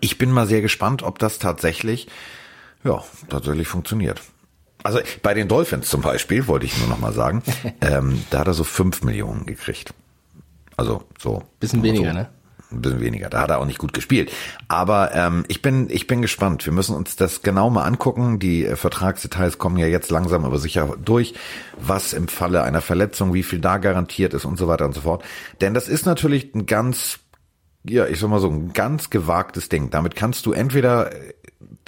Ich 0.00 0.18
bin 0.18 0.30
mal 0.30 0.46
sehr 0.46 0.60
gespannt, 0.60 1.02
ob 1.02 1.18
das 1.18 1.40
tatsächlich, 1.40 2.08
ja, 2.86 3.04
tatsächlich 3.28 3.68
funktioniert. 3.68 4.20
Also 4.82 5.00
bei 5.22 5.34
den 5.34 5.48
Dolphins 5.48 5.88
zum 5.88 6.00
Beispiel, 6.00 6.46
wollte 6.46 6.66
ich 6.66 6.78
nur 6.78 6.88
noch 6.88 6.98
mal 6.98 7.12
sagen, 7.12 7.42
ähm, 7.80 8.24
da 8.30 8.40
hat 8.40 8.46
er 8.46 8.54
so 8.54 8.64
fünf 8.64 9.02
Millionen 9.02 9.46
gekriegt. 9.46 9.92
Also 10.76 11.04
so. 11.18 11.42
Bisschen 11.58 11.82
weniger, 11.82 12.12
so. 12.12 12.18
ne? 12.18 12.28
ein 12.72 12.82
bisschen 12.82 13.00
weniger. 13.00 13.28
Da 13.28 13.42
hat 13.42 13.50
er 13.50 13.58
auch 13.58 13.66
nicht 13.66 13.78
gut 13.78 13.92
gespielt. 13.92 14.32
Aber 14.68 15.14
ähm, 15.14 15.44
ich 15.48 15.62
bin 15.62 15.88
ich 15.90 16.06
bin 16.06 16.22
gespannt. 16.22 16.64
Wir 16.66 16.72
müssen 16.72 16.94
uns 16.96 17.16
das 17.16 17.42
genau 17.42 17.70
mal 17.70 17.84
angucken. 17.84 18.38
Die 18.38 18.64
äh, 18.64 18.76
Vertragsdetails 18.76 19.58
kommen 19.58 19.76
ja 19.76 19.86
jetzt 19.86 20.10
langsam 20.10 20.44
aber 20.44 20.58
sicher 20.58 20.94
durch. 21.02 21.34
Was 21.78 22.12
im 22.12 22.28
Falle 22.28 22.62
einer 22.62 22.80
Verletzung, 22.80 23.34
wie 23.34 23.42
viel 23.42 23.60
da 23.60 23.78
garantiert 23.78 24.34
ist 24.34 24.44
und 24.44 24.58
so 24.58 24.68
weiter 24.68 24.84
und 24.84 24.94
so 24.94 25.02
fort. 25.02 25.24
Denn 25.60 25.74
das 25.74 25.88
ist 25.88 26.06
natürlich 26.06 26.54
ein 26.54 26.66
ganz 26.66 27.18
ja, 27.88 28.06
ich 28.06 28.18
sag 28.18 28.30
mal 28.30 28.40
so 28.40 28.48
ein 28.48 28.72
ganz 28.72 29.10
gewagtes 29.10 29.68
Ding. 29.68 29.90
Damit 29.90 30.16
kannst 30.16 30.46
du 30.46 30.52
entweder 30.52 31.12
äh, 31.12 31.34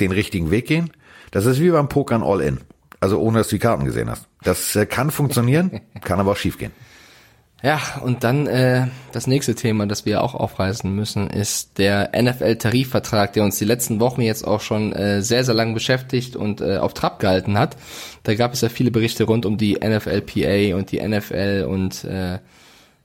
den 0.01 0.13
richtigen 0.13 0.51
Weg 0.51 0.67
gehen. 0.67 0.91
Das 1.31 1.47
ist 1.47 1.61
wie 1.61 1.71
beim 1.71 1.89
Pokern 1.89 2.23
All-In. 2.23 2.59
Also 3.01 3.19
ohne 3.21 3.39
dass 3.39 3.49
du 3.49 3.57
die 3.57 3.61
Karten 3.61 3.85
gesehen 3.85 4.11
hast. 4.11 4.27
Das 4.43 4.75
äh, 4.77 4.87
kann 4.87 5.11
funktionieren, 5.11 5.81
kann 6.03 6.21
aber 6.21 6.33
auch 6.33 6.37
schiefgehen. 6.37 6.73
Ja, 7.61 7.81
und 8.05 8.23
dann 8.23 8.47
äh, 8.47 8.87
das 9.11 9.27
nächste 9.27 9.57
Thema, 9.57 9.87
das 9.87 10.07
wir 10.07 10.23
auch 10.23 10.35
aufreißen 10.35 10.95
müssen, 10.95 11.29
ist 11.29 11.79
der 11.79 12.13
NFL-Tarifvertrag, 12.17 13.33
der 13.33 13.43
uns 13.43 13.59
die 13.59 13.65
letzten 13.65 13.99
Wochen 13.99 14.21
jetzt 14.21 14.47
auch 14.47 14.61
schon 14.61 14.93
äh, 14.93 15.23
sehr, 15.23 15.43
sehr 15.43 15.55
lang 15.55 15.75
beschäftigt 15.75 16.37
und 16.37 16.61
äh, 16.61 16.77
auf 16.77 16.95
Trab 16.95 17.19
gehalten 17.19 17.59
hat. 17.59 17.77
Da 18.23 18.37
gab 18.37 18.53
es 18.53 18.61
ja 18.61 18.69
viele 18.69 18.93
Berichte 18.93 19.25
rund 19.25 19.45
um 19.45 19.57
die 19.57 19.75
NFLPA 19.75 20.77
und 20.77 20.93
die 20.93 21.01
NFL 21.01 21.67
und 21.69 22.05
äh, 22.05 22.39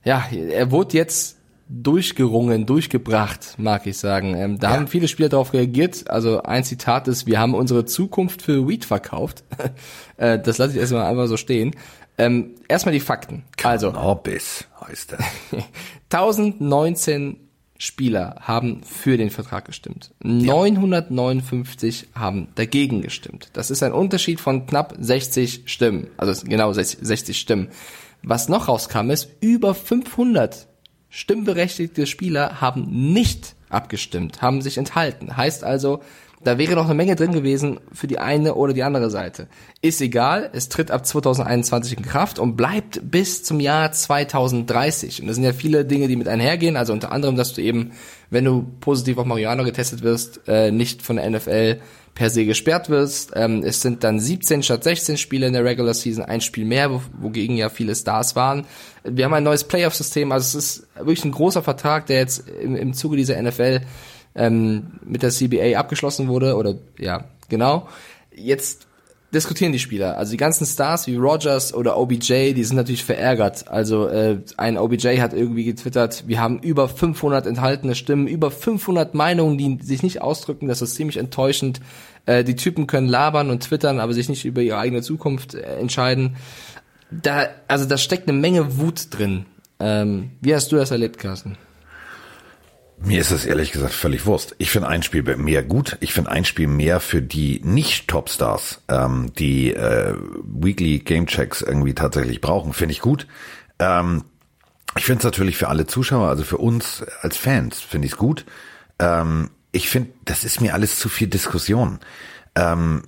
ja, 0.04 0.24
er 0.30 0.70
wurde 0.70 0.98
jetzt 0.98 1.38
durchgerungen, 1.68 2.66
durchgebracht, 2.66 3.54
mag 3.58 3.86
ich 3.86 3.96
sagen. 3.98 4.34
Ähm, 4.36 4.58
da 4.58 4.70
ja. 4.70 4.76
haben 4.76 4.88
viele 4.88 5.08
Spieler 5.08 5.28
darauf 5.28 5.52
reagiert. 5.52 6.10
Also 6.10 6.42
ein 6.42 6.64
Zitat 6.64 7.08
ist, 7.08 7.26
wir 7.26 7.38
haben 7.38 7.54
unsere 7.54 7.84
Zukunft 7.84 8.42
für 8.42 8.68
Weed 8.68 8.84
verkauft. 8.84 9.44
äh, 10.16 10.38
das 10.38 10.58
lasse 10.58 10.72
ich 10.72 10.78
erstmal 10.78 11.06
einfach 11.06 11.26
so 11.26 11.36
stehen. 11.36 11.74
Ähm, 12.16 12.52
erstmal 12.68 12.92
die 12.92 13.00
Fakten. 13.00 13.44
Also 13.62 13.90
Cannabis 13.90 14.66
heißt 14.86 15.12
er. 15.52 15.64
1019 16.10 17.38
Spieler 17.76 18.36
haben 18.40 18.82
für 18.84 19.16
den 19.16 19.30
Vertrag 19.30 19.64
gestimmt. 19.64 20.12
Ja. 20.22 20.30
959 20.30 22.08
haben 22.14 22.48
dagegen 22.54 23.02
gestimmt. 23.02 23.50
Das 23.52 23.70
ist 23.70 23.82
ein 23.82 23.92
Unterschied 23.92 24.40
von 24.40 24.66
knapp 24.66 24.94
60 24.98 25.62
Stimmen. 25.66 26.08
Also 26.16 26.46
genau 26.46 26.72
60 26.72 27.38
Stimmen. 27.38 27.68
Was 28.22 28.48
noch 28.48 28.68
rauskam 28.68 29.10
ist, 29.10 29.28
über 29.40 29.74
500 29.74 30.68
stimmberechtigte 31.14 32.06
Spieler 32.06 32.60
haben 32.60 33.12
nicht 33.12 33.54
abgestimmt, 33.68 34.42
haben 34.42 34.62
sich 34.62 34.78
enthalten. 34.78 35.36
Heißt 35.36 35.62
also, 35.62 36.00
da 36.42 36.58
wäre 36.58 36.74
noch 36.74 36.86
eine 36.86 36.94
Menge 36.94 37.14
drin 37.14 37.32
gewesen 37.32 37.78
für 37.92 38.08
die 38.08 38.18
eine 38.18 38.56
oder 38.56 38.72
die 38.72 38.82
andere 38.82 39.10
Seite. 39.10 39.46
Ist 39.80 40.00
egal, 40.00 40.50
es 40.52 40.68
tritt 40.68 40.90
ab 40.90 41.06
2021 41.06 41.98
in 41.98 42.04
Kraft 42.04 42.40
und 42.40 42.56
bleibt 42.56 43.00
bis 43.10 43.44
zum 43.44 43.60
Jahr 43.60 43.92
2030. 43.92 45.22
Und 45.22 45.28
das 45.28 45.36
sind 45.36 45.44
ja 45.44 45.52
viele 45.52 45.84
Dinge, 45.84 46.08
die 46.08 46.16
mit 46.16 46.26
einhergehen. 46.26 46.76
Also 46.76 46.92
unter 46.92 47.12
anderem, 47.12 47.36
dass 47.36 47.54
du 47.54 47.62
eben, 47.62 47.92
wenn 48.30 48.44
du 48.44 48.66
positiv 48.80 49.16
auf 49.16 49.24
Marihuana 49.24 49.62
getestet 49.62 50.02
wirst, 50.02 50.40
äh, 50.48 50.72
nicht 50.72 51.00
von 51.00 51.16
der 51.16 51.30
NFL 51.30 51.80
per 52.14 52.30
se 52.30 52.44
gesperrt 52.44 52.88
wirst. 52.90 53.32
Ähm, 53.34 53.62
es 53.64 53.80
sind 53.80 54.04
dann 54.04 54.20
17 54.20 54.62
statt 54.62 54.84
16 54.84 55.16
Spiele 55.16 55.46
in 55.46 55.52
der 55.52 55.64
Regular 55.64 55.94
Season, 55.94 56.24
ein 56.24 56.40
Spiel 56.40 56.64
mehr, 56.64 57.00
wogegen 57.18 57.56
ja 57.56 57.68
viele 57.68 57.94
Stars 57.94 58.36
waren. 58.36 58.66
Wir 59.02 59.24
haben 59.24 59.34
ein 59.34 59.42
neues 59.42 59.64
Playoff-System, 59.64 60.32
also 60.32 60.58
es 60.58 60.64
ist 60.64 60.86
wirklich 60.96 61.24
ein 61.24 61.32
großer 61.32 61.62
Vertrag, 61.62 62.06
der 62.06 62.18
jetzt 62.18 62.48
im, 62.48 62.76
im 62.76 62.94
Zuge 62.94 63.16
dieser 63.16 63.40
NFL 63.40 63.80
ähm, 64.34 64.98
mit 65.04 65.22
der 65.22 65.30
CBA 65.30 65.78
abgeschlossen 65.78 66.28
wurde 66.28 66.56
oder 66.56 66.76
ja, 66.98 67.24
genau. 67.48 67.88
Jetzt 68.34 68.86
diskutieren 69.34 69.72
die 69.72 69.78
Spieler. 69.78 70.16
Also 70.16 70.30
die 70.30 70.36
ganzen 70.36 70.64
Stars 70.64 71.06
wie 71.06 71.16
Rogers 71.16 71.74
oder 71.74 71.98
OBJ, 71.98 72.54
die 72.54 72.64
sind 72.64 72.76
natürlich 72.76 73.04
verärgert. 73.04 73.68
Also 73.68 74.06
äh, 74.06 74.38
ein 74.56 74.78
OBJ 74.78 75.20
hat 75.20 75.34
irgendwie 75.34 75.64
getwittert, 75.64 76.24
wir 76.26 76.40
haben 76.40 76.60
über 76.60 76.88
500 76.88 77.46
enthaltene 77.46 77.94
Stimmen, 77.94 78.26
über 78.26 78.50
500 78.50 79.14
Meinungen, 79.14 79.58
die 79.58 79.78
sich 79.82 80.02
nicht 80.02 80.22
ausdrücken. 80.22 80.68
Das 80.68 80.80
ist 80.80 80.94
ziemlich 80.94 81.16
enttäuschend. 81.16 81.80
Äh, 82.26 82.44
die 82.44 82.56
Typen 82.56 82.86
können 82.86 83.08
labern 83.08 83.50
und 83.50 83.64
twittern, 83.64 84.00
aber 84.00 84.14
sich 84.14 84.28
nicht 84.28 84.44
über 84.44 84.62
ihre 84.62 84.78
eigene 84.78 85.02
Zukunft 85.02 85.54
äh, 85.54 85.76
entscheiden. 85.76 86.36
Da, 87.10 87.48
also 87.68 87.84
da 87.84 87.98
steckt 87.98 88.28
eine 88.28 88.38
Menge 88.38 88.78
Wut 88.78 89.08
drin. 89.10 89.46
Ähm, 89.80 90.30
wie 90.40 90.54
hast 90.54 90.70
du 90.72 90.76
das 90.76 90.90
erlebt, 90.90 91.18
Carsten? 91.18 91.58
Mir 93.04 93.20
ist 93.20 93.32
es 93.32 93.44
ehrlich 93.44 93.70
gesagt 93.70 93.92
völlig 93.92 94.24
Wurst. 94.24 94.54
Ich 94.56 94.70
finde 94.70 94.88
ein 94.88 95.02
Spiel 95.02 95.22
mehr 95.36 95.62
gut. 95.62 95.98
Ich 96.00 96.14
finde 96.14 96.30
ein 96.30 96.46
Spiel 96.46 96.68
mehr 96.68 97.00
für 97.00 97.20
die 97.20 97.60
Nicht-Topstars, 97.62 98.80
ähm, 98.88 99.30
die 99.38 99.74
äh, 99.74 100.14
Weekly 100.42 101.00
Game 101.00 101.26
Checks 101.26 101.60
irgendwie 101.60 101.94
tatsächlich 101.94 102.40
brauchen, 102.40 102.72
finde 102.72 102.92
ich 102.92 103.00
gut. 103.00 103.26
Ähm, 103.78 104.24
ich 104.96 105.04
finde 105.04 105.18
es 105.18 105.24
natürlich 105.24 105.58
für 105.58 105.68
alle 105.68 105.86
Zuschauer, 105.86 106.28
also 106.28 106.44
für 106.44 106.56
uns 106.56 107.04
als 107.20 107.36
Fans, 107.36 107.80
finde 107.80 108.06
ich 108.06 108.12
es 108.12 108.18
gut. 108.18 108.46
Ähm, 108.98 109.50
ich 109.70 109.90
finde, 109.90 110.10
das 110.24 110.44
ist 110.44 110.62
mir 110.62 110.72
alles 110.72 110.98
zu 110.98 111.10
viel 111.10 111.28
Diskussion. 111.28 111.98
Ähm, 112.54 113.02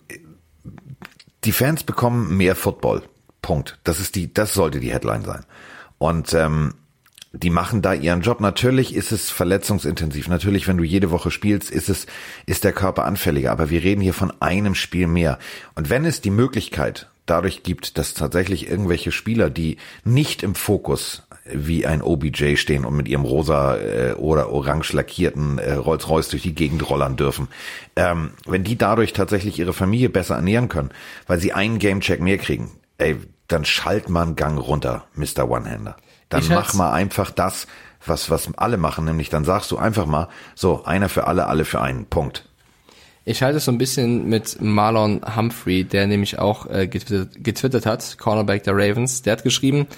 die 1.44 1.52
Fans 1.52 1.84
bekommen 1.84 2.36
mehr 2.36 2.54
Football. 2.54 3.02
Punkt. 3.40 3.78
Das 3.84 3.98
ist 3.98 4.14
die, 4.14 4.34
das 4.34 4.52
sollte 4.52 4.78
die 4.80 4.92
Headline 4.92 5.24
sein. 5.24 5.44
Und 5.98 6.34
ähm, 6.34 6.74
die 7.42 7.50
machen 7.50 7.82
da 7.82 7.92
ihren 7.92 8.22
Job. 8.22 8.40
Natürlich 8.40 8.94
ist 8.94 9.12
es 9.12 9.30
verletzungsintensiv. 9.30 10.28
Natürlich, 10.28 10.68
wenn 10.68 10.78
du 10.78 10.84
jede 10.84 11.10
Woche 11.10 11.30
spielst, 11.30 11.70
ist 11.70 11.88
es, 11.88 12.06
ist 12.46 12.64
der 12.64 12.72
Körper 12.72 13.04
anfälliger. 13.04 13.52
Aber 13.52 13.70
wir 13.70 13.82
reden 13.82 14.00
hier 14.00 14.14
von 14.14 14.32
einem 14.40 14.74
Spiel 14.74 15.06
mehr. 15.06 15.38
Und 15.74 15.90
wenn 15.90 16.04
es 16.04 16.20
die 16.20 16.30
Möglichkeit 16.30 17.08
dadurch 17.26 17.62
gibt, 17.62 17.98
dass 17.98 18.14
tatsächlich 18.14 18.70
irgendwelche 18.70 19.12
Spieler, 19.12 19.50
die 19.50 19.78
nicht 20.04 20.42
im 20.42 20.54
Fokus 20.54 21.24
wie 21.44 21.86
ein 21.86 22.02
OBJ 22.02 22.56
stehen 22.56 22.84
und 22.84 22.96
mit 22.96 23.08
ihrem 23.08 23.24
rosa 23.24 23.76
äh, 23.76 24.12
oder 24.14 24.50
orange 24.50 24.92
lackierten 24.92 25.58
äh, 25.58 25.74
Rolls-Royce 25.74 26.28
durch 26.28 26.42
die 26.42 26.54
Gegend 26.54 26.88
rollern 26.88 27.16
dürfen, 27.16 27.48
ähm, 27.94 28.30
wenn 28.46 28.64
die 28.64 28.76
dadurch 28.76 29.12
tatsächlich 29.12 29.58
ihre 29.58 29.72
Familie 29.72 30.08
besser 30.08 30.36
ernähren 30.36 30.68
können, 30.68 30.90
weil 31.26 31.40
sie 31.40 31.52
einen 31.52 31.78
Gamecheck 31.78 32.20
mehr 32.20 32.38
kriegen, 32.38 32.70
ey, 32.98 33.16
dann 33.48 33.64
schalt 33.64 34.08
man 34.08 34.34
Gang 34.34 34.58
runter, 34.58 35.06
Mr. 35.14 35.48
One-Hander. 35.48 35.96
Dann 36.28 36.42
ich 36.42 36.48
mach 36.48 36.74
mal 36.74 36.92
einfach 36.92 37.30
das, 37.30 37.66
was, 38.04 38.30
was 38.30 38.48
alle 38.56 38.76
machen, 38.76 39.04
nämlich 39.04 39.30
dann 39.30 39.44
sagst 39.44 39.70
du 39.70 39.78
einfach 39.78 40.06
mal, 40.06 40.28
so, 40.54 40.84
einer 40.84 41.08
für 41.08 41.26
alle, 41.26 41.46
alle 41.46 41.64
für 41.64 41.80
einen, 41.80 42.06
Punkt. 42.06 42.44
Ich 43.24 43.42
halte 43.42 43.58
es 43.58 43.64
so 43.64 43.72
ein 43.72 43.78
bisschen 43.78 44.28
mit 44.28 44.60
Marlon 44.60 45.20
Humphrey, 45.36 45.82
der 45.82 46.06
nämlich 46.06 46.38
auch 46.38 46.70
äh, 46.70 46.86
getwittert, 46.86 47.42
getwittert 47.42 47.84
hat, 47.84 48.18
Cornerback 48.18 48.62
der 48.62 48.74
Ravens. 48.74 49.22
Der 49.22 49.32
hat 49.32 49.42
geschrieben, 49.42 49.88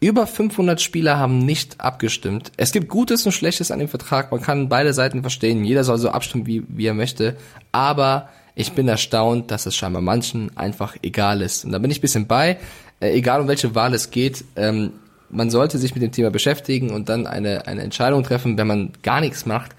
über 0.00 0.28
500 0.28 0.80
Spieler 0.80 1.18
haben 1.18 1.38
nicht 1.38 1.80
abgestimmt. 1.80 2.52
Es 2.56 2.70
gibt 2.70 2.88
Gutes 2.88 3.26
und 3.26 3.32
Schlechtes 3.32 3.72
an 3.72 3.80
dem 3.80 3.88
Vertrag. 3.88 4.30
Man 4.30 4.40
kann 4.40 4.68
beide 4.68 4.92
Seiten 4.92 5.22
verstehen. 5.22 5.64
Jeder 5.64 5.82
soll 5.82 5.98
so 5.98 6.10
abstimmen, 6.10 6.46
wie, 6.46 6.62
wie 6.68 6.86
er 6.86 6.94
möchte. 6.94 7.36
Aber 7.72 8.28
ich 8.54 8.72
bin 8.72 8.86
erstaunt, 8.86 9.50
dass 9.50 9.66
es 9.66 9.74
scheinbar 9.74 10.02
manchen 10.02 10.56
einfach 10.56 10.96
egal 11.02 11.42
ist. 11.42 11.64
Und 11.64 11.72
da 11.72 11.78
bin 11.78 11.90
ich 11.90 12.00
bisschen 12.00 12.28
bei. 12.28 12.58
Äh, 13.00 13.10
egal 13.10 13.40
um 13.40 13.48
welche 13.48 13.74
Wahl 13.74 13.92
es 13.92 14.10
geht. 14.10 14.44
Ähm, 14.54 14.92
man 15.30 15.50
sollte 15.50 15.78
sich 15.78 15.94
mit 15.94 16.02
dem 16.02 16.12
Thema 16.12 16.30
beschäftigen 16.30 16.90
und 16.90 17.08
dann 17.08 17.26
eine, 17.26 17.66
eine 17.66 17.82
Entscheidung 17.82 18.22
treffen, 18.22 18.56
wenn 18.58 18.66
man 18.66 18.92
gar 19.02 19.20
nichts 19.20 19.46
macht. 19.46 19.72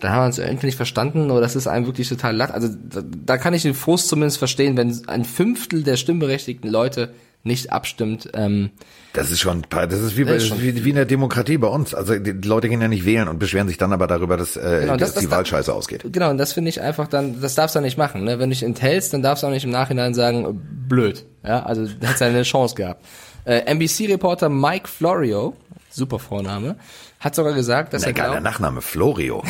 Dann 0.00 0.12
haben 0.12 0.22
wir 0.22 0.26
uns 0.26 0.38
irgendwie 0.38 0.66
nicht 0.66 0.76
verstanden 0.76 1.30
oder 1.30 1.40
das 1.40 1.56
ist 1.56 1.66
einem 1.66 1.86
wirklich 1.86 2.08
total 2.08 2.34
latt. 2.34 2.52
Also 2.52 2.68
da, 2.68 3.02
da 3.02 3.36
kann 3.36 3.54
ich 3.54 3.62
den 3.62 3.74
Frust 3.74 4.08
zumindest 4.08 4.38
verstehen, 4.38 4.76
wenn 4.76 5.06
ein 5.08 5.24
Fünftel 5.24 5.82
der 5.82 5.96
stimmberechtigten 5.96 6.70
Leute 6.70 7.10
nicht 7.42 7.72
abstimmt. 7.72 8.28
Ähm, 8.34 8.70
das 9.12 9.30
ist 9.30 9.40
schon, 9.40 9.62
das 9.70 9.92
ist 10.00 10.16
wie, 10.16 10.24
bei, 10.24 10.34
ist 10.34 10.60
wie, 10.60 10.84
wie 10.84 10.90
in 10.90 10.96
der 10.96 11.06
Demokratie 11.06 11.56
bei 11.58 11.68
uns. 11.68 11.94
Also 11.94 12.18
die 12.18 12.32
Leute 12.32 12.68
gehen 12.68 12.80
ja 12.80 12.88
nicht 12.88 13.04
wählen 13.06 13.28
und 13.28 13.38
beschweren 13.38 13.66
sich 13.66 13.78
dann 13.78 13.92
aber 13.92 14.06
darüber, 14.06 14.36
dass, 14.36 14.56
äh, 14.56 14.80
genau, 14.82 14.96
dass 14.96 15.14
das, 15.14 15.22
die 15.22 15.30
Wahl 15.30 15.46
scheiße 15.46 15.72
ausgeht. 15.72 16.04
Genau, 16.12 16.30
und 16.30 16.38
das 16.38 16.52
finde 16.52 16.68
ich 16.68 16.80
einfach 16.80 17.08
dann, 17.08 17.40
das 17.40 17.54
darfst 17.54 17.76
du 17.76 17.80
nicht 17.80 17.96
machen. 17.96 18.24
Ne? 18.24 18.38
Wenn 18.38 18.50
du 18.50 18.54
dich 18.54 18.62
enthältst, 18.62 19.12
dann 19.14 19.22
darfst 19.22 19.42
du 19.42 19.46
auch 19.46 19.50
nicht 19.50 19.64
im 19.64 19.70
Nachhinein 19.70 20.12
sagen, 20.12 20.60
blöd. 20.88 21.24
Ja, 21.42 21.62
also 21.62 21.86
hat 22.04 22.18
seine 22.18 22.42
Chance 22.42 22.74
gehabt. 22.74 23.04
Äh, 23.44 23.60
NBC-Reporter 23.72 24.48
Mike 24.48 24.88
Florio, 24.88 25.56
super 25.90 26.18
Vorname, 26.18 26.76
hat 27.18 27.34
sogar 27.34 27.52
gesagt, 27.52 27.92
dass 27.92 28.02
Na, 28.02 28.08
er 28.08 28.12
glaubt... 28.14 28.28
Geiler 28.30 28.40
Nachname, 28.40 28.82
Florio. 28.82 29.42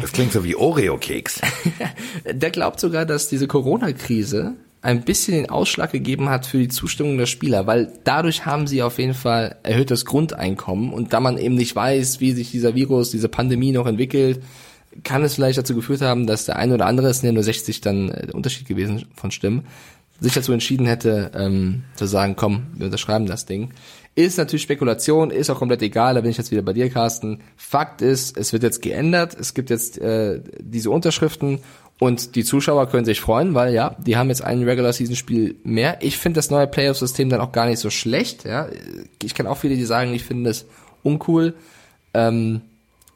Das 0.00 0.12
klingt 0.12 0.32
so 0.32 0.44
wie 0.44 0.56
Oreo-Keks. 0.56 1.40
der 2.30 2.50
glaubt 2.50 2.80
sogar, 2.80 3.06
dass 3.06 3.28
diese 3.28 3.46
Corona-Krise 3.46 4.54
ein 4.82 5.02
bisschen 5.02 5.34
den 5.34 5.50
Ausschlag 5.50 5.90
gegeben 5.90 6.28
hat 6.28 6.46
für 6.46 6.58
die 6.58 6.68
Zustimmung 6.68 7.18
der 7.18 7.26
Spieler, 7.26 7.66
weil 7.66 7.92
dadurch 8.04 8.46
haben 8.46 8.66
sie 8.66 8.82
auf 8.82 8.98
jeden 8.98 9.14
Fall 9.14 9.56
erhöhtes 9.64 10.04
Grundeinkommen 10.04 10.92
und 10.92 11.12
da 11.12 11.18
man 11.18 11.38
eben 11.38 11.56
nicht 11.56 11.74
weiß, 11.74 12.20
wie 12.20 12.32
sich 12.32 12.52
dieser 12.52 12.74
Virus, 12.74 13.10
diese 13.10 13.28
Pandemie 13.28 13.72
noch 13.72 13.86
entwickelt, 13.86 14.42
kann 15.02 15.24
es 15.24 15.34
vielleicht 15.34 15.58
dazu 15.58 15.74
geführt 15.74 16.02
haben, 16.02 16.26
dass 16.26 16.44
der 16.46 16.56
eine 16.56 16.74
oder 16.74 16.86
andere, 16.86 17.08
es 17.08 17.18
sind 17.20 17.26
ja 17.26 17.32
nur 17.32 17.42
60 17.42 17.80
dann 17.80 18.10
äh, 18.10 18.26
der 18.26 18.34
Unterschied 18.34 18.66
gewesen 18.66 19.06
von 19.14 19.30
Stimmen, 19.30 19.66
sich 20.20 20.32
dazu 20.32 20.52
entschieden 20.52 20.86
hätte, 20.86 21.30
ähm, 21.34 21.84
zu 21.94 22.06
sagen, 22.06 22.36
komm, 22.36 22.68
wir 22.74 22.86
unterschreiben 22.86 23.26
das 23.26 23.46
Ding. 23.46 23.70
Ist 24.14 24.38
natürlich 24.38 24.62
Spekulation, 24.62 25.30
ist 25.30 25.50
auch 25.50 25.58
komplett 25.58 25.82
egal, 25.82 26.14
da 26.14 26.22
bin 26.22 26.30
ich 26.30 26.38
jetzt 26.38 26.50
wieder 26.50 26.62
bei 26.62 26.72
dir, 26.72 26.88
Carsten. 26.88 27.42
Fakt 27.56 28.00
ist, 28.00 28.36
es 28.36 28.52
wird 28.52 28.62
jetzt 28.62 28.80
geändert, 28.80 29.36
es 29.38 29.52
gibt 29.52 29.68
jetzt 29.68 29.98
äh, 29.98 30.40
diese 30.58 30.90
Unterschriften 30.90 31.60
und 31.98 32.34
die 32.34 32.44
Zuschauer 32.44 32.88
können 32.88 33.04
sich 33.04 33.20
freuen, 33.20 33.54
weil 33.54 33.74
ja, 33.74 33.94
die 33.98 34.16
haben 34.16 34.28
jetzt 34.28 34.42
ein 34.42 34.62
Regular 34.62 34.92
Season 34.92 35.16
Spiel 35.16 35.56
mehr. 35.64 35.98
Ich 36.00 36.16
finde 36.16 36.38
das 36.38 36.50
neue 36.50 36.66
Playoff 36.66 36.98
System 36.98 37.28
dann 37.28 37.40
auch 37.40 37.52
gar 37.52 37.66
nicht 37.66 37.78
so 37.78 37.90
schlecht, 37.90 38.44
ja. 38.44 38.68
Ich 39.22 39.34
kenne 39.34 39.50
auch 39.50 39.58
viele, 39.58 39.76
die 39.76 39.84
sagen, 39.84 40.14
ich 40.14 40.24
finde 40.24 40.50
das 40.50 40.66
uncool. 41.02 41.54
Ähm, 42.14 42.62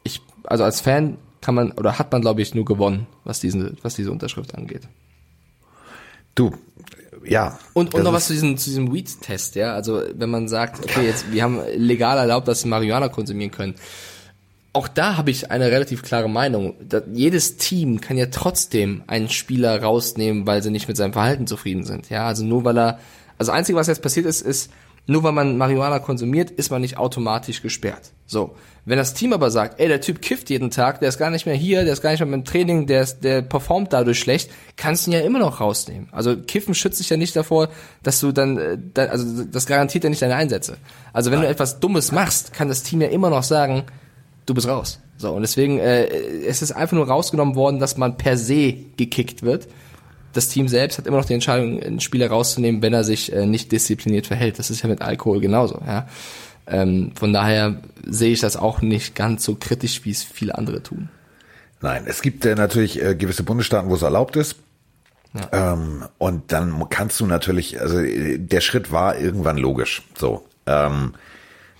ich, 0.03 0.21
also 0.45 0.65
als 0.65 0.81
Fan 0.81 1.17
kann 1.41 1.55
man 1.55 1.73
oder 1.73 1.99
hat 1.99 2.13
man 2.13 2.21
glaube 2.21 2.43
ich 2.43 2.55
nur 2.55 2.65
gewonnen, 2.65 3.07
was 3.25 3.41
diese 3.41 3.75
was 3.83 3.95
diese 3.95 4.13
Unterschrift 4.13 4.55
angeht. 4.55 4.83
Du, 6.41 6.53
ja. 7.25 7.59
Und, 7.75 7.95
und 7.95 8.03
noch 8.03 8.13
was 8.13 8.27
zu 8.27 8.33
diesem, 8.33 8.57
zu 8.57 8.71
diesem 8.71 8.93
Weed-Test, 8.93 9.55
ja. 9.55 9.75
Also 9.75 10.03
wenn 10.15 10.31
man 10.31 10.49
sagt, 10.49 10.85
okay, 10.85 11.07
jetzt 11.07 11.33
wir 11.33 11.43
haben 11.43 11.61
legal 11.77 12.19
erlaubt, 12.19 12.49
dass 12.49 12.63
sie 12.63 12.69
Marihuana 12.69 13.09
konsumieren 13.09 13.51
können. 13.51 13.75
Auch 14.73 14.89
da 14.89 15.17
habe 15.17 15.31
ich 15.31 15.51
eine 15.51 15.71
relativ 15.71 16.03
klare 16.03 16.31
Meinung. 16.31 16.75
Jedes 17.13 17.57
Team 17.57 18.01
kann 18.01 18.17
ja 18.17 18.27
trotzdem 18.27 19.03
einen 19.07 19.29
Spieler 19.29 19.83
rausnehmen, 19.83 20.47
weil 20.47 20.63
sie 20.63 20.71
nicht 20.71 20.87
mit 20.87 20.97
seinem 20.97 21.13
Verhalten 21.13 21.47
zufrieden 21.47 21.85
sind. 21.85 22.09
Ja, 22.09 22.27
also 22.27 22.45
nur 22.45 22.65
weil 22.65 22.79
er, 22.79 23.01
also 23.37 23.51
einzige, 23.51 23.77
was 23.77 23.89
jetzt 23.89 24.03
passiert 24.03 24.27
ist, 24.27 24.43
ist, 24.43 24.71
nur 25.07 25.23
weil 25.23 25.33
man 25.33 25.57
Marihuana 25.57 25.99
konsumiert, 25.99 26.51
ist 26.51 26.71
man 26.71 26.83
nicht 26.83 26.97
automatisch 26.97 27.63
gesperrt. 27.63 28.13
So. 28.27 28.55
Wenn 28.87 28.97
das 28.97 29.13
Team 29.13 29.33
aber 29.33 29.51
sagt, 29.51 29.79
ey, 29.79 29.89
der 29.89 30.01
Typ 30.01 30.23
kifft 30.23 30.49
jeden 30.49 30.71
Tag, 30.71 31.01
der 31.01 31.11
ist 31.11 31.19
gar 31.19 31.31
nicht 31.31 31.45
mehr 31.45 31.55
hier, 31.55 31.85
der 31.85 31.93
ist 31.93 32.01
gar 32.01 32.11
nicht 32.11 32.21
mehr 32.25 32.33
im 32.33 32.45
Training, 32.45 32.87
der, 32.87 33.03
ist, 33.03 33.21
der 33.21 33.43
performt 33.43 33.93
dadurch 33.93 34.19
schlecht, 34.19 34.51
kannst 34.77 35.07
du 35.07 35.11
ihn 35.11 35.15
ja 35.15 35.21
immer 35.21 35.39
noch 35.39 35.61
rausnehmen. 35.61 36.09
Also 36.13 36.37
Kiffen 36.37 36.75
schützt 36.75 36.99
dich 36.99 37.11
ja 37.11 37.17
nicht 37.17 37.37
davor, 37.37 37.69
dass 38.03 38.21
du 38.21 38.33
dann, 38.33 38.57
äh, 38.57 39.01
also 39.01 39.45
das 39.45 39.67
garantiert 39.67 40.05
ja 40.05 40.11
nicht 40.11 40.23
deine 40.23 40.37
Einsätze. 40.37 40.79
Also 41.13 41.31
wenn 41.31 41.41
du 41.41 41.47
etwas 41.47 41.81
Dummes 41.81 42.11
machst, 42.11 42.53
kann 42.53 42.69
das 42.69 42.83
Team 42.83 43.03
ja 43.03 43.09
immer 43.09 43.29
noch 43.29 43.43
sagen, 43.43 43.85
du 44.47 44.55
bist 44.55 44.67
raus. 44.67 44.99
So, 45.19 45.33
und 45.33 45.43
deswegen, 45.43 45.79
äh, 45.79 46.07
es 46.47 46.63
ist 46.63 46.73
einfach 46.73 46.97
nur 46.97 47.07
rausgenommen 47.07 47.55
worden, 47.55 47.79
dass 47.79 47.99
man 47.99 48.17
per 48.17 48.39
se 48.39 48.75
gekickt 48.97 49.43
wird. 49.43 49.69
Das 50.33 50.49
Team 50.49 50.69
selbst 50.69 50.99
hat 50.99 51.07
immer 51.07 51.17
noch 51.17 51.25
die 51.25 51.35
Entscheidung, 51.35 51.83
einen 51.83 52.01
Spieler 52.01 52.29
rauszunehmen, 52.29 52.83
wenn 52.83 52.93
er 52.93 53.05
sich 53.05 53.33
äh, 53.33 53.47
nicht 53.47 53.73
diszipliniert 53.73 54.27
verhält. 54.27 54.59
Das 54.59 54.71
ist 54.71 54.83
ja 54.83 54.89
mit 54.89 55.03
Alkohol 55.03 55.41
genauso, 55.41 55.81
ja. 55.87 56.09
Ähm, 56.67 57.13
von 57.17 57.33
daher 57.33 57.83
sehe 58.05 58.33
ich 58.33 58.41
das 58.41 58.57
auch 58.57 58.81
nicht 58.81 59.17
ganz 59.17 59.45
so 59.45 59.57
kritisch, 59.57 60.05
wie 60.05 60.11
es 60.11 60.23
viele 60.23 60.57
andere 60.57 60.83
tun. 60.83 61.09
Nein, 61.81 62.05
es 62.07 62.23
gibt 62.23 62.45
äh, 62.45 62.55
natürlich 62.55 63.03
äh, 63.03 63.15
gewisse 63.17 63.43
Bundesstaaten, 63.43 63.91
wo 63.91 63.95
es 63.95 64.03
erlaubt 64.03 64.37
ist. 64.37 64.57
Ja. 65.33 65.73
Ähm, 65.73 66.05
und 66.19 66.53
dann 66.53 66.89
kannst 66.91 67.19
du 67.21 67.27
natürlich, 67.27 67.81
also 67.81 67.99
äh, 67.99 68.39
der 68.39 68.61
Schritt 68.61 68.93
war 68.93 69.19
irgendwann 69.19 69.57
logisch. 69.57 70.03
So. 70.17 70.45
Ähm, 70.67 71.15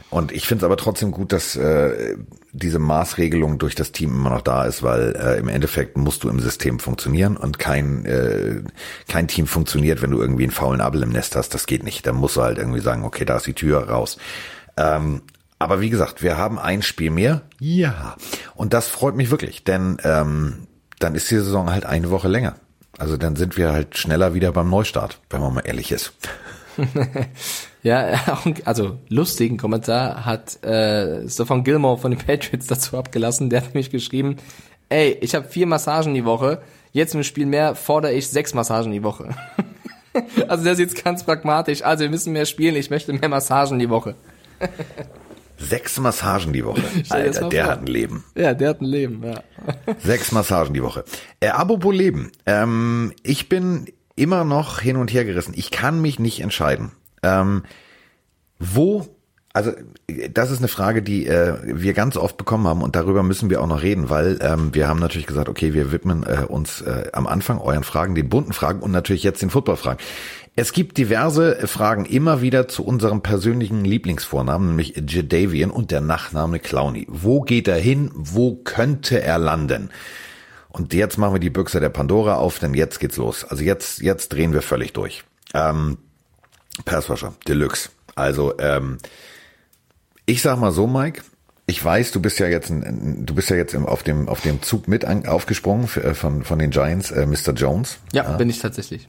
und 0.09 0.33
ich 0.33 0.47
finde 0.47 0.65
es 0.65 0.65
aber 0.65 0.77
trotzdem 0.77 1.13
gut, 1.13 1.33
dass 1.33 1.55
äh, 1.57 2.17
diese 2.53 2.79
Maßregelung 2.79 3.59
durch 3.59 3.75
das 3.75 3.93
Team 3.93 4.11
immer 4.11 4.31
noch 4.31 4.43
da 4.43 4.65
ist, 4.65 4.83
weil 4.83 5.15
äh, 5.17 5.39
im 5.39 5.49
Endeffekt 5.49 5.97
musst 5.97 6.25
du 6.25 6.29
im 6.29 6.41
System 6.41 6.81
funktionieren 6.81 7.37
und 7.37 7.59
kein 7.59 8.05
äh, 8.07 8.63
kein 9.09 9.29
Team 9.29 9.47
funktioniert, 9.47 10.03
wenn 10.03 10.11
du 10.11 10.21
irgendwie 10.21 10.43
einen 10.43 10.53
faulen 10.53 10.81
Abel 10.81 11.03
im 11.03 11.11
Nest 11.11 11.37
hast. 11.37 11.55
Das 11.55 11.67
geht 11.67 11.85
nicht. 11.85 12.07
Dann 12.07 12.17
musst 12.17 12.37
du 12.37 12.43
halt 12.43 12.59
irgendwie 12.59 12.81
sagen, 12.81 13.05
okay, 13.05 13.25
da 13.25 13.37
ist 13.37 13.47
die 13.47 13.55
Tür 13.55 13.89
raus. 13.89 14.19
Ähm, 14.77 15.23
aber 15.59 15.81
wie 15.81 15.91
gesagt, 15.91 16.23
wir 16.23 16.39
haben 16.39 16.59
ein 16.59 16.83
Spiel 16.83 17.11
mehr. 17.11 17.43
Ja. 17.61 18.17
Und 18.55 18.73
das 18.73 18.89
freut 18.89 19.15
mich 19.15 19.31
wirklich, 19.31 19.63
denn 19.63 19.99
ähm, 20.05 20.67
dann 20.99 21.15
ist 21.15 21.31
die 21.31 21.37
Saison 21.37 21.71
halt 21.71 21.85
eine 21.85 22.11
Woche 22.11 22.29
länger. 22.29 22.57
Also 22.99 23.17
dann 23.17 23.37
sind 23.37 23.57
wir 23.57 23.73
halt 23.73 23.97
schneller 23.97 24.35
wieder 24.35 24.53
beim 24.53 24.71
Neustart, 24.71 25.21
wenn 25.31 25.41
man 25.41 25.55
mal 25.55 25.61
ehrlich 25.61 25.93
ist. 25.93 26.13
ja, 27.83 28.21
also 28.65 28.99
lustigen 29.09 29.57
Kommentar 29.57 30.25
hat 30.25 30.63
äh, 30.65 31.29
Stefan 31.29 31.65
Gilmore 31.65 31.99
von 31.99 32.11
den 32.11 32.21
Patriots 32.21 32.67
dazu 32.67 32.97
abgelassen. 32.97 33.51
Der 33.51 33.63
hat 33.63 33.75
mich 33.75 33.91
geschrieben, 33.91 34.37
ey, 34.89 35.17
ich 35.21 35.35
habe 35.35 35.49
vier 35.49 35.67
Massagen 35.67 36.15
die 36.15 36.25
Woche, 36.25 36.61
jetzt 36.93 37.15
im 37.15 37.23
Spiel 37.23 37.47
mehr 37.47 37.75
fordere 37.75 38.13
ich 38.13 38.29
sechs 38.29 38.55
Massagen 38.55 38.93
die 38.93 39.03
Woche. 39.03 39.31
also 40.49 40.65
der 40.65 40.75
sieht 40.77 41.03
ganz 41.03 41.25
pragmatisch. 41.25 41.83
Also 41.83 42.03
wir 42.03 42.11
müssen 42.11 42.33
mehr 42.33 42.47
spielen, 42.47 42.77
ich 42.77 42.91
möchte 42.91 43.13
mehr 43.13 43.29
Massagen 43.29 43.79
die 43.79 43.91
Woche. 43.91 44.15
Sechs 45.57 45.99
Massagen 45.99 46.53
die 46.53 46.65
Woche. 46.65 46.83
Alter, 47.11 47.49
der 47.49 47.65
vor. 47.65 47.73
hat 47.73 47.81
ein 47.81 47.87
Leben. 47.87 48.25
Ja, 48.35 48.55
der 48.55 48.71
hat 48.71 48.81
ein 48.81 48.87
Leben, 48.87 49.23
ja. 49.23 49.43
Sechs 49.99 50.33
Massagen 50.33 50.75
die 50.75 50.83
Woche. 50.83 51.05
Äh, 51.39 51.49
apropos 51.49 51.95
Leben. 51.95 52.33
Ähm, 52.47 53.13
ich 53.23 53.49
bin 53.49 53.87
immer 54.17 54.45
noch 54.45 54.81
hin 54.81 54.97
und 54.97 55.13
her 55.13 55.25
gerissen. 55.25 55.55
Ich 55.57 55.71
kann 55.71 56.01
mich 56.01 56.19
nicht 56.19 56.41
entscheiden. 56.41 56.93
Ähm, 57.23 57.63
wo, 58.59 59.07
also 59.53 59.73
das 60.31 60.51
ist 60.51 60.59
eine 60.59 60.69
Frage, 60.69 61.03
die 61.03 61.27
äh, 61.27 61.55
wir 61.65 61.93
ganz 61.93 62.17
oft 62.17 62.37
bekommen 62.37 62.67
haben 62.67 62.83
und 62.83 62.95
darüber 62.95 63.23
müssen 63.23 63.51
wir 63.51 63.61
auch 63.61 63.67
noch 63.67 63.83
reden, 63.83 64.11
weil 64.11 64.39
ähm, 64.43 64.75
wir 64.75 64.87
haben 64.87 65.01
natürlich 65.01 65.27
gesagt, 65.27 65.49
okay, 65.49 65.75
wir 65.75 65.93
widmen 65.93 66.25
äh, 66.25 66.45
uns 66.47 66.83
äh, 66.83 67.09
am 67.13 67.27
Anfang 67.27 67.59
euren 67.59 67.83
Fragen, 67.85 68.15
den 68.15 68.29
bunten 68.29 68.53
Fragen 68.53 68.81
und 68.81 68.91
natürlich 68.91 69.23
jetzt 69.23 69.43
den 69.43 69.51
Footballfragen. 69.51 69.99
Es 70.57 70.73
gibt 70.73 70.99
diverse 70.99 71.67
Fragen 71.67 72.05
immer 72.05 72.43
wieder 72.43 72.69
zu 72.69 72.85
unserem 72.85 73.23
persönlichen 73.23 73.85
Lieblingsvornamen, 73.85 74.69
nämlich 74.69 75.03
Jadavian 75.09 75.71
und 75.71 75.91
der 75.91 76.01
Nachname 76.01 76.59
Clowny. 76.59 77.07
Wo 77.09 77.41
geht 77.41 77.67
er 77.67 77.79
hin? 77.79 78.11
Wo 78.15 78.57
könnte 78.57 79.23
er 79.23 79.39
landen? 79.39 79.91
Und 80.69 80.93
jetzt 80.93 81.19
machen 81.19 81.35
wir 81.35 81.41
die 81.41 81.51
Büchse 81.51 81.81
der 81.81 81.89
Pandora 81.89 82.35
auf, 82.35 82.59
denn 82.59 82.75
jetzt 82.75 83.01
geht's 83.01 83.17
los. 83.17 83.45
Also 83.45 83.65
jetzt, 83.65 84.01
jetzt 84.03 84.29
drehen 84.33 84.53
wir 84.53 84.63
völlig 84.63 84.93
durch. 84.93 85.25
Ähm, 85.55 85.99
Passwasher, 86.85 87.35
Deluxe. 87.47 87.91
Also, 88.15 88.59
ähm, 88.59 88.99
ich 90.27 90.43
sag 90.43 90.59
mal 90.59 90.73
so, 90.73 90.87
Mike, 90.87 91.23
ich 91.67 91.85
weiß, 91.85 92.11
du 92.11 92.21
bist 92.21 92.39
ja 92.39 92.49
jetzt, 92.49 92.71
ein, 92.71 93.25
du 93.25 93.35
bist 93.35 93.51
ja 93.51 93.57
jetzt 93.57 93.77
auf 93.77 94.03
dem 94.03 94.29
auf 94.29 94.41
dem 94.41 94.61
Zug 94.63 94.89
mit 94.89 95.05
an, 95.05 95.27
aufgesprungen 95.27 95.89
äh, 95.97 96.15
von 96.15 96.43
von 96.43 96.59
den 96.59 96.71
Giants, 96.71 97.11
äh, 97.11 97.27
Mr. 97.27 97.53
Jones. 97.53 97.99
Ja, 98.13 98.25
ja, 98.25 98.37
bin 98.37 98.51
ich 98.51 98.59
tatsächlich. 98.59 99.09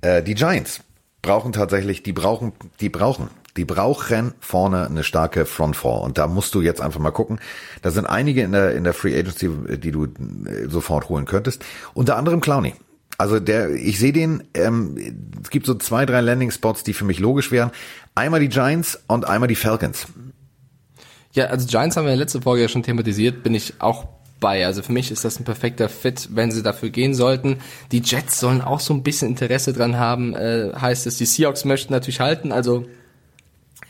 Äh, 0.00 0.22
die 0.22 0.34
Giants 0.34 0.80
brauchen 1.22 1.52
tatsächlich, 1.52 2.02
die 2.02 2.12
brauchen, 2.12 2.52
die 2.80 2.88
brauchen, 2.88 3.28
die 3.56 3.64
brauchen 3.64 4.34
vorne 4.40 4.86
eine 4.86 5.02
starke 5.02 5.46
Front 5.46 5.76
Four. 5.76 6.02
Und 6.02 6.18
da 6.18 6.26
musst 6.26 6.54
du 6.54 6.62
jetzt 6.62 6.80
einfach 6.80 7.00
mal 7.00 7.10
gucken. 7.10 7.40
Da 7.82 7.90
sind 7.90 8.06
einige 8.06 8.42
in 8.42 8.52
der, 8.52 8.74
in 8.74 8.84
der 8.84 8.94
Free 8.94 9.18
Agency, 9.18 9.50
die 9.78 9.90
du 9.90 10.04
äh, 10.04 10.68
sofort 10.68 11.08
holen 11.08 11.24
könntest. 11.24 11.64
Unter 11.94 12.16
anderem 12.16 12.40
Clowny. 12.40 12.74
Also 13.18 13.40
der, 13.40 13.70
ich 13.74 13.98
sehe 13.98 14.12
den, 14.12 14.44
ähm, 14.54 14.96
es 15.42 15.50
gibt 15.50 15.66
so 15.66 15.74
zwei, 15.74 16.06
drei 16.06 16.20
Landing 16.20 16.52
Spots, 16.52 16.84
die 16.84 16.94
für 16.94 17.04
mich 17.04 17.18
logisch 17.18 17.50
wären. 17.50 17.72
Einmal 18.14 18.38
die 18.38 18.48
Giants 18.48 18.98
und 19.08 19.26
einmal 19.26 19.48
die 19.48 19.56
Falcons. 19.56 20.06
Ja, 21.32 21.46
also 21.46 21.66
Giants 21.66 21.96
haben 21.96 22.04
wir 22.04 22.12
in 22.12 22.18
der 22.18 22.24
letzten 22.24 22.42
Folge 22.42 22.62
ja 22.62 22.68
schon 22.68 22.84
thematisiert, 22.84 23.42
bin 23.42 23.54
ich 23.54 23.74
auch 23.80 24.06
bei. 24.38 24.64
Also 24.64 24.82
für 24.82 24.92
mich 24.92 25.10
ist 25.10 25.24
das 25.24 25.40
ein 25.40 25.44
perfekter 25.44 25.88
Fit, 25.88 26.28
wenn 26.32 26.52
sie 26.52 26.62
dafür 26.62 26.90
gehen 26.90 27.12
sollten. 27.12 27.58
Die 27.90 28.02
Jets 28.04 28.38
sollen 28.38 28.60
auch 28.60 28.78
so 28.78 28.94
ein 28.94 29.02
bisschen 29.02 29.28
Interesse 29.28 29.72
dran 29.72 29.98
haben, 29.98 30.34
äh, 30.34 30.70
heißt 30.80 31.06
es. 31.08 31.18
Die 31.18 31.26
Seahawks 31.26 31.64
möchten 31.64 31.92
natürlich 31.92 32.20
halten, 32.20 32.52
also 32.52 32.86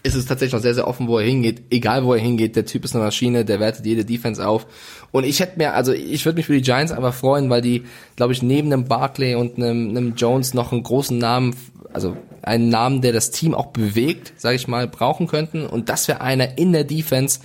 ist 0.09 0.15
es 0.15 0.27
tatsächlich 0.27 0.55
noch 0.55 0.63
sehr, 0.63 0.75
sehr 0.75 0.89
offen, 0.89 1.09
wo 1.09 1.19
er 1.19 1.25
hingeht. 1.25 1.63
Egal, 1.71 2.05
wo 2.05 2.15
er 2.15 2.21
hingeht, 2.21 2.57
der 2.57 2.67
Typ 2.67 2.85
ist 2.85 2.95
eine 2.95 3.05
Maschine, 3.05 3.45
der 3.45 3.61
wertet 3.61 3.87
jede 3.87 4.05
Defense 4.05 4.47
auf. 4.47 4.67
Und 5.13 5.25
ich 5.25 5.41
hätte 5.41 5.59
mir, 5.59 5.75
also 5.75 5.93
ich 5.93 6.25
würde 6.25 6.37
mich 6.37 6.47
für 6.47 6.55
die 6.55 6.63
Giants 6.63 6.93
einfach 6.93 7.15
freuen, 7.15 7.51
weil 7.51 7.63
die, 7.63 7.85
glaube 8.17 8.33
ich, 8.33 8.43
neben 8.43 8.73
einem 8.73 8.85
Barclay 8.85 9.35
und 9.35 9.57
einem, 9.57 9.91
einem 9.91 10.15
Jones 10.15 10.55
noch 10.55 10.73
einen 10.73 10.83
großen 10.83 11.17
Namen, 11.17 11.55
also 11.93 12.17
einen 12.43 12.69
Namen, 12.69 13.01
der 13.01 13.13
das 13.13 13.31
Team 13.31 13.55
auch 13.55 13.67
bewegt, 13.67 14.33
sage 14.37 14.57
ich 14.57 14.69
mal, 14.69 14.89
brauchen 14.89 15.27
könnten. 15.27 15.67
Und 15.67 15.89
das 15.89 16.09
wäre 16.09 16.21
einer 16.21 16.59
in 16.59 16.73
der 16.73 16.85
Defense, 16.85 17.41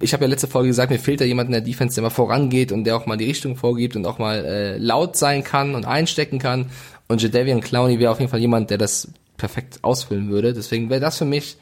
ich 0.00 0.12
habe 0.12 0.24
ja 0.24 0.30
letzte 0.30 0.48
Folge 0.48 0.68
gesagt, 0.68 0.90
mir 0.90 0.98
fehlt 0.98 1.20
da 1.20 1.24
jemand 1.24 1.48
in 1.48 1.52
der 1.52 1.60
Defense, 1.60 1.94
der 1.94 2.02
mal 2.02 2.10
vorangeht 2.10 2.72
und 2.72 2.84
der 2.84 2.96
auch 2.96 3.06
mal 3.06 3.16
die 3.16 3.26
Richtung 3.26 3.56
vorgibt 3.56 3.96
und 3.96 4.06
auch 4.06 4.18
mal 4.18 4.44
äh, 4.44 4.78
laut 4.78 5.16
sein 5.16 5.44
kann 5.44 5.74
und 5.74 5.86
einstecken 5.86 6.38
kann. 6.38 6.66
Und 7.08 7.22
Jadavian 7.22 7.60
Clowney 7.60 7.98
wäre 7.98 8.12
auf 8.12 8.20
jeden 8.20 8.30
Fall 8.30 8.40
jemand, 8.40 8.70
der 8.70 8.78
das 8.78 9.08
perfekt 9.36 9.78
ausfüllen 9.82 10.30
würde. 10.30 10.52
Deswegen 10.52 10.90
wäre 10.90 11.00
das 11.00 11.18
für 11.18 11.24
mich, 11.24 11.56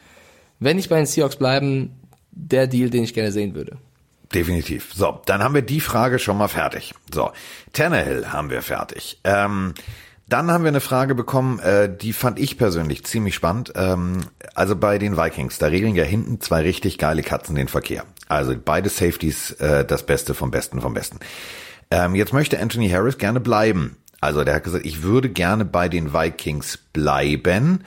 wenn 0.60 0.78
ich 0.78 0.88
bei 0.88 0.96
den 0.96 1.06
Seahawks 1.06 1.36
bleiben, 1.36 1.90
der 2.30 2.66
Deal, 2.66 2.90
den 2.90 3.04
ich 3.04 3.14
gerne 3.14 3.32
sehen 3.32 3.54
würde. 3.54 3.78
Definitiv. 4.34 4.92
So, 4.94 5.20
dann 5.26 5.42
haben 5.42 5.54
wir 5.54 5.62
die 5.62 5.80
Frage 5.80 6.18
schon 6.18 6.36
mal 6.36 6.48
fertig. 6.48 6.94
So, 7.12 7.30
Tannehill 7.72 8.32
haben 8.32 8.50
wir 8.50 8.62
fertig. 8.62 9.20
Ähm, 9.24 9.74
dann 10.28 10.50
haben 10.50 10.62
wir 10.62 10.68
eine 10.68 10.80
Frage 10.80 11.14
bekommen, 11.14 11.58
äh, 11.60 11.94
die 11.94 12.12
fand 12.12 12.38
ich 12.38 12.58
persönlich 12.58 13.04
ziemlich 13.04 13.34
spannend. 13.34 13.72
Ähm, 13.74 14.18
also 14.54 14.76
bei 14.76 14.98
den 14.98 15.16
Vikings, 15.16 15.58
da 15.58 15.68
regeln 15.68 15.94
ja 15.94 16.04
hinten 16.04 16.40
zwei 16.40 16.60
richtig 16.60 16.98
geile 16.98 17.22
Katzen 17.22 17.54
den 17.54 17.68
Verkehr. 17.68 18.04
Also 18.28 18.54
beide 18.62 18.90
Safeties 18.90 19.52
äh, 19.52 19.86
das 19.86 20.04
Beste 20.04 20.34
vom 20.34 20.50
Besten 20.50 20.82
vom 20.82 20.92
Besten. 20.92 21.20
Ähm, 21.90 22.14
jetzt 22.14 22.34
möchte 22.34 22.60
Anthony 22.60 22.90
Harris 22.90 23.16
gerne 23.16 23.40
bleiben. 23.40 23.96
Also 24.20 24.44
der 24.44 24.56
hat 24.56 24.64
gesagt, 24.64 24.84
ich 24.84 25.02
würde 25.02 25.30
gerne 25.30 25.64
bei 25.64 25.88
den 25.88 26.12
Vikings 26.12 26.76
bleiben. 26.76 27.84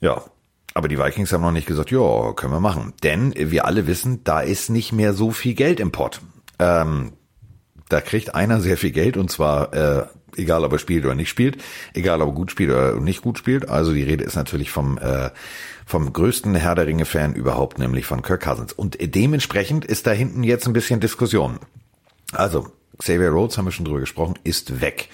Ja, 0.00 0.22
aber 0.74 0.88
die 0.88 0.98
Vikings 0.98 1.32
haben 1.32 1.42
noch 1.42 1.52
nicht 1.52 1.66
gesagt, 1.66 1.90
ja, 1.90 2.32
können 2.34 2.52
wir 2.52 2.60
machen. 2.60 2.92
Denn 3.02 3.34
wir 3.36 3.64
alle 3.66 3.86
wissen, 3.86 4.22
da 4.24 4.40
ist 4.40 4.70
nicht 4.70 4.92
mehr 4.92 5.14
so 5.14 5.30
viel 5.30 5.54
Geld 5.54 5.80
im 5.80 5.92
Pott. 5.92 6.20
Ähm, 6.58 7.12
da 7.88 8.00
kriegt 8.00 8.34
einer 8.34 8.60
sehr 8.60 8.76
viel 8.76 8.92
Geld 8.92 9.16
und 9.16 9.30
zwar 9.30 9.72
äh, 9.74 10.06
egal 10.36 10.64
ob 10.64 10.72
er 10.72 10.78
spielt 10.78 11.04
oder 11.04 11.14
nicht 11.14 11.28
spielt, 11.28 11.62
egal 11.92 12.22
ob 12.22 12.28
er 12.28 12.34
gut 12.34 12.50
spielt 12.50 12.70
oder 12.70 13.00
nicht 13.00 13.22
gut 13.22 13.38
spielt. 13.38 13.68
Also 13.68 13.92
die 13.92 14.02
Rede 14.02 14.24
ist 14.24 14.36
natürlich 14.36 14.70
vom 14.70 14.98
äh, 14.98 15.30
vom 15.86 16.12
größten 16.12 16.54
Herr 16.54 16.76
der 16.76 16.86
Ringe-Fan 16.86 17.34
überhaupt, 17.34 17.78
nämlich 17.78 18.06
von 18.06 18.22
Kirk 18.22 18.42
Cousins. 18.42 18.72
Und 18.72 18.96
dementsprechend 19.00 19.84
ist 19.84 20.06
da 20.06 20.12
hinten 20.12 20.44
jetzt 20.44 20.66
ein 20.68 20.72
bisschen 20.72 21.00
Diskussion. 21.00 21.58
Also 22.32 22.68
Xavier 22.98 23.30
Rhodes, 23.30 23.58
haben 23.58 23.64
wir 23.64 23.72
schon 23.72 23.86
drüber 23.86 23.98
gesprochen, 23.98 24.38
ist 24.44 24.80
weg. 24.80 25.08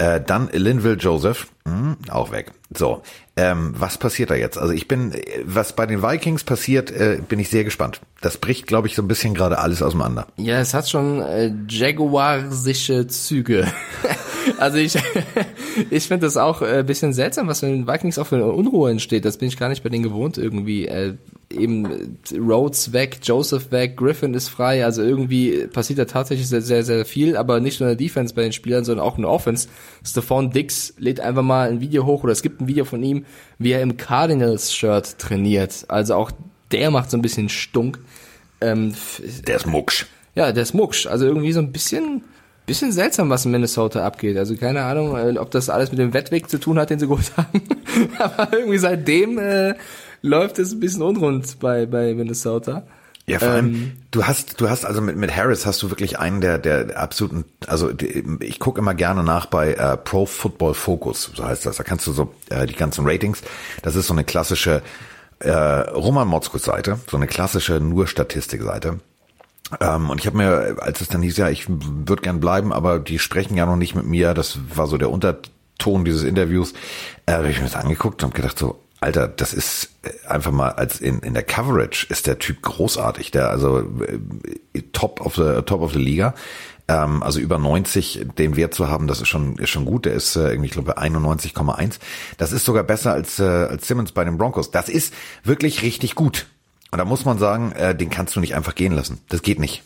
Äh, 0.00 0.22
dann 0.26 0.48
Linville 0.54 0.96
Joseph, 0.96 1.48
hm, 1.66 1.98
auch 2.08 2.32
weg. 2.32 2.52
So, 2.74 3.02
ähm, 3.36 3.74
was 3.76 3.98
passiert 3.98 4.30
da 4.30 4.34
jetzt? 4.34 4.56
Also 4.56 4.72
ich 4.72 4.88
bin, 4.88 5.14
was 5.44 5.74
bei 5.76 5.84
den 5.84 6.02
Vikings 6.02 6.42
passiert, 6.42 6.90
äh, 6.90 7.18
bin 7.28 7.38
ich 7.38 7.50
sehr 7.50 7.64
gespannt. 7.64 8.00
Das 8.22 8.38
bricht, 8.38 8.66
glaube 8.66 8.88
ich, 8.88 8.94
so 8.94 9.02
ein 9.02 9.08
bisschen 9.08 9.34
gerade 9.34 9.58
alles 9.58 9.82
auseinander. 9.82 10.26
Ja, 10.38 10.58
es 10.58 10.72
hat 10.72 10.88
schon 10.88 11.20
äh, 11.20 11.52
Jaguarsische 11.68 13.08
Züge. 13.08 13.66
also 14.58 14.78
ich, 14.78 14.96
ich 15.90 16.08
finde 16.08 16.24
das 16.26 16.38
auch 16.38 16.62
ein 16.62 16.78
äh, 16.78 16.82
bisschen 16.82 17.12
seltsam, 17.12 17.46
was 17.46 17.62
in 17.62 17.68
den 17.68 17.86
Vikings 17.86 18.18
auch 18.18 18.26
für 18.26 18.36
eine 18.36 18.46
Unruhe 18.46 18.90
entsteht. 18.90 19.26
Das 19.26 19.36
bin 19.36 19.48
ich 19.48 19.58
gar 19.58 19.68
nicht 19.68 19.82
bei 19.82 19.90
denen 19.90 20.04
gewohnt 20.04 20.38
irgendwie. 20.38 20.88
Äh, 20.88 21.18
eben 21.50 22.18
Rhodes 22.32 22.92
weg, 22.92 23.18
Joseph 23.22 23.70
weg, 23.72 23.96
Griffin 23.96 24.34
ist 24.34 24.48
frei. 24.48 24.84
Also 24.84 25.02
irgendwie 25.02 25.66
passiert 25.66 25.98
da 25.98 26.04
tatsächlich 26.04 26.48
sehr, 26.48 26.62
sehr, 26.62 26.84
sehr 26.84 27.04
viel, 27.04 27.36
aber 27.36 27.60
nicht 27.60 27.80
nur 27.80 27.88
in 27.90 27.96
der 27.96 28.06
Defense 28.06 28.34
bei 28.34 28.42
den 28.42 28.52
Spielern, 28.52 28.84
sondern 28.84 29.04
auch 29.04 29.16
in 29.16 29.22
der 29.22 29.30
Offense. 29.30 29.68
Stephon 30.04 30.50
Dix 30.50 30.94
lädt 30.98 31.20
einfach 31.20 31.42
mal 31.42 31.68
ein 31.68 31.80
Video 31.80 32.06
hoch 32.06 32.22
oder 32.22 32.32
es 32.32 32.42
gibt 32.42 32.60
ein 32.60 32.68
Video 32.68 32.84
von 32.84 33.02
ihm, 33.02 33.24
wie 33.58 33.72
er 33.72 33.82
im 33.82 33.96
Cardinals-Shirt 33.96 35.18
trainiert. 35.18 35.84
Also 35.88 36.14
auch 36.14 36.30
der 36.70 36.90
macht 36.90 37.10
so 37.10 37.16
ein 37.16 37.22
bisschen 37.22 37.48
Stunk. 37.48 37.98
Ähm, 38.60 38.94
der 39.46 39.56
ist 39.56 39.66
mucksch. 39.66 40.06
Ja, 40.34 40.52
der 40.52 40.62
ist 40.62 40.74
mucksch. 40.74 41.06
Also 41.06 41.26
irgendwie 41.26 41.52
so 41.52 41.60
ein 41.60 41.72
bisschen 41.72 42.22
bisschen 42.70 42.92
seltsam, 42.92 43.30
was 43.30 43.44
in 43.44 43.50
Minnesota 43.50 44.06
abgeht. 44.06 44.36
Also 44.36 44.54
keine 44.54 44.82
Ahnung, 44.82 45.16
äh, 45.16 45.36
ob 45.38 45.50
das 45.50 45.68
alles 45.68 45.90
mit 45.90 45.98
dem 45.98 46.14
Wettweg 46.14 46.48
zu 46.48 46.58
tun 46.58 46.78
hat, 46.78 46.90
den 46.90 47.00
sie 47.00 47.08
geholt 47.08 47.32
haben. 47.36 47.62
Aber 48.18 48.52
irgendwie 48.52 48.78
seitdem 48.78 49.38
äh, 49.38 49.74
läuft 50.22 50.58
es 50.58 50.72
ein 50.72 50.80
bisschen 50.80 51.02
unrund 51.02 51.58
bei, 51.60 51.86
bei 51.86 52.14
Minnesota. 52.14 52.84
Ja, 53.26 53.38
vor 53.38 53.50
allem, 53.50 53.66
ähm, 53.66 53.92
du 54.10 54.26
hast, 54.26 54.60
du 54.60 54.68
hast 54.68 54.84
also 54.84 55.00
mit, 55.00 55.16
mit 55.16 55.34
Harris 55.36 55.64
hast 55.64 55.82
du 55.82 55.90
wirklich 55.90 56.18
einen 56.18 56.40
der, 56.40 56.58
der 56.58 56.98
absoluten, 56.98 57.44
also 57.66 57.92
die, 57.92 58.24
ich 58.40 58.58
gucke 58.58 58.80
immer 58.80 58.94
gerne 58.94 59.22
nach 59.22 59.46
bei 59.46 59.74
äh, 59.74 59.96
Pro 59.96 60.26
Football 60.26 60.74
Focus, 60.74 61.30
so 61.34 61.44
heißt 61.44 61.64
das. 61.64 61.76
Da 61.76 61.84
kannst 61.84 62.06
du 62.06 62.12
so 62.12 62.34
äh, 62.48 62.66
die 62.66 62.74
ganzen 62.74 63.06
Ratings, 63.06 63.42
das 63.82 63.94
ist 63.94 64.08
so 64.08 64.14
eine 64.14 64.24
klassische 64.24 64.82
äh, 65.38 65.50
Roman 65.52 66.26
Motzkus 66.26 66.64
Seite, 66.64 66.98
so 67.08 67.16
eine 67.16 67.28
klassische 67.28 67.78
nur 67.80 68.08
Statistik-Seite. 68.08 68.98
Ähm, 69.80 70.10
und 70.10 70.20
ich 70.20 70.26
habe 70.26 70.36
mir, 70.36 70.76
als 70.80 71.00
es 71.00 71.08
dann 71.08 71.22
hieß, 71.22 71.36
ja, 71.36 71.48
ich 71.48 71.66
würde 71.68 72.22
gern 72.22 72.40
bleiben, 72.40 72.72
aber 72.72 72.98
die 72.98 73.20
sprechen 73.20 73.56
ja 73.56 73.66
noch 73.66 73.76
nicht 73.76 73.94
mit 73.94 74.06
mir, 74.06 74.34
das 74.34 74.58
war 74.74 74.88
so 74.88 74.98
der 74.98 75.10
Unterton 75.10 76.04
dieses 76.04 76.24
Interviews, 76.24 76.72
äh, 77.26 77.32
habe 77.34 77.50
ich 77.50 77.58
mir 77.58 77.64
das 77.64 77.76
angeguckt 77.76 78.24
und 78.24 78.34
gedacht 78.34 78.58
so, 78.58 78.80
Alter, 79.00 79.28
das 79.28 79.54
ist 79.54 79.90
äh, 80.02 80.28
einfach 80.28 80.52
mal 80.52 80.70
als 80.70 81.00
in, 81.00 81.20
in 81.20 81.32
der 81.32 81.42
Coverage 81.42 82.06
ist 82.10 82.26
der 82.26 82.38
Typ 82.38 82.62
großartig. 82.62 83.30
Der 83.30 83.48
also 83.50 83.80
äh, 83.80 84.82
top 84.92 85.20
of 85.20 85.36
the 85.36 85.62
top 85.64 85.80
of 85.80 85.92
the 85.92 85.98
Liga. 85.98 86.34
Ähm, 86.86 87.22
also 87.22 87.40
über 87.40 87.58
90 87.58 88.26
den 88.36 88.56
Wert 88.56 88.74
zu 88.74 88.88
haben, 88.88 89.06
das 89.06 89.22
ist 89.22 89.28
schon 89.28 89.56
ist 89.56 89.70
schon 89.70 89.86
gut. 89.86 90.04
Der 90.04 90.12
ist 90.12 90.36
äh, 90.36 90.50
irgendwie 90.50 90.66
ich 90.66 90.72
glaube 90.72 90.98
91,1. 90.98 91.98
Das 92.36 92.52
ist 92.52 92.66
sogar 92.66 92.84
besser 92.84 93.12
als 93.12 93.38
äh, 93.38 93.44
als 93.44 93.88
Simmons 93.88 94.12
bei 94.12 94.24
den 94.24 94.36
Broncos. 94.36 94.70
Das 94.70 94.90
ist 94.90 95.14
wirklich 95.44 95.82
richtig 95.82 96.14
gut. 96.14 96.46
Und 96.90 96.98
da 96.98 97.04
muss 97.06 97.24
man 97.24 97.38
sagen, 97.38 97.72
äh, 97.72 97.94
den 97.94 98.10
kannst 98.10 98.36
du 98.36 98.40
nicht 98.40 98.54
einfach 98.54 98.74
gehen 98.74 98.92
lassen. 98.92 99.20
Das 99.30 99.40
geht 99.40 99.60
nicht. 99.60 99.82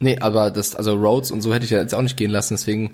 Nee, 0.00 0.18
aber 0.18 0.50
das 0.50 0.74
also 0.74 0.94
Rhodes 0.94 1.30
und 1.30 1.42
so 1.42 1.54
hätte 1.54 1.64
ich 1.64 1.70
ja 1.70 1.78
jetzt 1.78 1.94
auch 1.94 2.02
nicht 2.02 2.16
gehen 2.16 2.30
lassen. 2.30 2.54
Deswegen 2.54 2.86
äh, 2.86 2.90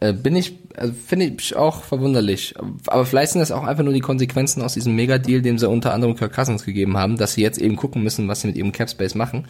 bin 0.00 0.36
ich, 0.36 0.58
also 0.76 0.92
finde 0.92 1.32
ich 1.38 1.56
auch 1.56 1.82
verwunderlich. 1.82 2.54
Aber 2.86 3.06
vielleicht 3.06 3.32
sind 3.32 3.40
das 3.40 3.52
auch 3.52 3.64
einfach 3.64 3.84
nur 3.84 3.94
die 3.94 4.00
Konsequenzen 4.00 4.62
aus 4.62 4.74
diesem 4.74 4.94
Mega-Deal, 4.94 5.40
dem 5.40 5.58
sie 5.58 5.68
unter 5.68 5.94
anderem 5.94 6.16
Kirk 6.16 6.34
Cousins 6.34 6.64
gegeben 6.64 6.96
haben, 6.96 7.16
dass 7.16 7.34
sie 7.34 7.42
jetzt 7.42 7.58
eben 7.58 7.76
gucken 7.76 8.02
müssen, 8.02 8.28
was 8.28 8.40
sie 8.40 8.48
mit 8.48 8.56
ihrem 8.56 8.72
Capspace 8.72 9.14
machen. 9.14 9.46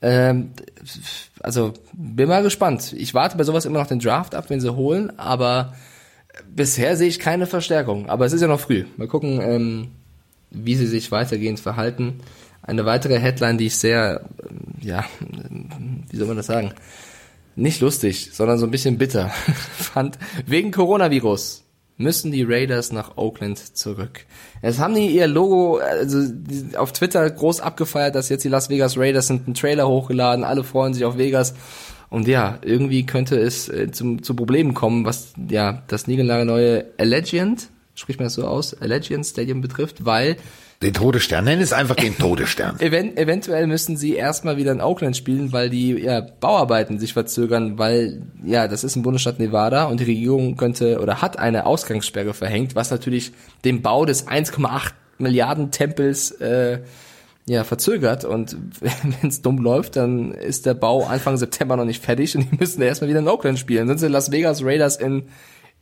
Ähm, 0.00 0.50
also 1.40 1.74
bin 1.92 2.28
mal 2.28 2.42
gespannt. 2.42 2.92
Ich 2.96 3.14
warte 3.14 3.36
bei 3.36 3.44
sowas 3.44 3.64
immer 3.64 3.78
noch 3.78 3.86
den 3.86 4.00
Draft 4.00 4.34
ab, 4.34 4.46
wenn 4.48 4.60
sie 4.60 4.74
holen, 4.74 5.16
aber 5.18 5.74
bisher 6.48 6.96
sehe 6.96 7.08
ich 7.08 7.18
keine 7.18 7.46
Verstärkung. 7.46 8.08
Aber 8.08 8.26
es 8.26 8.32
ist 8.32 8.40
ja 8.40 8.48
noch 8.48 8.60
früh. 8.60 8.84
Mal 8.96 9.08
gucken, 9.08 9.40
ähm, 9.40 9.88
wie 10.50 10.74
sie 10.74 10.86
sich 10.86 11.12
weitergehend 11.12 11.60
verhalten. 11.60 12.20
Eine 12.62 12.84
weitere 12.86 13.18
Headline, 13.18 13.58
die 13.58 13.66
ich 13.66 13.76
sehr, 13.76 14.22
ja, 14.80 15.04
wie 16.10 16.16
soll 16.16 16.26
man 16.26 16.36
das 16.36 16.46
sagen? 16.46 16.72
Nicht 17.56 17.80
lustig, 17.80 18.30
sondern 18.32 18.58
so 18.58 18.66
ein 18.66 18.70
bisschen 18.70 18.98
bitter 18.98 19.28
fand. 19.76 20.18
Wegen 20.46 20.70
Coronavirus 20.70 21.64
müssen 21.96 22.32
die 22.32 22.42
Raiders 22.42 22.92
nach 22.92 23.16
Oakland 23.16 23.58
zurück. 23.76 24.26
Jetzt 24.62 24.78
haben 24.78 24.94
die 24.94 25.08
ihr 25.08 25.26
Logo 25.26 25.76
also 25.76 26.18
auf 26.76 26.92
Twitter 26.92 27.28
groß 27.30 27.60
abgefeiert, 27.60 28.14
dass 28.14 28.28
jetzt 28.28 28.44
die 28.44 28.48
Las 28.48 28.70
Vegas 28.70 28.96
Raiders 28.96 29.26
sind, 29.28 29.46
einen 29.46 29.54
Trailer 29.54 29.88
hochgeladen, 29.88 30.44
alle 30.44 30.64
freuen 30.64 30.94
sich 30.94 31.04
auf 31.04 31.18
Vegas. 31.18 31.54
Und 32.10 32.28
ja, 32.28 32.58
irgendwie 32.62 33.06
könnte 33.06 33.38
es 33.38 33.68
äh, 33.68 33.90
zum, 33.90 34.22
zu 34.22 34.36
Problemen 34.36 34.74
kommen, 34.74 35.06
was 35.06 35.32
ja 35.48 35.82
das 35.86 36.06
neue 36.06 36.86
Allegiant, 36.98 37.68
spricht 37.94 38.18
man 38.18 38.26
das 38.26 38.34
so 38.34 38.46
aus, 38.46 38.74
Allegiant 38.74 39.24
Stadium 39.24 39.60
betrifft, 39.62 40.04
weil 40.04 40.36
den 40.82 40.92
Todesstern, 40.94 41.44
nenn 41.44 41.60
es 41.60 41.72
einfach 41.72 41.96
den 41.96 42.16
Todesstern. 42.18 42.76
Event, 42.80 43.18
eventuell 43.18 43.66
müssen 43.66 43.96
sie 43.96 44.14
erstmal 44.14 44.56
wieder 44.56 44.72
in 44.72 44.80
Oakland 44.80 45.16
spielen, 45.16 45.52
weil 45.52 45.70
die 45.70 45.92
ja, 45.92 46.20
Bauarbeiten 46.20 46.98
sich 46.98 47.12
verzögern, 47.12 47.78
weil 47.78 48.22
ja, 48.44 48.68
das 48.68 48.84
ist 48.84 48.96
ein 48.96 49.02
Bundesstaat 49.02 49.38
Nevada 49.38 49.84
und 49.84 50.00
die 50.00 50.04
Regierung 50.04 50.56
könnte 50.56 51.00
oder 51.00 51.22
hat 51.22 51.38
eine 51.38 51.66
Ausgangssperre 51.66 52.34
verhängt, 52.34 52.74
was 52.74 52.90
natürlich 52.90 53.32
den 53.64 53.82
Bau 53.82 54.04
des 54.04 54.26
1,8 54.28 54.92
Milliarden 55.18 55.70
Tempels 55.70 56.32
äh, 56.32 56.80
ja, 57.46 57.64
verzögert 57.64 58.24
und 58.24 58.56
wenn 58.80 59.28
es 59.28 59.42
dumm 59.42 59.58
läuft, 59.58 59.96
dann 59.96 60.32
ist 60.32 60.66
der 60.66 60.74
Bau 60.74 61.04
Anfang 61.04 61.36
September 61.36 61.76
noch 61.76 61.84
nicht 61.84 62.02
fertig 62.02 62.36
und 62.36 62.50
die 62.50 62.56
müssen 62.58 62.82
erstmal 62.82 63.08
wieder 63.08 63.20
in 63.20 63.28
Oakland 63.28 63.58
spielen. 63.58 63.88
Sonst 63.88 64.00
sind 64.00 64.12
Las 64.12 64.30
Vegas 64.32 64.64
Raiders 64.64 64.96
in 64.96 65.24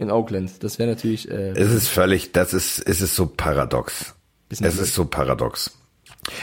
in 0.01 0.11
Oakland. 0.11 0.65
Das 0.65 0.79
wäre 0.79 0.89
natürlich. 0.89 1.31
Äh, 1.31 1.51
es 1.51 1.71
ist 1.71 1.89
völlig, 1.89 2.33
das 2.33 2.55
ist, 2.55 2.79
es 2.81 3.03
ist 3.03 3.15
so 3.15 3.27
paradox. 3.27 4.15
Bisschen 4.51 4.67
es 4.67 4.79
ist 4.79 4.95
so 4.95 5.07
paradox. 5.07 5.71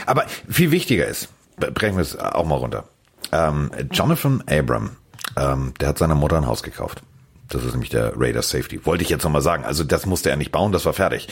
Aber 0.06 0.24
viel 0.48 0.72
wichtiger 0.72 1.06
ist, 1.06 1.28
brechen 1.56 1.96
wir 1.96 2.02
es 2.02 2.18
auch 2.18 2.46
mal 2.46 2.56
runter. 2.56 2.84
Ähm, 3.30 3.70
Jonathan 3.92 4.42
Abram, 4.48 4.96
ähm, 5.36 5.74
der 5.78 5.88
hat 5.88 5.98
seiner 5.98 6.14
Mutter 6.14 6.38
ein 6.38 6.46
Haus 6.46 6.62
gekauft. 6.62 7.02
Das 7.48 7.62
ist 7.62 7.72
nämlich 7.72 7.90
der 7.90 8.14
Raider 8.16 8.42
Safety. 8.42 8.84
Wollte 8.84 9.04
ich 9.04 9.10
jetzt 9.10 9.24
nochmal 9.24 9.42
sagen. 9.42 9.64
Also 9.64 9.84
das 9.84 10.06
musste 10.06 10.30
er 10.30 10.36
nicht 10.36 10.52
bauen, 10.52 10.72
das 10.72 10.86
war 10.86 10.94
fertig. 10.94 11.28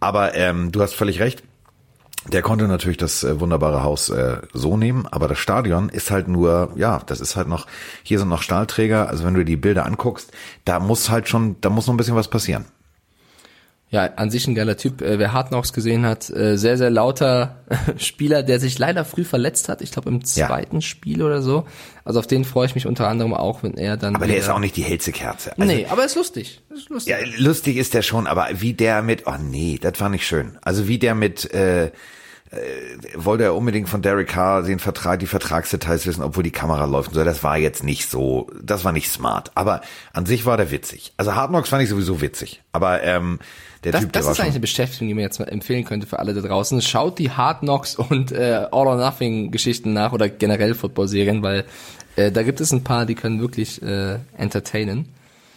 Aber 0.00 0.34
ähm, 0.34 0.72
du 0.72 0.80
hast 0.80 0.94
völlig 0.94 1.20
recht. 1.20 1.42
Der 2.28 2.42
konnte 2.42 2.68
natürlich 2.68 2.98
das 2.98 3.24
äh, 3.24 3.40
wunderbare 3.40 3.82
Haus 3.82 4.08
äh, 4.08 4.42
so 4.52 4.76
nehmen, 4.76 5.08
aber 5.08 5.26
das 5.26 5.38
Stadion 5.38 5.88
ist 5.88 6.12
halt 6.12 6.28
nur, 6.28 6.70
ja, 6.76 7.00
das 7.06 7.20
ist 7.20 7.34
halt 7.34 7.48
noch, 7.48 7.66
hier 8.04 8.20
sind 8.20 8.28
noch 8.28 8.42
Stahlträger, 8.42 9.08
also 9.08 9.24
wenn 9.24 9.34
du 9.34 9.44
die 9.44 9.56
Bilder 9.56 9.86
anguckst, 9.86 10.30
da 10.64 10.78
muss 10.78 11.10
halt 11.10 11.28
schon, 11.28 11.56
da 11.60 11.68
muss 11.68 11.88
noch 11.88 11.94
ein 11.94 11.96
bisschen 11.96 12.14
was 12.14 12.28
passieren. 12.28 12.66
Ja, 13.92 14.06
an 14.16 14.30
sich 14.30 14.46
ein 14.46 14.54
geiler 14.54 14.78
Typ. 14.78 15.02
Äh, 15.02 15.18
wer 15.18 15.34
Hard 15.34 15.48
Knocks 15.48 15.74
gesehen 15.74 16.06
hat, 16.06 16.30
äh, 16.30 16.56
sehr, 16.56 16.78
sehr 16.78 16.88
lauter 16.88 17.56
Spieler, 17.98 18.42
der 18.42 18.58
sich 18.58 18.78
leider 18.78 19.04
früh 19.04 19.22
verletzt 19.22 19.68
hat. 19.68 19.82
Ich 19.82 19.92
glaube 19.92 20.08
im 20.08 20.24
zweiten 20.24 20.76
ja. 20.76 20.80
Spiel 20.80 21.22
oder 21.22 21.42
so. 21.42 21.66
Also 22.02 22.18
auf 22.18 22.26
den 22.26 22.46
freue 22.46 22.64
ich 22.64 22.74
mich 22.74 22.86
unter 22.86 23.06
anderem 23.06 23.34
auch, 23.34 23.62
wenn 23.62 23.74
er 23.74 23.98
dann. 23.98 24.16
Aber 24.16 24.26
der 24.26 24.38
ist 24.38 24.48
auch 24.48 24.60
nicht 24.60 24.76
die 24.76 24.82
hellste 24.82 25.12
Kerze. 25.12 25.52
Also, 25.58 25.70
nee, 25.70 25.86
aber 25.90 26.06
ist 26.06 26.16
lustig. 26.16 26.62
ist 26.74 26.88
lustig. 26.88 27.12
Ja, 27.12 27.18
lustig 27.36 27.76
ist 27.76 27.92
der 27.92 28.00
schon, 28.00 28.26
aber 28.26 28.48
wie 28.54 28.72
der 28.72 29.02
mit, 29.02 29.26
oh 29.26 29.36
nee, 29.38 29.78
das 29.78 30.00
war 30.00 30.08
nicht 30.08 30.26
schön. 30.26 30.56
Also 30.62 30.88
wie 30.88 30.98
der 30.98 31.14
mit, 31.14 31.52
äh, 31.52 31.84
äh, 31.86 31.90
wollte 33.14 33.44
er 33.44 33.54
unbedingt 33.54 33.90
von 33.90 34.00
Derek 34.00 34.28
Carr 34.28 34.62
den 34.62 34.78
Vertrag, 34.78 35.20
die 35.20 35.26
Vertragsdetails 35.26 36.06
wissen, 36.06 36.22
obwohl 36.22 36.42
die 36.42 36.50
Kamera 36.50 36.86
läuft 36.86 37.08
und 37.08 37.14
so. 37.14 37.24
Das 37.24 37.44
war 37.44 37.58
jetzt 37.58 37.84
nicht 37.84 38.08
so, 38.08 38.50
das 38.62 38.84
war 38.84 38.92
nicht 38.92 39.10
smart. 39.10 39.50
Aber 39.54 39.82
an 40.14 40.24
sich 40.24 40.46
war 40.46 40.56
der 40.56 40.70
witzig. 40.70 41.12
Also 41.18 41.34
Hard 41.34 41.50
Knocks 41.50 41.68
fand 41.68 41.82
ich 41.82 41.90
sowieso 41.90 42.20
witzig. 42.22 42.62
Aber 42.72 43.02
ähm, 43.02 43.38
der 43.84 43.92
das, 43.92 44.02
Typ, 44.02 44.12
das 44.12 44.26
ist 44.26 44.40
eigentlich 44.40 44.52
eine 44.52 44.60
Beschäftigung, 44.60 45.08
die 45.08 45.14
man 45.14 45.22
jetzt 45.22 45.40
mal 45.40 45.48
empfehlen 45.48 45.84
könnte 45.84 46.06
für 46.06 46.18
alle 46.18 46.34
da 46.34 46.40
draußen. 46.40 46.80
Schaut 46.82 47.18
die 47.18 47.30
Hard 47.30 47.60
Knocks 47.60 47.96
und 47.96 48.30
äh, 48.32 48.66
All 48.70 48.86
or 48.86 48.96
Nothing 48.96 49.50
Geschichten 49.50 49.92
nach 49.92 50.12
oder 50.12 50.28
generell 50.28 50.74
Football-Serien, 50.74 51.42
weil 51.42 51.64
äh, 52.16 52.30
da 52.30 52.42
gibt 52.42 52.60
es 52.60 52.72
ein 52.72 52.84
paar, 52.84 53.06
die 53.06 53.14
können 53.14 53.40
wirklich 53.40 53.82
äh, 53.82 54.18
entertainen. 54.36 55.08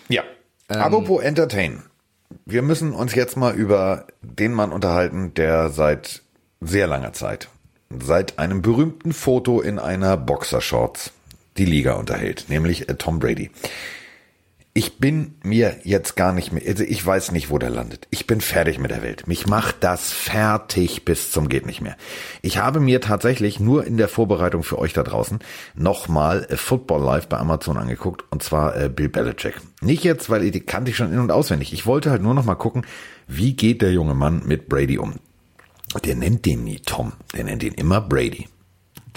Ja. 0.09 0.23
Ähm, 0.69 0.81
Apropos 0.81 1.21
entertain. 1.21 1.83
Wir 2.45 2.63
müssen 2.63 2.93
uns 2.93 3.13
jetzt 3.13 3.37
mal 3.37 3.53
über 3.53 4.07
den 4.21 4.53
Mann 4.53 4.71
unterhalten, 4.71 5.33
der 5.35 5.69
seit 5.69 6.23
sehr 6.61 6.87
langer 6.87 7.13
Zeit, 7.13 7.49
seit 7.89 8.39
einem 8.39 8.61
berühmten 8.61 9.13
Foto 9.13 9.61
in 9.61 9.77
einer 9.77 10.17
Boxershorts 10.17 11.11
die 11.57 11.65
Liga 11.65 11.93
unterhält, 11.93 12.45
nämlich 12.49 12.89
äh, 12.89 12.95
Tom 12.95 13.19
Brady. 13.19 13.51
Ich 14.77 14.97
bin 14.97 15.35
mir 15.41 15.77
jetzt 15.85 16.17
gar 16.17 16.33
nicht 16.33 16.51
mehr, 16.51 16.61
also 16.67 16.83
ich 16.83 17.03
weiß 17.03 17.31
nicht, 17.31 17.49
wo 17.49 17.57
der 17.57 17.69
landet. 17.69 18.09
Ich 18.11 18.27
bin 18.27 18.41
fertig 18.41 18.77
mit 18.77 18.91
der 18.91 19.01
Welt. 19.01 19.25
Mich 19.25 19.47
macht 19.47 19.77
das 19.79 20.11
fertig 20.11 21.05
bis 21.05 21.31
zum 21.31 21.47
geht 21.47 21.65
nicht 21.65 21.79
mehr. 21.79 21.95
Ich 22.41 22.57
habe 22.57 22.81
mir 22.81 22.99
tatsächlich 22.99 23.61
nur 23.61 23.85
in 23.85 23.95
der 23.95 24.09
Vorbereitung 24.09 24.63
für 24.63 24.77
euch 24.77 24.91
da 24.91 25.03
draußen 25.03 25.39
nochmal 25.75 26.45
äh, 26.49 26.57
Football 26.57 27.03
Live 27.03 27.29
bei 27.29 27.37
Amazon 27.37 27.77
angeguckt 27.77 28.25
und 28.31 28.43
zwar 28.43 28.75
äh, 28.75 28.89
Bill 28.89 29.07
Belichick. 29.07 29.55
Nicht 29.79 30.03
jetzt, 30.03 30.29
weil 30.29 30.51
die 30.51 30.59
kannte 30.59 30.91
ich 30.91 30.97
schon 30.97 31.13
in- 31.13 31.19
und 31.19 31.31
auswendig. 31.31 31.71
Ich 31.71 31.85
wollte 31.85 32.11
halt 32.11 32.21
nur 32.21 32.33
noch 32.33 32.43
mal 32.43 32.55
gucken, 32.55 32.85
wie 33.27 33.53
geht 33.53 33.81
der 33.81 33.93
junge 33.93 34.13
Mann 34.13 34.43
mit 34.45 34.67
Brady 34.67 34.97
um. 34.97 35.13
Der 36.03 36.15
nennt 36.15 36.45
den 36.45 36.65
nie 36.65 36.81
Tom, 36.81 37.13
der 37.33 37.45
nennt 37.45 37.63
ihn 37.63 37.75
immer 37.75 38.01
Brady 38.01 38.49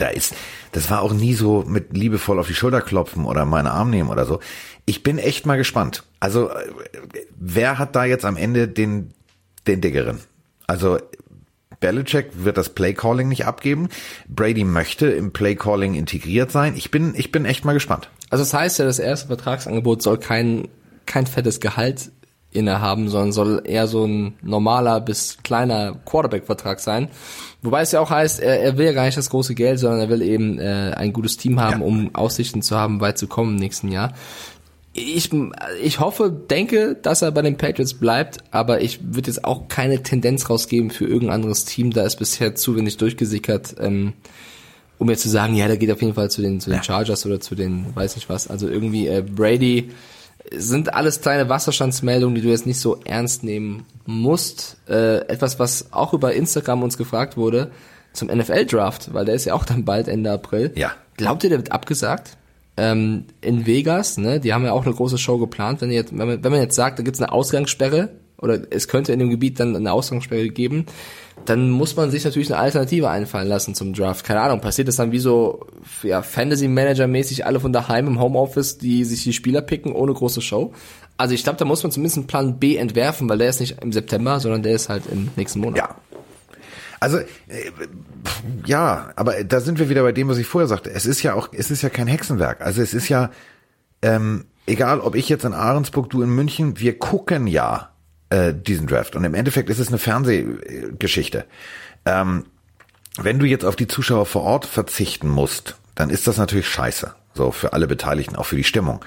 da 0.01 0.09
ist, 0.09 0.35
das 0.73 0.91
war 0.91 1.03
auch 1.03 1.13
nie 1.13 1.35
so 1.35 1.65
mit 1.67 1.97
liebevoll 1.97 2.39
auf 2.39 2.47
die 2.47 2.55
Schulter 2.55 2.81
klopfen 2.81 3.25
oder 3.25 3.45
meine 3.45 3.73
Arm 3.73 3.91
nehmen 3.91 4.11
oder 4.11 4.25
so. 4.25 4.41
Ich 4.87 5.03
bin 5.03 5.19
echt 5.19 5.47
mal 5.47 5.57
gespannt. 5.57 6.05
Also, 6.21 6.51
äh, 6.51 6.73
wer 7.39 7.79
hat 7.79 7.95
da 7.95 8.05
jetzt 8.05 8.25
am 8.25 8.37
Ende 8.37 8.69
den, 8.69 9.13
den 9.67 9.81
Diggeren? 9.81 10.21
Also, 10.67 10.99
Belichick 11.81 12.31
wird 12.33 12.57
das 12.57 12.71
Playcalling 12.71 13.29
nicht 13.29 13.47
abgeben. 13.47 13.89
Brady 14.29 14.65
möchte 14.65 15.09
im 15.09 15.33
Playcalling 15.33 15.95
integriert 15.95 16.51
sein. 16.51 16.75
Ich 16.77 16.91
bin, 16.91 17.15
ich 17.17 17.31
bin 17.31 17.45
echt 17.45 17.65
mal 17.65 17.73
gespannt. 17.73 18.11
Also 18.31 18.43
das 18.43 18.53
heißt 18.53 18.79
ja, 18.79 18.85
das 18.85 18.99
erste 18.99 19.29
Vertragsangebot 19.29 20.03
soll 20.03 20.19
kein, 20.19 20.69
kein 21.07 21.27
fettes 21.27 21.61
Gehalt 21.61 22.11
innehaben, 22.51 23.09
sondern 23.09 23.33
soll 23.33 23.63
eher 23.65 23.87
so 23.87 24.05
ein 24.07 24.35
normaler 24.43 25.01
bis 25.01 25.39
kleiner 25.43 25.97
Quarterback-Vertrag 26.07 26.81
sein. 26.81 27.09
Wobei 27.63 27.83
es 27.83 27.93
ja 27.93 28.01
auch 28.01 28.11
heißt, 28.11 28.41
er, 28.41 28.61
er 28.61 28.79
will 28.79 28.87
ja 28.87 28.93
gar 28.93 29.05
nicht 29.05 29.19
das 29.19 29.31
große 29.31 29.55
Geld, 29.55 29.79
sondern 29.79 30.01
er 30.01 30.09
will 30.09 30.23
eben 30.23 30.59
äh, 30.59 30.93
ein 30.97 31.13
gutes 31.13 31.37
Team 31.37 31.61
haben, 31.61 31.81
Ja. 31.81 31.87
um 31.87 32.15
Aussichten 32.15 32.63
zu 32.63 32.77
haben, 32.77 33.01
weit 33.01 33.19
zu 33.19 33.27
kommen 33.27 33.53
im 33.55 33.57
nächsten 33.57 33.93
Jahr. 33.93 34.15
Ich, 34.95 35.31
ich 35.83 36.01
hoffe, 36.01 36.31
denke, 36.31 36.97
dass 37.01 37.23
er 37.23 37.31
bei 37.31 37.43
den 37.43 37.57
Patriots 37.57 37.95
bleibt, 37.95 38.39
aber 38.51 38.81
ich 38.81 39.01
würde 39.15 39.29
jetzt 39.29 39.45
auch 39.45 39.69
keine 39.69 40.03
Tendenz 40.03 40.49
rausgeben 40.51 40.91
für 40.91 41.05
irgendein 41.05 41.35
anderes 41.37 41.65
Team. 41.67 41.93
Da 41.93 42.03
ist 42.05 42.17
bisher 42.17 42.55
zu 42.55 42.75
wenig 42.77 42.97
durchgesickert, 42.97 43.77
ähm, 43.79 44.15
um 44.97 45.09
jetzt 45.11 45.23
zu 45.23 45.29
sagen, 45.29 45.55
ja, 45.55 45.69
der 45.69 45.77
geht 45.77 45.93
auf 45.93 46.01
jeden 46.03 46.15
Fall 46.15 46.31
zu 46.31 46.41
den, 46.43 46.61
zu 46.61 46.71
den. 46.71 46.83
Chargers 46.83 47.25
oder 47.27 47.39
zu 47.39 47.55
den, 47.55 47.95
weiß 47.95 48.17
nicht 48.17 48.29
was. 48.29 48.49
Also 48.49 48.69
irgendwie 48.69 49.07
äh, 49.07 49.23
Brady 49.23 49.91
sind 50.55 50.95
alles 50.95 51.21
kleine 51.21 51.49
Wasserstandsmeldungen, 51.49 52.35
die 52.35 52.41
du 52.41 52.49
jetzt 52.49 52.67
nicht 52.67 52.81
so 52.81 53.01
ernst 53.05 53.43
nehmen 53.43 53.85
musst. 54.07 54.77
Äh, 54.89 55.27
etwas, 55.29 55.59
was 55.59 55.93
auch 55.93 56.15
über 56.15 56.35
Instagram 56.35 56.83
uns 56.83 56.97
gefragt 56.97 57.37
wurde, 57.37 57.71
zum 58.13 58.29
NFL-Draft, 58.29 59.13
weil 59.15 59.25
der 59.25 59.35
ist 59.35 59.45
ja 59.45 59.55
auch 59.55 59.65
dann 59.65 59.85
bald 59.85 60.09
Ende 60.09 60.31
April. 60.31 60.73
Ja. 60.75 60.93
Glaubt 61.17 61.45
ihr, 61.45 61.51
der 61.51 61.59
wird 61.59 61.73
abgesagt? 61.73 62.37
Ähm, 62.77 63.25
in 63.41 63.67
Vegas, 63.67 64.19
ne, 64.19 64.39
die 64.39 64.55
haben 64.55 64.65
ja 64.65 64.73
auch 64.73 64.87
eine 64.87 64.95
große 64.95 65.19
Show 65.19 65.39
geplant. 65.39 65.81
Wenn, 65.81 65.91
ihr 65.91 65.97
jetzt, 65.97 66.17
wenn, 66.17 66.29
man, 66.29 66.45
wenn 66.45 66.53
man 66.53 66.61
jetzt 66.61 66.77
sagt, 66.77 66.99
da 66.99 67.03
gibt's 67.03 67.21
eine 67.21 67.33
Ausgangssperre 67.33 68.11
oder 68.41 68.61
es 68.71 68.89
könnte 68.89 69.13
in 69.13 69.19
dem 69.19 69.31
Gebiet 69.31 69.61
dann 69.61 69.75
eine 69.75 69.93
Ausgangssperre 69.93 70.49
geben, 70.49 70.87
dann 71.45 71.71
muss 71.71 71.97
man 71.97 72.11
sich 72.11 72.25
natürlich 72.25 72.53
eine 72.53 72.61
Alternative 72.61 73.09
einfallen 73.09 73.49
lassen 73.49 73.75
zum 73.75 73.95
Draft. 73.95 74.25
Keine 74.25 74.41
Ahnung, 74.41 74.61
passiert 74.61 74.89
das 74.89 74.97
dann 74.97 75.13
wie 75.13 75.19
so 75.19 75.67
ja, 76.03 76.23
Fantasy-Manager-mäßig 76.23 77.47
alle 77.47 77.61
von 77.61 77.73
daheim 77.73 78.07
im 78.07 78.21
Homeoffice, 78.21 78.79
die 78.79 79.05
sich 79.05 79.25
die 79.25 79.33
Spieler 79.33 79.63
picken 79.63 79.93
ohne 79.93 80.13
große 80.13 80.43
Show? 80.43 80.73
Also 81.17 81.35
ich 81.35 81.43
glaube, 81.43 81.59
da 81.59 81.65
muss 81.65 81.83
man 81.83 81.91
zumindest 81.91 82.19
einen 82.19 82.27
Plan 82.27 82.59
B 82.59 82.77
entwerfen, 82.77 83.29
weil 83.29 83.39
der 83.39 83.49
ist 83.49 83.61
nicht 83.61 83.83
im 83.83 83.93
September, 83.93 84.41
sondern 84.41 84.63
der 84.63 84.75
ist 84.75 84.89
halt 84.89 85.05
im 85.11 85.31
nächsten 85.37 85.61
Monat. 85.61 85.79
Ja. 85.79 85.97
Also, 87.01 87.19
äh, 87.19 87.27
ja, 88.67 89.11
aber 89.17 89.45
da 89.45 89.61
sind 89.61 89.79
wir 89.79 89.89
wieder 89.89 90.03
bei 90.03 90.13
dem, 90.13 90.29
was 90.29 90.39
ich 90.39 90.47
vorher 90.47 90.69
sagte. 90.69 90.91
Es 90.91 91.07
ist 91.07 91.23
ja 91.23 91.35
auch, 91.35 91.49
es 91.53 91.71
ist 91.71 91.83
ja 91.83 91.89
kein 91.89 92.09
Hexenwerk. 92.09 92.61
Also 92.61 92.83
es 92.83 92.93
ist 92.93 93.09
ja, 93.09 93.31
ähm, 94.03 94.47
egal 94.67 95.01
ob 95.01 95.15
ich 95.15 95.29
jetzt 95.29 95.45
in 95.45 95.55
Ahrensburg, 95.55 96.11
du 96.11 96.23
in 96.23 96.31
München, 96.31 96.79
wir 96.79 96.99
gucken 96.99 97.47
ja 97.47 97.91
äh, 98.31 98.55
diesen 98.55 98.87
Draft. 98.87 99.17
Und 99.17 99.25
im 99.25 99.35
Endeffekt 99.35 99.71
ist 99.71 99.79
es 99.79 99.89
eine 99.89 99.99
Fernsehgeschichte. 99.99 101.45
Ähm, 102.05 102.45
wenn 103.21 103.39
du 103.39 103.47
jetzt 103.47 103.65
auf 103.65 103.77
die 103.77 103.89
Zuschauer 103.89 104.27
vor 104.27 104.43
Ort 104.43 104.67
verzichten 104.67 105.29
musst, 105.29 105.77
dann 105.95 106.11
ist 106.11 106.27
das 106.27 106.37
natürlich 106.37 106.69
scheiße. 106.69 107.15
So 107.35 107.53
für 107.53 107.73
alle 107.73 107.87
Beteiligten, 107.87 108.37
auch 108.37 108.47
für 108.47 108.57
die 108.57 108.65
Stimmung. 108.65 109.05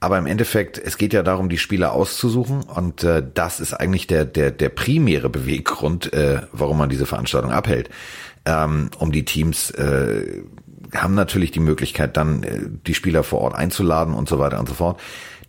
Aber 0.00 0.16
im 0.16 0.26
Endeffekt, 0.26 0.78
es 0.78 0.96
geht 0.96 1.12
ja 1.12 1.22
darum, 1.22 1.50
die 1.50 1.58
Spieler 1.58 1.92
auszusuchen 1.92 2.62
und 2.62 3.04
äh, 3.04 3.22
das 3.34 3.60
ist 3.60 3.74
eigentlich 3.74 4.06
der 4.06 4.24
der 4.24 4.50
der 4.50 4.70
primäre 4.70 5.28
Beweggrund, 5.28 6.12
äh, 6.12 6.40
warum 6.52 6.78
man 6.78 6.88
diese 6.88 7.06
Veranstaltung 7.06 7.50
abhält. 7.50 7.90
Ähm, 8.46 8.90
um 8.98 9.12
die 9.12 9.26
Teams 9.26 9.70
äh, 9.72 10.42
haben 10.94 11.14
natürlich 11.14 11.50
die 11.50 11.60
Möglichkeit, 11.60 12.16
dann 12.16 12.42
äh, 12.42 12.60
die 12.86 12.94
Spieler 12.94 13.22
vor 13.22 13.40
Ort 13.40 13.54
einzuladen 13.54 14.14
und 14.14 14.28
so 14.28 14.38
weiter 14.38 14.58
und 14.58 14.68
so 14.68 14.74
fort. 14.74 15.00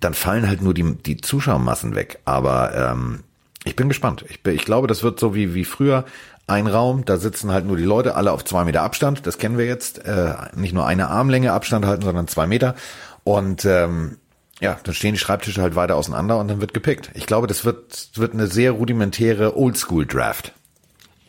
Dann 0.02 0.14
fallen 0.14 0.47
halt 0.47 0.62
nur 0.62 0.74
die 0.74 0.95
die 0.95 1.18
Zuschauermassen 1.18 1.95
weg. 1.95 2.20
Aber 2.26 2.76
ähm, 2.76 3.24
ich 3.64 3.78
bin 3.78 3.88
gespannt. 3.88 4.26
Ich, 4.28 4.45
ich 4.45 4.66
glaube, 4.66 4.88
das 4.88 5.04
wird 5.04 5.20
so 5.20 5.34
wie 5.34 5.54
wie 5.54 5.66
früher 5.66 6.04
ein 6.47 6.68
Raum, 6.68 7.06
da 7.06 7.18
sitzen 7.18 7.52
halt 7.52 7.66
nur 7.66 7.78
die 7.78 7.84
Leute, 7.84 8.16
alle 8.16 8.32
auf 8.32 8.43
zwei 8.43 8.66
Meter 8.66 8.82
Abstand, 8.82 9.26
das 9.26 9.38
kennen 9.38 9.58
wir 9.58 9.66
jetzt, 9.66 10.06
äh, 10.06 10.34
nicht 10.54 10.74
nur 10.74 10.86
eine 10.86 11.08
Armlänge 11.08 11.54
Abstand 11.54 11.86
halten, 11.86 12.04
sondern 12.04 12.28
zwei 12.28 12.45
Meter. 12.45 12.76
Und 13.24 13.64
ähm, 13.64 14.18
ja, 14.60 14.78
dann 14.84 14.93
stehen 14.93 15.14
die 15.14 15.20
Schreibtische 15.20 15.62
halt 15.62 15.76
weiter 15.76 15.95
auseinander 15.95 16.38
und 16.38 16.47
dann 16.47 16.62
wird 16.62 16.74
gepickt. 16.74 17.10
Ich 17.14 17.26
glaube, 17.26 17.47
das 17.47 17.66
wird, 17.66 18.10
wird 18.16 18.34
eine 18.34 18.47
sehr 18.47 18.72
rudimentäre 18.72 19.58
Oldschool-Draft. 19.58 20.54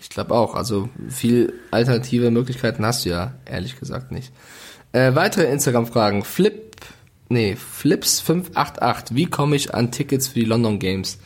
Ich 0.00 0.10
glaube 0.10 0.34
auch. 0.34 0.54
Also 0.54 0.88
viel 1.08 1.54
alternative 1.70 2.30
Möglichkeiten 2.30 2.84
hast 2.84 3.04
du 3.04 3.10
ja, 3.10 3.32
ehrlich 3.46 3.78
gesagt 3.78 4.12
nicht. 4.12 4.32
Äh, 4.92 5.14
weitere 5.14 5.44
Instagram-Fragen. 5.44 6.24
Flip, 6.24 6.76
nee, 7.32 7.56
Flips588. 7.82 9.14
Wie 9.14 9.26
komme 9.26 9.56
ich 9.56 9.74
an 9.74 9.90
Tickets 9.90 10.28
für 10.28 10.40
die 10.40 10.44
London 10.44 10.78
Games? 10.78 11.18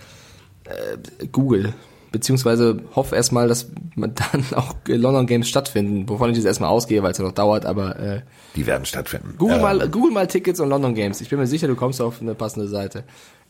Äh, 0.64 1.26
Google. 1.32 1.74
Beziehungsweise 2.12 2.80
hoffe 2.94 3.14
erstmal, 3.16 3.48
dass 3.48 3.68
dann 3.96 4.44
auch 4.54 4.74
London 4.86 5.26
Games 5.26 5.48
stattfinden, 5.48 6.08
wovon 6.08 6.30
ich 6.30 6.36
jetzt 6.36 6.46
erstmal 6.46 6.70
ausgehe, 6.70 7.02
weil 7.02 7.12
es 7.12 7.18
ja 7.18 7.24
noch 7.24 7.32
dauert, 7.32 7.66
aber 7.66 7.98
äh, 7.98 8.20
Die 8.54 8.66
werden 8.66 8.86
stattfinden. 8.86 9.34
Google, 9.36 9.56
Ähm, 9.56 9.62
mal, 9.62 9.88
Google 9.88 10.12
mal 10.12 10.26
Tickets 10.26 10.60
und 10.60 10.68
London 10.68 10.94
Games. 10.94 11.20
Ich 11.20 11.28
bin 11.28 11.38
mir 11.38 11.46
sicher, 11.46 11.66
du 11.66 11.76
kommst 11.76 12.00
auf 12.00 12.20
eine 12.22 12.34
passende 12.34 12.68
Seite. 12.68 13.04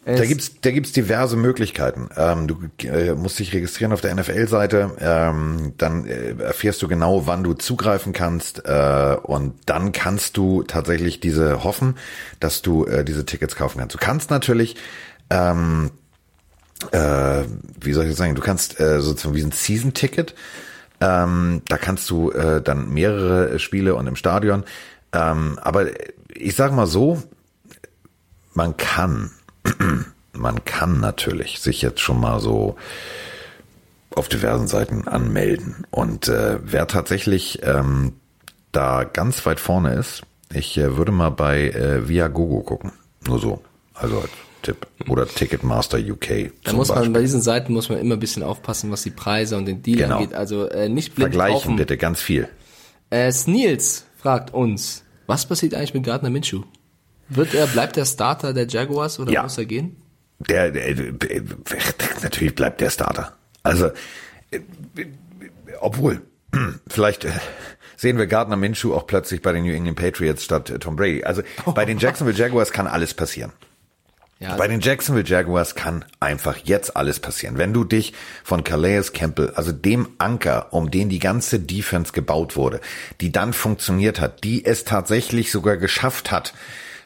Da 0.06 0.24
gibt's, 0.24 0.60
da 0.60 0.70
gibt's 0.70 0.92
diverse 0.92 1.36
Möglichkeiten. 1.36 2.08
Ähm, 2.16 2.46
du 2.46 2.58
äh, 2.86 3.14
musst 3.14 3.40
dich 3.40 3.52
registrieren 3.52 3.92
auf 3.92 4.00
der 4.00 4.14
NFL-Seite, 4.14 4.92
ähm, 5.00 5.72
dann 5.78 6.06
äh, 6.06 6.36
erfährst 6.40 6.80
du 6.80 6.86
genau, 6.86 7.26
wann 7.26 7.42
du 7.42 7.54
zugreifen 7.54 8.12
kannst 8.12 8.64
äh, 8.66 9.16
und 9.20 9.54
dann 9.66 9.90
kannst 9.90 10.36
du 10.36 10.62
tatsächlich 10.62 11.18
diese 11.18 11.64
hoffen, 11.64 11.96
dass 12.38 12.62
du 12.62 12.84
äh, 12.84 13.04
diese 13.04 13.26
Tickets 13.26 13.56
kaufen 13.56 13.80
kannst. 13.80 13.96
Du 13.96 13.98
kannst 13.98 14.30
natürlich, 14.30 14.76
ähm, 15.28 15.90
äh, 16.92 17.42
wie 17.80 17.92
soll 17.92 18.04
ich 18.04 18.10
das 18.10 18.18
sagen, 18.18 18.36
du 18.36 18.42
kannst 18.42 18.78
äh, 18.78 19.00
sozusagen 19.00 19.34
wie 19.34 19.42
ein 19.42 19.50
Season-Ticket, 19.50 20.36
ähm, 21.00 21.62
da 21.68 21.78
kannst 21.78 22.08
du 22.10 22.30
dann 22.30 22.90
mehrere 22.90 23.58
Spiele 23.58 23.96
und 23.96 24.06
im 24.06 24.14
Stadion, 24.14 24.62
ähm, 25.12 25.58
aber 25.60 25.88
ich 26.32 26.54
sag 26.54 26.72
mal 26.72 26.86
so, 26.86 27.22
man 28.54 28.76
kann, 28.76 29.30
man 30.32 30.64
kann 30.64 31.00
natürlich 31.00 31.60
sich 31.60 31.82
jetzt 31.82 32.00
schon 32.00 32.20
mal 32.20 32.40
so 32.40 32.76
auf 34.14 34.28
diversen 34.28 34.66
Seiten 34.66 35.06
anmelden. 35.08 35.86
Und 35.90 36.28
äh, 36.28 36.58
wer 36.62 36.86
tatsächlich 36.86 37.60
ähm, 37.62 38.12
da 38.72 39.04
ganz 39.04 39.44
weit 39.46 39.60
vorne 39.60 39.94
ist, 39.94 40.22
ich 40.52 40.76
äh, 40.78 40.96
würde 40.96 41.12
mal 41.12 41.30
bei 41.30 41.68
äh, 41.70 42.08
Viagogo 42.08 42.60
gucken. 42.62 42.92
Nur 43.26 43.38
so. 43.38 43.60
Also 43.94 44.20
als 44.20 44.30
Tipp. 44.62 44.86
Oder 45.08 45.26
Ticketmaster 45.28 45.98
UK. 45.98 46.50
Da 46.64 46.72
muss 46.72 46.88
man 46.88 46.98
Beispiel. 46.98 47.12
bei 47.14 47.20
diesen 47.20 47.40
Seiten 47.42 47.72
muss 47.72 47.88
man 47.88 47.98
immer 47.98 48.14
ein 48.14 48.20
bisschen 48.20 48.42
aufpassen, 48.42 48.90
was 48.90 49.02
die 49.02 49.10
Preise 49.10 49.56
und 49.56 49.66
den 49.66 49.82
Deal 49.82 49.98
Genau. 49.98 50.16
angeht. 50.16 50.34
Also 50.34 50.68
äh, 50.68 50.88
nicht 50.88 51.14
blind 51.14 51.32
Vergleichen 51.34 51.60
kaufen. 51.62 51.76
bitte 51.76 51.96
ganz 51.96 52.20
viel. 52.20 52.48
Äh, 53.10 53.30
Sneels 53.32 54.06
fragt 54.18 54.52
uns, 54.54 55.04
was 55.26 55.46
passiert 55.46 55.74
eigentlich 55.74 55.94
mit 55.94 56.04
Gardner 56.04 56.30
Minshew? 56.30 56.62
Wird 57.28 57.54
er, 57.54 57.66
bleibt 57.66 57.96
der 57.96 58.04
Starter 58.04 58.52
der 58.52 58.66
Jaguars 58.68 59.18
oder 59.18 59.32
Ja. 59.32 59.42
muss 59.42 59.58
er 59.58 59.64
gehen? 59.66 59.96
Der, 60.38 60.70
der, 60.70 60.94
der, 60.94 61.42
natürlich 62.22 62.54
bleibt 62.54 62.80
der 62.80 62.90
Starter. 62.90 63.32
Also, 63.62 63.90
äh, 64.50 64.60
obwohl, 65.80 66.20
vielleicht 66.88 67.24
äh, 67.24 67.32
sehen 67.96 68.18
wir 68.18 68.26
Gardner 68.26 68.56
Minshew 68.56 68.94
auch 68.94 69.06
plötzlich 69.06 69.42
bei 69.42 69.52
den 69.52 69.64
New 69.64 69.72
England 69.72 69.96
Patriots 69.98 70.44
statt 70.44 70.70
äh, 70.70 70.78
Tom 70.78 70.96
Brady. 70.96 71.24
Also 71.24 71.42
bei 71.74 71.84
den 71.84 71.98
Jacksonville 72.00 72.36
Jaguars 72.36 72.70
kann 72.72 72.86
alles 72.86 73.14
passieren. 73.14 73.52
Ja, 74.38 74.54
Bei 74.56 74.68
den 74.68 74.80
Jacksonville 74.80 75.26
Jaguars 75.26 75.74
kann 75.74 76.04
einfach 76.20 76.58
jetzt 76.58 76.94
alles 76.94 77.20
passieren. 77.20 77.56
Wenn 77.56 77.72
du 77.72 77.84
dich 77.84 78.12
von 78.44 78.64
Calais 78.64 79.14
Campbell, 79.14 79.52
also 79.54 79.72
dem 79.72 80.08
Anker, 80.18 80.74
um 80.74 80.90
den 80.90 81.08
die 81.08 81.20
ganze 81.20 81.58
Defense 81.58 82.12
gebaut 82.12 82.54
wurde, 82.54 82.82
die 83.22 83.32
dann 83.32 83.54
funktioniert 83.54 84.20
hat, 84.20 84.44
die 84.44 84.62
es 84.66 84.84
tatsächlich 84.84 85.50
sogar 85.50 85.78
geschafft 85.78 86.30
hat, 86.32 86.52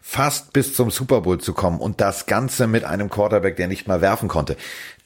fast 0.00 0.52
bis 0.52 0.74
zum 0.74 0.90
Super 0.90 1.22
Bowl 1.22 1.38
zu 1.38 1.52
kommen 1.52 1.78
und 1.80 2.00
das 2.00 2.26
Ganze 2.26 2.66
mit 2.66 2.84
einem 2.84 3.10
Quarterback, 3.10 3.56
der 3.56 3.68
nicht 3.68 3.86
mal 3.86 4.00
werfen 4.00 4.28
konnte, 4.28 4.56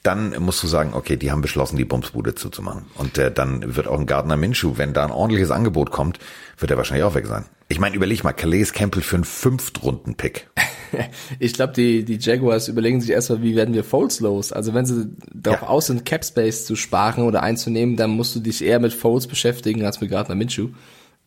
dann 0.03 0.35
musst 0.39 0.61
du 0.61 0.67
sagen, 0.67 0.93
okay, 0.93 1.17
die 1.17 1.31
haben 1.31 1.41
beschlossen, 1.41 1.77
die 1.77 1.85
Bumsbude 1.85 2.35
zuzumachen. 2.35 2.85
Und 2.95 3.17
äh, 3.17 3.31
dann 3.31 3.75
wird 3.75 3.87
auch 3.87 3.99
ein 3.99 4.05
Gardner 4.05 4.37
Minshew, 4.37 4.77
wenn 4.77 4.93
da 4.93 5.03
ein 5.03 5.11
ordentliches 5.11 5.51
Angebot 5.51 5.91
kommt, 5.91 6.19
wird 6.57 6.71
er 6.71 6.77
wahrscheinlich 6.77 7.03
auch 7.03 7.15
weg 7.15 7.25
sein. 7.25 7.45
Ich 7.67 7.79
meine, 7.79 7.95
überleg 7.95 8.23
mal, 8.23 8.33
Calais 8.33 8.71
Campbell 8.73 9.01
für 9.01 9.15
einen 9.15 9.23
Fünftrunden-Pick. 9.23 10.47
ich 11.39 11.53
glaube, 11.53 11.73
die, 11.73 12.05
die 12.05 12.19
Jaguars 12.19 12.67
überlegen 12.67 13.01
sich 13.01 13.09
erstmal, 13.09 13.41
wie 13.41 13.55
werden 13.55 13.73
wir 13.73 13.83
Folds 13.83 14.19
los? 14.19 14.51
Also 14.51 14.75
wenn 14.75 14.85
sie 14.85 15.09
darauf 15.33 15.61
ja. 15.61 15.67
aus 15.67 15.87
sind, 15.87 16.05
Cap 16.05 16.23
Space 16.23 16.65
zu 16.65 16.75
sparen 16.75 17.23
oder 17.23 17.41
einzunehmen, 17.41 17.95
dann 17.95 18.11
musst 18.11 18.35
du 18.35 18.39
dich 18.39 18.63
eher 18.63 18.79
mit 18.79 18.93
Folds 18.93 19.25
beschäftigen 19.25 19.83
als 19.83 19.99
mit 19.99 20.11
Gardner 20.11 20.35
Minshew. 20.35 20.69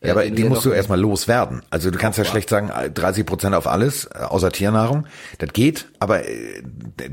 Ja, 0.01 0.13
aber 0.13 0.29
die 0.29 0.43
musst 0.45 0.63
du 0.63 0.71
erstmal 0.71 0.99
loswerden. 0.99 1.61
Also 1.69 1.91
du 1.91 1.97
kannst 1.97 2.17
ja 2.17 2.23
schlecht 2.23 2.49
sagen, 2.49 2.71
30 2.93 3.25
Prozent 3.25 3.53
auf 3.53 3.67
alles, 3.67 4.05
äh, 4.05 4.19
außer 4.19 4.51
Tiernahrung. 4.51 5.05
Das 5.39 5.51
geht, 5.51 5.87
aber 5.99 6.25
äh, 6.25 6.63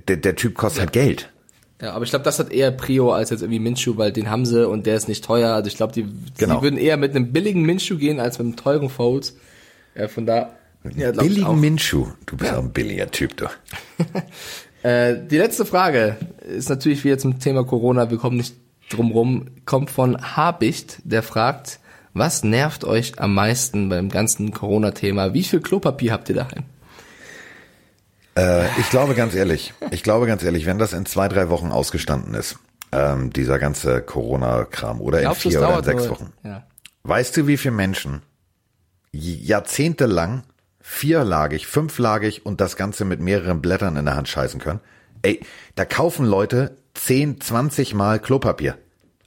der, 0.07 0.19
der 0.19 0.37
Typ 0.37 0.55
kostet 0.55 0.79
ja. 0.79 0.83
halt 0.83 0.93
Geld. 0.93 1.31
Ja, 1.83 1.93
aber 1.93 2.05
ich 2.05 2.11
glaube, 2.11 2.25
das 2.25 2.39
hat 2.39 2.53
eher 2.53 2.71
Prio 2.71 3.13
als 3.13 3.31
jetzt 3.31 3.43
irgendwie 3.43 3.59
Minshu, 3.59 3.97
weil 3.99 4.13
den 4.13 4.31
haben 4.31 4.47
sie 4.47 4.67
und 4.67 4.87
der 4.87 4.97
ist 4.97 5.09
nicht 5.09 5.25
teuer. 5.25 5.53
Also 5.55 5.69
ich 5.69 5.77
glaube, 5.77 5.93
die, 5.93 6.07
genau. 6.39 6.57
die 6.57 6.63
würden 6.63 6.79
eher 6.79 6.97
mit 6.97 7.15
einem 7.15 7.33
billigen 7.33 7.63
Minshu 7.63 7.99
gehen 7.99 8.21
als 8.21 8.39
mit 8.39 8.47
einem 8.47 8.57
teuren 8.57 8.89
Folds. 8.89 9.37
Ja, 9.95 10.09
von 10.09 10.25
da. 10.25 10.51
Ja, 10.95 11.11
billigen 11.11 11.61
Minshu. 11.61 12.07
Du 12.25 12.37
bist 12.37 12.53
ja. 12.53 12.59
auch 12.59 12.63
ein 12.63 12.73
billiger 12.73 13.11
Typ, 13.11 13.37
du. 13.37 13.47
äh, 14.89 15.17
die 15.27 15.37
letzte 15.37 15.67
Frage 15.67 16.17
ist 16.47 16.69
natürlich 16.69 17.05
wieder 17.05 17.19
zum 17.19 17.41
Thema 17.41 17.65
Corona. 17.65 18.11
Wir 18.11 18.19
kommen 18.19 18.37
nicht 18.37 18.55
drum 18.89 19.11
rum. 19.11 19.47
Kommt 19.67 19.91
von 19.91 20.37
Habicht, 20.37 21.01
der 21.05 21.23
fragt, 21.23 21.81
was 22.19 22.45
nervt 22.45 22.85
euch 22.85 23.19
am 23.19 23.35
meisten 23.35 23.89
beim 23.89 24.09
ganzen 24.09 24.53
Corona-Thema? 24.53 25.35
Wie 25.35 25.45
viel 25.45 25.61
Klopapier 25.61 26.13
habt 26.13 26.29
ihr 26.29 26.37
daheim? 26.37 26.65
Äh, 28.37 28.67
ich 28.81 28.91
glaube 28.91 29.15
ganz 29.15 29.35
ehrlich, 29.35 29.75
ich 29.91 30.03
glaube 30.03 30.27
ganz 30.27 30.43
ehrlich, 30.43 30.67
wenn 30.67 30.79
das 30.79 30.93
in 30.93 31.07
zwei, 31.07 31.29
drei 31.29 31.49
Wochen 31.49 31.73
ausgestanden 31.73 32.35
ist, 32.35 32.59
ähm, 32.93 33.33
dieser 33.33 33.59
ganze 33.59 34.03
Corona-Kram 34.03 35.01
oder 35.01 35.21
in 35.23 35.35
vier 35.35 35.61
oder 35.61 35.79
in 35.79 35.85
sechs 35.85 36.09
Wochen, 36.09 36.33
ja. 36.43 36.67
weißt 37.03 37.37
du, 37.37 37.47
wie 37.47 37.57
viele 37.57 37.75
Menschen 37.75 38.23
jahrzehntelang 39.13 40.43
vierlagig, 40.81 41.67
fünflagig 41.67 42.47
und 42.47 42.61
das 42.61 42.77
Ganze 42.77 43.05
mit 43.05 43.21
mehreren 43.21 43.61
Blättern 43.61 43.97
in 43.97 44.05
der 44.05 44.17
Hand 44.17 44.29
scheißen 44.29 44.61
können? 44.61 44.81
Ey, 45.23 45.41
da 45.75 45.85
kaufen 45.85 46.27
Leute 46.27 46.77
10, 46.95 47.41
20 47.41 47.95
Mal 47.95 48.21
Klopapier. 48.21 48.77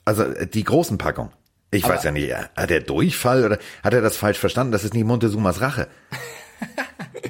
Also 0.06 0.24
äh, 0.24 0.48
die 0.48 0.64
großen 0.64 0.98
Packungen. 0.98 1.32
Ich 1.72 1.86
Aber 1.86 1.96
weiß 1.96 2.04
ja 2.04 2.12
nicht, 2.12 2.34
hat 2.34 2.72
er 2.72 2.82
Durchfall 2.82 3.46
oder 3.46 3.60
hat 3.84 3.94
er 3.94 4.02
das 4.02 4.18
falsch 4.18 4.40
verstanden? 4.40 4.72
Das 4.72 4.84
ist 4.84 4.94
nicht 4.94 5.06
Montezumas 5.06 5.62
Rache. 5.62 5.88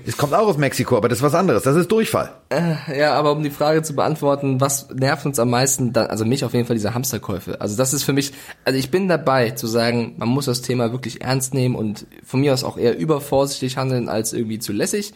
Es 0.06 0.18
kommt 0.18 0.34
auch 0.34 0.48
aus 0.48 0.58
Mexiko, 0.58 0.98
aber 0.98 1.08
das 1.08 1.20
ist 1.20 1.24
was 1.24 1.36
anderes. 1.36 1.64
Das 1.64 1.76
ist 1.76 1.92
Durchfall. 1.92 2.32
Äh, 2.50 3.00
ja, 3.00 3.14
aber 3.14 3.32
um 3.32 3.44
die 3.44 3.52
Frage 3.52 3.84
zu 3.84 3.96
beantworten, 3.96 4.60
was 4.60 4.90
nervt 4.90 5.26
uns 5.26 5.40
am 5.40 5.50
meisten, 5.50 5.94
dann, 5.94 6.08
also 6.08 6.26
mich 6.26 6.44
auf 6.44 6.54
jeden 6.54 6.66
Fall 6.66 6.76
diese 6.76 6.94
Hamsterkäufe. 6.94 7.62
Also 7.62 7.78
das 7.78 7.94
ist 7.94 8.04
für 8.04 8.14
mich, 8.14 8.34
also 8.66 8.78
ich 8.78 8.92
bin 8.92 9.08
dabei 9.08 9.52
zu 9.52 9.68
sagen, 9.68 10.16
man 10.18 10.30
muss 10.30 10.46
das 10.46 10.62
Thema 10.62 10.92
wirklich 10.92 11.22
ernst 11.22 11.54
nehmen 11.54 11.76
und 11.76 12.08
von 12.24 12.40
mir 12.40 12.54
aus 12.54 12.64
auch 12.64 12.78
eher 12.78 12.98
übervorsichtig 12.98 13.78
handeln 13.78 14.10
als 14.10 14.34
irgendwie 14.34 14.60
zu 14.60 14.74
lässig. 14.74 15.14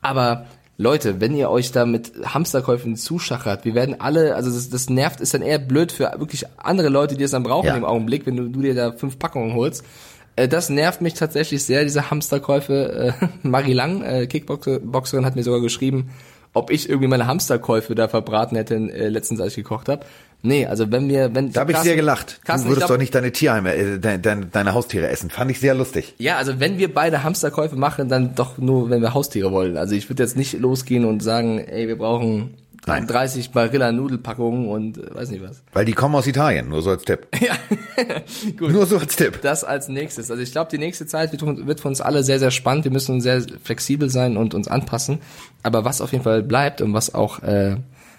Aber 0.00 0.46
Leute, 0.78 1.20
wenn 1.20 1.34
ihr 1.34 1.50
euch 1.50 1.72
da 1.72 1.86
mit 1.86 2.12
Hamsterkäufen 2.22 2.96
zuschachert, 2.96 3.64
wir 3.64 3.74
werden 3.74 3.98
alle, 3.98 4.34
also 4.34 4.50
das, 4.50 4.68
das 4.68 4.90
nervt, 4.90 5.20
ist 5.20 5.32
dann 5.32 5.40
eher 5.40 5.58
blöd 5.58 5.90
für 5.90 6.12
wirklich 6.18 6.44
andere 6.58 6.90
Leute, 6.90 7.16
die 7.16 7.24
es 7.24 7.30
dann 7.30 7.42
brauchen 7.42 7.66
ja. 7.66 7.76
im 7.76 7.84
Augenblick, 7.84 8.26
wenn 8.26 8.36
du, 8.36 8.48
du 8.48 8.60
dir 8.60 8.74
da 8.74 8.92
fünf 8.92 9.18
Packungen 9.18 9.54
holst. 9.54 9.84
Äh, 10.36 10.48
das 10.48 10.68
nervt 10.68 11.00
mich 11.00 11.14
tatsächlich 11.14 11.64
sehr, 11.64 11.82
diese 11.82 12.10
Hamsterkäufe. 12.10 13.14
Äh, 13.20 13.26
Marie 13.42 13.72
Lang, 13.72 14.02
äh, 14.02 14.26
Kickboxerin, 14.26 15.24
hat 15.24 15.34
mir 15.34 15.42
sogar 15.42 15.62
geschrieben, 15.62 16.10
ob 16.56 16.70
ich 16.70 16.88
irgendwie 16.88 17.08
meine 17.08 17.26
Hamsterkäufe 17.26 17.94
da 17.94 18.08
verbraten 18.08 18.56
hätte 18.56 18.74
äh, 18.74 19.08
letztens, 19.08 19.40
als 19.40 19.56
ich 19.56 19.62
gekocht 19.62 19.88
habe. 19.88 20.06
Nee, 20.42 20.66
also 20.66 20.90
wenn 20.92 21.08
wir, 21.08 21.34
wenn 21.34 21.52
da 21.52 21.62
habe 21.62 21.72
ich 21.72 21.78
sehr 21.78 21.96
gelacht. 21.96 22.40
Carsten, 22.44 22.66
du 22.66 22.70
würdest 22.70 22.86
glaub, 22.86 22.96
doch 22.96 23.00
nicht 23.00 23.14
deine 23.14 23.32
Tierheime, 23.32 23.74
äh, 23.74 23.98
deine, 23.98 24.18
deine, 24.18 24.46
deine 24.46 24.74
Haustiere 24.74 25.08
essen. 25.08 25.30
Fand 25.30 25.50
ich 25.50 25.60
sehr 25.60 25.74
lustig. 25.74 26.14
Ja, 26.18 26.36
also 26.36 26.58
wenn 26.60 26.78
wir 26.78 26.92
beide 26.92 27.22
Hamsterkäufe 27.24 27.76
machen, 27.76 28.08
dann 28.08 28.34
doch 28.34 28.58
nur, 28.58 28.88
wenn 28.90 29.02
wir 29.02 29.12
Haustiere 29.12 29.52
wollen. 29.52 29.76
Also 29.76 29.94
ich 29.94 30.08
würde 30.08 30.22
jetzt 30.22 30.36
nicht 30.36 30.58
losgehen 30.58 31.04
und 31.04 31.22
sagen, 31.22 31.58
ey, 31.58 31.88
wir 31.88 31.98
brauchen 31.98 32.54
Nein. 32.86 33.06
30 33.08 33.50
Barilla 33.50 33.90
Nudelpackungen 33.90 34.68
und 34.68 34.98
äh, 34.98 35.14
weiß 35.14 35.30
nicht 35.30 35.42
was. 35.42 35.62
Weil 35.72 35.84
die 35.84 35.92
kommen 35.92 36.14
aus 36.14 36.26
Italien, 36.26 36.68
nur 36.68 36.82
so 36.82 36.90
als 36.90 37.02
Tipp. 37.02 37.26
ja, 37.40 37.56
gut. 38.56 38.70
Nur 38.70 38.86
so 38.86 38.98
als 38.98 39.16
Tipp. 39.16 39.40
Das 39.42 39.64
als 39.64 39.88
nächstes. 39.88 40.30
Also 40.30 40.40
ich 40.40 40.52
glaube, 40.52 40.70
die 40.70 40.78
nächste 40.78 41.04
Zeit 41.06 41.32
wird, 41.32 41.66
wird 41.66 41.80
für 41.80 41.88
uns 41.88 42.00
alle 42.00 42.22
sehr, 42.22 42.38
sehr 42.38 42.52
spannend. 42.52 42.84
Wir 42.84 42.92
müssen 42.92 43.20
sehr 43.20 43.42
flexibel 43.64 44.08
sein 44.08 44.36
und 44.36 44.54
uns 44.54 44.68
anpassen. 44.68 45.18
Aber 45.64 45.84
was 45.84 46.00
auf 46.00 46.12
jeden 46.12 46.22
Fall 46.22 46.44
bleibt 46.44 46.80
und 46.80 46.94
was 46.94 47.12
auch 47.12 47.42
äh, 47.42 47.76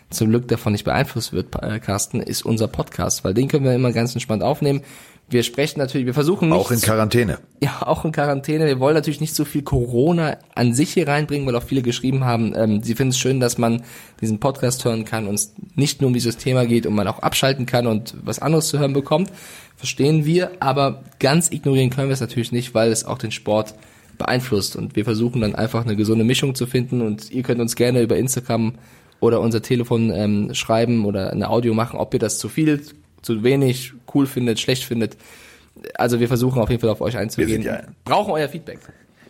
zum 0.09 0.29
Glück 0.29 0.49
davon 0.49 0.73
nicht 0.73 0.83
beeinflusst 0.83 1.31
wird, 1.31 1.55
äh, 1.61 1.79
Carsten, 1.79 2.19
ist 2.19 2.45
unser 2.45 2.67
Podcast, 2.67 3.23
weil 3.23 3.33
den 3.33 3.47
können 3.47 3.63
wir 3.63 3.73
immer 3.73 3.93
ganz 3.93 4.13
entspannt 4.13 4.43
aufnehmen. 4.43 4.81
Wir 5.29 5.43
sprechen 5.43 5.79
natürlich, 5.79 6.05
wir 6.05 6.13
versuchen 6.13 6.47
nicht. 6.47 6.57
Auch 6.57 6.71
in 6.71 6.79
Quarantäne. 6.79 7.39
Ja, 7.61 7.85
auch 7.85 8.05
in 8.05 8.13
Quarantäne. 8.13 8.65
Wir 8.65 8.79
wollen 8.79 8.95
natürlich 8.95 9.19
nicht 9.19 9.35
so 9.35 9.43
viel 9.43 9.61
Corona 9.61 10.37
an 10.55 10.73
sich 10.73 10.91
hier 10.91 11.05
reinbringen, 11.05 11.45
weil 11.45 11.55
auch 11.57 11.63
viele 11.63 11.81
geschrieben 11.81 12.23
haben, 12.23 12.53
ähm, 12.55 12.81
sie 12.81 12.95
finden 12.95 13.11
es 13.11 13.17
schön, 13.17 13.41
dass 13.41 13.57
man 13.57 13.83
diesen 14.21 14.39
Podcast 14.39 14.85
hören 14.85 15.03
kann 15.03 15.27
und 15.27 15.35
es 15.35 15.53
nicht 15.75 15.99
nur 15.99 16.07
um 16.07 16.13
dieses 16.13 16.37
Thema 16.37 16.65
geht 16.65 16.85
und 16.85 16.95
man 16.95 17.07
auch 17.09 17.19
abschalten 17.19 17.65
kann 17.65 17.87
und 17.87 18.15
was 18.23 18.39
anderes 18.39 18.69
zu 18.69 18.79
hören 18.79 18.93
bekommt. 18.93 19.29
Verstehen 19.75 20.25
wir, 20.25 20.51
aber 20.61 21.03
ganz 21.19 21.51
ignorieren 21.51 21.89
können 21.89 22.07
wir 22.07 22.13
es 22.13 22.21
natürlich 22.21 22.53
nicht, 22.53 22.73
weil 22.73 22.89
es 22.89 23.05
auch 23.05 23.17
den 23.17 23.31
Sport 23.31 23.75
beeinflusst 24.17 24.77
und 24.77 24.95
wir 24.95 25.03
versuchen 25.03 25.41
dann 25.41 25.55
einfach 25.55 25.83
eine 25.83 25.97
gesunde 25.97 26.23
Mischung 26.23 26.55
zu 26.55 26.67
finden 26.67 27.01
und 27.01 27.31
ihr 27.31 27.43
könnt 27.43 27.59
uns 27.59 27.75
gerne 27.75 28.01
über 28.01 28.17
Instagram 28.17 28.75
oder 29.19 29.41
unser 29.41 29.61
Telefon 29.61 30.09
ähm, 30.09 30.53
schreiben 30.53 31.05
oder 31.05 31.31
eine 31.31 31.49
Audio 31.49 31.73
machen, 31.73 31.99
ob 31.99 32.13
ihr 32.13 32.19
das 32.19 32.39
zu 32.39 32.47
viel 32.49 32.81
zu 33.27 33.43
wenig 33.43 33.93
cool 34.13 34.25
findet, 34.25 34.59
schlecht 34.59 34.83
findet. 34.85 35.17
Also 35.95 36.19
wir 36.19 36.27
versuchen 36.27 36.61
auf 36.61 36.69
jeden 36.69 36.81
Fall 36.81 36.89
auf 36.89 37.01
euch 37.01 37.17
einzugehen. 37.17 37.61
Ja 37.61 37.81
Brauchen 38.03 38.31
euer 38.31 38.49
Feedback. 38.49 38.79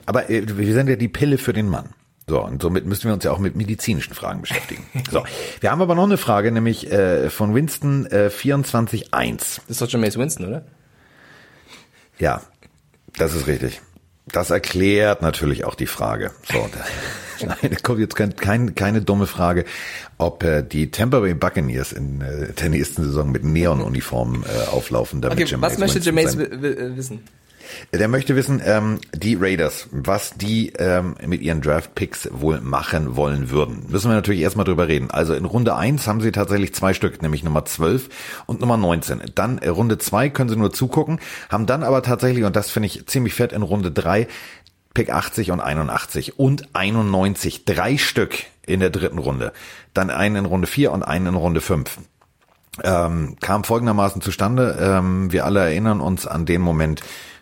Aber 0.05 0.29
äh, 0.29 0.43
wir 0.57 0.73
sind 0.73 0.87
ja 0.87 0.95
die 0.95 1.09
Pille 1.09 1.37
für 1.37 1.51
den 1.51 1.67
Mann. 1.67 1.89
So, 2.29 2.43
und 2.43 2.61
somit 2.61 2.85
müssen 2.85 3.05
wir 3.05 3.13
uns 3.13 3.23
ja 3.23 3.31
auch 3.31 3.39
mit 3.39 3.55
medizinischen 3.55 4.13
Fragen 4.13 4.41
beschäftigen. 4.41 4.85
So, 5.11 5.23
wir 5.61 5.71
haben 5.71 5.81
aber 5.81 5.95
noch 5.95 6.03
eine 6.03 6.17
Frage, 6.17 6.51
nämlich 6.51 6.91
äh, 6.91 7.29
von 7.29 7.55
Winston 7.55 8.05
äh, 8.07 8.29
24.1. 8.29 9.37
Das 9.37 9.61
ist 9.67 9.81
doch 9.81 9.89
schon 9.89 10.01
Mace 10.01 10.17
Winston, 10.17 10.45
oder? 10.45 10.65
Ja, 12.19 12.41
das 13.17 13.33
ist 13.33 13.47
richtig. 13.47 13.81
Das 14.31 14.49
erklärt 14.49 15.21
natürlich 15.21 15.65
auch 15.65 15.75
die 15.75 15.87
Frage. 15.87 16.31
So, 16.51 16.69
Nein, 17.45 17.77
kommt 17.83 17.99
jetzt 17.99 18.15
kein, 18.15 18.35
kein, 18.35 18.75
keine 18.75 19.01
dumme 19.01 19.27
Frage, 19.27 19.65
ob 20.17 20.43
äh, 20.43 20.63
die 20.63 20.91
Tampa 20.91 21.19
Bay 21.19 21.33
Buccaneers 21.33 21.91
in 21.91 22.21
äh, 22.21 22.53
der 22.53 22.69
nächsten 22.69 23.03
Saison 23.03 23.31
mit 23.31 23.43
Neon-Uniformen 23.43 24.43
äh, 24.43 24.67
auflaufen. 24.69 25.21
Damit 25.21 25.39
okay, 25.39 25.55
was 25.59 25.77
möchte 25.77 25.99
Jameis 25.99 26.37
wissen? 26.37 27.23
Der 27.93 28.07
möchte 28.07 28.35
wissen, 28.35 28.61
ähm, 28.63 28.99
die 29.13 29.35
Raiders, 29.35 29.87
was 29.91 30.35
die 30.35 30.73
ähm, 30.77 31.15
mit 31.25 31.41
ihren 31.41 31.61
Draft-Picks 31.61 32.29
wohl 32.31 32.61
machen 32.61 33.15
wollen 33.15 33.49
würden. 33.49 33.85
Müssen 33.89 34.09
wir 34.09 34.15
natürlich 34.15 34.41
erstmal 34.41 34.65
drüber 34.65 34.87
reden. 34.87 35.11
Also 35.11 35.33
in 35.33 35.45
Runde 35.45 35.75
eins 35.75 36.07
haben 36.07 36.21
sie 36.21 36.31
tatsächlich 36.31 36.73
zwei 36.73 36.93
Stück, 36.93 37.21
nämlich 37.21 37.43
Nummer 37.43 37.65
12 37.65 38.09
und 38.45 38.61
Nummer 38.61 38.77
19. 38.77 39.21
Dann 39.35 39.57
äh, 39.59 39.69
Runde 39.69 39.97
zwei 39.97 40.29
können 40.29 40.49
sie 40.49 40.55
nur 40.55 40.73
zugucken, 40.73 41.19
haben 41.49 41.65
dann 41.65 41.83
aber 41.83 42.03
tatsächlich, 42.03 42.43
und 42.43 42.55
das 42.55 42.69
finde 42.69 42.87
ich 42.87 43.05
ziemlich 43.07 43.33
fett, 43.33 43.53
in 43.53 43.61
Runde 43.61 43.91
drei 43.91 44.27
Pick 44.97 45.11
80 45.11 45.51
und 45.51 45.59
81 45.59 46.39
und 46.39 46.73
91. 46.73 47.65
Drei 47.65 47.97
Stück 47.97 48.45
in 48.65 48.79
der 48.79 48.89
dritten 48.89 49.19
Runde. 49.19 49.53
Dann 49.93 50.09
einen 50.09 50.37
in 50.37 50.45
Runde 50.45 50.65
4 50.65 50.91
und 50.91 51.03
einen 51.03 51.27
in 51.27 51.35
Runde 51.35 51.61
5. 51.61 51.99
Ähm, 52.83 53.37
kam 53.39 53.63
folgendermaßen 53.63 54.21
zustande. 54.21 54.75
Ähm, 54.79 55.31
wir 55.31 55.45
alle 55.45 55.59
erinnern 55.59 56.01
uns 56.01 56.25
an 56.25 56.47
den 56.47 56.61
Moment, 56.61 57.01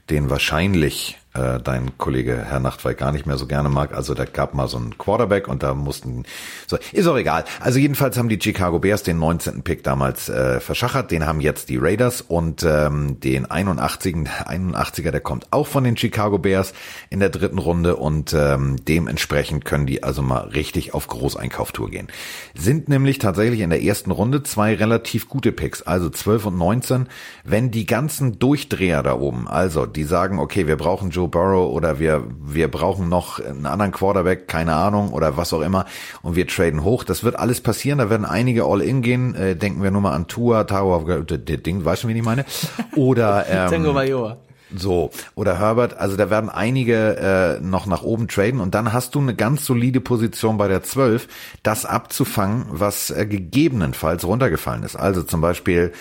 den 0.09 0.29
wahrscheinlich 0.29 1.17
äh, 1.36 1.59
dein 1.59 1.97
Kollege 1.97 2.43
Herr 2.47 2.59
Nachtwey 2.59 2.95
gar 2.95 3.11
nicht 3.11 3.25
mehr 3.25 3.38
so 3.38 3.45
gerne 3.45 3.69
mag. 3.69 3.93
Also 3.93 4.13
da 4.13 4.25
gab 4.25 4.53
mal 4.53 4.67
so 4.67 4.77
einen 4.77 4.97
Quarterback 4.97 5.47
und 5.47 5.63
da 5.63 5.73
mussten 5.73 6.23
so 6.67 6.77
ist 6.91 7.07
auch 7.07 7.17
egal. 7.17 7.45
Also 7.59 7.79
jedenfalls 7.79 8.17
haben 8.17 8.29
die 8.29 8.39
Chicago 8.41 8.79
Bears 8.79 9.03
den 9.03 9.19
19. 9.19 9.63
Pick 9.63 9.83
damals 9.83 10.29
äh, 10.29 10.59
verschachert. 10.59 11.11
Den 11.11 11.25
haben 11.25 11.41
jetzt 11.41 11.69
die 11.69 11.77
Raiders 11.77 12.21
und 12.21 12.63
ähm, 12.63 13.19
den 13.19 13.49
81. 13.49 14.15
81er, 14.15 15.11
der 15.11 15.21
kommt 15.21 15.47
auch 15.51 15.67
von 15.67 15.83
den 15.83 15.97
Chicago 15.97 16.38
Bears 16.38 16.73
in 17.09 17.19
der 17.19 17.29
dritten 17.29 17.59
Runde 17.59 17.95
und 17.95 18.33
ähm, 18.33 18.77
dementsprechend 18.86 19.65
können 19.65 19.86
die 19.86 20.03
also 20.03 20.21
mal 20.21 20.47
richtig 20.47 20.93
auf 20.93 21.07
Großeinkauftour 21.07 21.89
gehen. 21.89 22.07
Sind 22.55 22.89
nämlich 22.89 23.19
tatsächlich 23.19 23.59
in 23.59 23.69
der 23.69 23.83
ersten 23.83 24.11
Runde 24.11 24.43
zwei 24.43 24.75
relativ 24.75 25.27
gute 25.27 25.51
Picks, 25.51 25.81
also 25.81 26.09
12 26.09 26.45
und 26.47 26.57
19. 26.57 27.07
Wenn 27.43 27.71
die 27.71 27.86
ganzen 27.86 28.39
Durchdreher 28.39 29.03
da 29.03 29.15
oben, 29.19 29.47
also 29.47 29.86
die 29.86 30.03
sagen, 30.03 30.39
okay, 30.39 30.67
wir 30.67 30.77
brauchen 30.77 31.09
Joe 31.09 31.24
Joe 31.26 31.30
Burrow 31.30 31.71
oder 31.71 31.99
wir, 31.99 32.23
wir 32.39 32.67
brauchen 32.69 33.09
noch 33.09 33.39
einen 33.39 33.65
anderen 33.65 33.91
Quarterback, 33.91 34.47
keine 34.47 34.73
Ahnung, 34.76 35.11
oder 35.11 35.38
was 35.38 35.53
auch 35.53 35.61
immer, 35.61 35.86
und 36.21 36.36
wir 36.36 36.47
traden 36.47 36.84
hoch. 36.84 37.03
Das 37.03 37.23
wird 37.23 37.38
alles 37.38 37.61
passieren, 37.61 37.99
da 37.99 38.09
werden 38.09 38.26
einige 38.26 38.65
All-In 38.65 39.01
gehen, 39.01 39.36
äh, 39.36 39.55
denken 39.55 39.84
wir 39.84 39.91
nur 39.91 40.01
mal 40.01 40.13
an 40.13 40.28
Tua, 40.28 40.63
Tower, 40.65 41.23
Ding, 41.26 41.86
weißt 41.86 42.03
du, 42.03 42.07
wie 42.07 42.13
ich 42.13 42.23
meine? 42.23 42.45
Oder, 42.95 43.45
ähm, 43.49 43.69
Tango 43.69 43.93
Major. 43.93 44.38
So, 44.76 45.11
oder 45.36 45.59
Herbert, 45.59 45.95
also 45.97 46.17
da 46.17 46.30
werden 46.30 46.49
einige 46.49 47.17
äh, 47.17 47.63
noch 47.63 47.86
nach 47.86 48.01
oben 48.01 48.28
traden 48.28 48.59
und 48.59 48.73
dann 48.73 48.93
hast 48.93 49.13
du 49.13 49.19
eine 49.19 49.36
ganz 49.36 49.63
solide 49.65 50.01
Position 50.01 50.57
bei 50.57 50.67
der 50.67 50.82
12, 50.82 51.28
das 51.61 51.86
abzufangen, 51.86 52.65
was 52.69 53.11
äh, 53.11 53.26
gegebenenfalls 53.28 54.26
runtergefallen 54.26 54.84
ist. 54.84 54.95
Also 54.95 55.21
zum 55.21 55.39
Beispiel, 55.39 55.93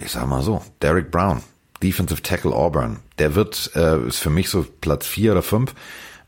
ich 0.00 0.10
sag 0.10 0.26
mal 0.26 0.42
so, 0.42 0.62
Derek 0.82 1.12
Brown, 1.12 1.42
Defensive 1.82 2.22
Tackle 2.22 2.52
Auburn. 2.52 3.00
Der 3.18 3.34
wird, 3.34 3.70
äh, 3.74 4.06
ist 4.06 4.18
für 4.18 4.30
mich 4.30 4.48
so 4.48 4.64
Platz 4.80 5.06
vier 5.06 5.32
oder 5.32 5.42
fünf. 5.42 5.74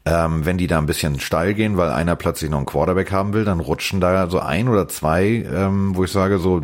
Ähm, 0.04 0.46
wenn 0.46 0.56
die 0.56 0.68
da 0.68 0.78
ein 0.78 0.86
bisschen 0.86 1.20
steil 1.20 1.52
gehen, 1.52 1.76
weil 1.76 1.90
einer 1.90 2.16
plötzlich 2.16 2.50
noch 2.50 2.58
einen 2.58 2.66
Quarterback 2.66 3.12
haben 3.12 3.34
will, 3.34 3.44
dann 3.44 3.60
rutschen 3.60 4.00
da 4.00 4.30
so 4.30 4.38
ein 4.38 4.68
oder 4.68 4.88
zwei, 4.88 5.44
ähm, 5.52 5.96
wo 5.96 6.04
ich 6.04 6.12
sage, 6.12 6.38
so 6.38 6.62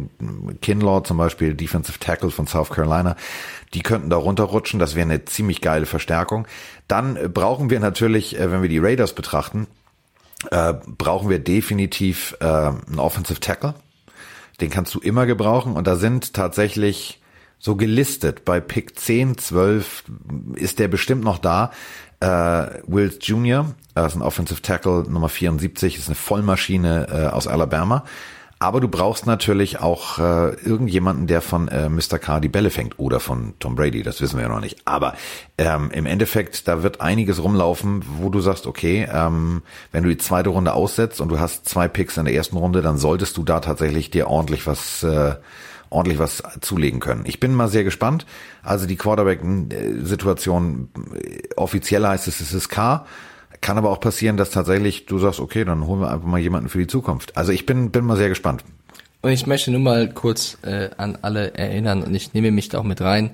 Kinlaw 0.63 1.03
zum 1.03 1.19
Beispiel, 1.19 1.53
Defensive 1.53 1.99
Tackle 1.99 2.31
von 2.31 2.47
South 2.47 2.71
Carolina, 2.71 3.17
die 3.75 3.83
könnten 3.83 4.09
da 4.09 4.17
runterrutschen. 4.17 4.81
Das 4.81 4.95
wäre 4.95 5.07
eine 5.07 5.27
ziemlich 5.27 5.61
geile 5.61 5.85
Verstärkung. 5.85 6.47
Dann 6.89 7.19
brauchen 7.35 7.69
wir 7.69 7.81
natürlich, 7.81 8.39
äh, 8.39 8.51
wenn 8.51 8.63
wir 8.63 8.71
die 8.71 8.79
Raiders 8.79 9.15
betrachten, 9.15 9.67
äh, 10.51 10.73
brauchen 10.97 11.29
wir 11.29 11.39
definitiv 11.39 12.37
äh, 12.41 12.47
einen 12.47 12.99
Offensive 12.99 13.41
Tackle. 13.41 13.75
Den 14.61 14.71
kannst 14.71 14.95
du 14.95 15.01
immer 15.01 15.27
gebrauchen 15.27 15.75
und 15.75 15.87
da 15.87 15.97
sind 15.97 16.33
tatsächlich 16.33 17.21
so 17.65 17.77
gelistet. 17.77 18.45
Bei 18.45 18.61
Pick 18.61 18.99
10, 18.99 19.39
12 19.39 20.05
ist 20.55 20.79
der 20.79 20.89
bestimmt 20.89 21.25
noch 21.25 21.39
da. 21.39 21.71
Äh, 22.21 22.27
Wills 22.87 23.17
Jr., 23.23 23.75
äh, 23.95 24.07
ist 24.07 24.17
ein 24.17 24.21
Offensive 24.21 24.61
Tackle 24.61 25.05
Nummer 25.09 25.31
74, 25.31 25.97
ist 25.97 26.09
eine 26.09 26.15
Vollmaschine 26.15 27.07
äh, 27.11 27.27
aus 27.29 27.47
Alabama. 27.47 28.05
Aber 28.59 28.81
du 28.81 28.89
brauchst 28.89 29.27
natürlich 29.27 29.81
auch 29.81 30.19
äh, 30.19 30.55
irgendjemanden, 30.65 31.27
der 31.27 31.41
von 31.41 31.69
äh, 31.69 31.89
Mr. 31.89 32.19
Carr 32.19 32.41
die 32.41 32.49
Bälle 32.49 32.71
fängt 32.71 32.99
oder 32.99 33.21
von 33.21 33.55
Tom 33.59 33.75
Brady, 33.75 34.03
das 34.03 34.21
wissen 34.21 34.37
wir 34.37 34.43
ja 34.45 34.49
noch 34.49 34.61
nicht. 34.61 34.83
Aber 34.85 35.15
ähm, 35.59 35.91
im 35.93 36.07
Endeffekt, 36.07 36.67
da 36.69 36.83
wird 36.83 37.01
einiges 37.01 37.43
rumlaufen, 37.43 38.05
wo 38.19 38.31
du 38.31 38.41
sagst, 38.41 38.67
okay, 38.67 39.09
ähm, 39.13 39.63
wenn 39.93 40.05
du 40.05 40.09
die 40.09 40.19
zweite 40.19 40.51
Runde 40.51 40.73
aussetzt 40.73 41.21
und 41.21 41.29
du 41.29 41.41
hast 41.41 41.69
zwei 41.69 41.89
Picks 41.89 42.17
in 42.17 42.25
der 42.25 42.35
ersten 42.35 42.57
Runde, 42.57 42.81
dann 42.81 42.97
solltest 42.97 43.37
du 43.37 43.45
da 43.45 43.61
tatsächlich 43.61 44.11
dir 44.11 44.29
ordentlich 44.29 44.67
was 44.67 45.03
äh, 45.03 45.35
ordentlich 45.91 46.19
was 46.19 46.43
zulegen 46.61 47.01
können. 47.01 47.25
Ich 47.25 47.41
bin 47.41 47.55
mal 47.55 47.69
sehr 47.69 47.85
gespannt. 47.85 48.27
Also 48.63 48.87
die 48.87 48.97
Quarterback-Situation, 48.97 50.89
offiziell 51.57 52.07
heißt 52.07 52.29
es, 52.29 52.41
es 52.41 52.53
ist 52.53 52.69
K. 52.69 53.07
Kann 53.65 53.79
aber 53.79 53.89
auch 53.89 53.99
passieren, 54.01 54.37
dass 54.37 54.51
tatsächlich 54.51 55.07
du 55.07 55.19
sagst, 55.19 55.41
okay, 55.41 55.65
dann 55.65 55.87
holen 55.87 56.03
wir 56.03 56.11
einfach 56.11 56.27
mal 56.27 56.39
jemanden 56.39 56.69
für 56.69 56.77
die 56.77 56.87
Zukunft. 56.87 57.35
Also 57.35 57.51
ich 57.51 57.65
bin, 57.65 57.91
bin 57.91 58.05
mal 58.05 58.19
sehr 58.19 58.29
gespannt. 58.29 58.63
Und 59.23 59.31
ich 59.31 59.47
möchte 59.47 59.71
nur 59.71 59.81
mal 59.81 60.13
kurz 60.13 60.59
äh, 60.61 60.91
an 60.99 61.17
alle 61.23 61.55
erinnern 61.55 62.03
und 62.03 62.15
ich 62.15 62.35
nehme 62.35 62.51
mich 62.51 62.69
da 62.69 62.81
auch 62.81 62.85
mit 62.85 63.01
rein, 63.01 63.31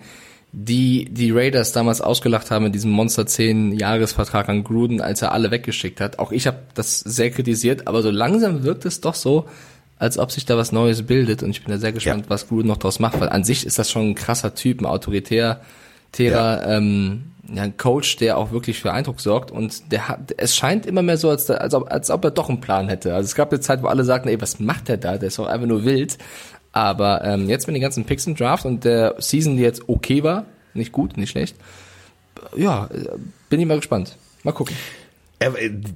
die 0.52 1.06
die 1.10 1.32
Raiders 1.32 1.72
damals 1.72 2.00
ausgelacht 2.00 2.52
haben 2.52 2.66
in 2.66 2.70
diesem 2.70 2.92
Monster 2.92 3.26
10 3.26 3.72
Jahresvertrag 3.72 4.48
an 4.48 4.62
Gruden, 4.62 5.00
als 5.00 5.20
er 5.20 5.32
alle 5.32 5.50
weggeschickt 5.50 6.00
hat. 6.00 6.20
Auch 6.20 6.30
ich 6.30 6.46
habe 6.46 6.58
das 6.74 7.00
sehr 7.00 7.32
kritisiert, 7.32 7.88
aber 7.88 8.00
so 8.02 8.12
langsam 8.12 8.62
wirkt 8.62 8.84
es 8.84 9.00
doch 9.00 9.16
so, 9.16 9.48
als 9.98 10.16
ob 10.16 10.30
sich 10.30 10.44
da 10.44 10.56
was 10.56 10.70
Neues 10.70 11.08
bildet 11.08 11.42
und 11.42 11.50
ich 11.50 11.64
bin 11.64 11.72
da 11.72 11.78
sehr 11.78 11.90
gespannt, 11.90 12.26
ja. 12.26 12.30
was 12.30 12.46
Gruden 12.46 12.68
noch 12.68 12.76
daraus 12.76 13.00
macht, 13.00 13.18
weil 13.18 13.30
an 13.30 13.42
sich 13.42 13.66
ist 13.66 13.80
das 13.80 13.90
schon 13.90 14.10
ein 14.10 14.14
krasser 14.14 14.54
Typ, 14.54 14.80
ein 14.80 14.86
autoritär, 14.86 15.60
ja. 16.18 16.76
ähm, 16.76 17.32
ja, 17.52 17.62
ein 17.62 17.76
Coach, 17.76 18.16
der 18.16 18.38
auch 18.38 18.52
wirklich 18.52 18.80
für 18.80 18.92
Eindruck 18.92 19.20
sorgt 19.20 19.50
und 19.50 19.90
der 19.92 20.08
hat, 20.08 20.34
es 20.36 20.54
scheint 20.54 20.86
immer 20.86 21.02
mehr 21.02 21.16
so, 21.16 21.30
als, 21.30 21.50
als, 21.50 21.74
ob, 21.74 21.90
als 21.90 22.10
ob 22.10 22.24
er 22.24 22.30
doch 22.30 22.48
einen 22.48 22.60
Plan 22.60 22.88
hätte. 22.88 23.14
Also 23.14 23.26
es 23.26 23.34
gab 23.34 23.50
eine 23.50 23.60
Zeit, 23.60 23.82
wo 23.82 23.88
alle 23.88 24.04
sagten, 24.04 24.28
ey, 24.28 24.40
was 24.40 24.60
macht 24.60 24.88
der 24.88 24.98
da? 24.98 25.18
Der 25.18 25.28
ist 25.28 25.38
doch 25.38 25.46
einfach 25.46 25.66
nur 25.66 25.84
wild. 25.84 26.18
Aber 26.72 27.24
ähm, 27.24 27.48
jetzt 27.48 27.66
mit 27.66 27.74
den 27.74 27.82
ganzen 27.82 28.04
Picks 28.04 28.26
im 28.26 28.36
Draft 28.36 28.64
und 28.64 28.84
der 28.84 29.16
Season, 29.18 29.56
die 29.56 29.62
jetzt 29.62 29.88
okay 29.88 30.22
war, 30.22 30.44
nicht 30.74 30.92
gut, 30.92 31.16
nicht 31.16 31.30
schlecht, 31.30 31.56
ja, 32.56 32.88
bin 33.48 33.58
ich 33.58 33.66
mal 33.66 33.76
gespannt. 33.76 34.16
Mal 34.44 34.52
gucken. 34.52 34.76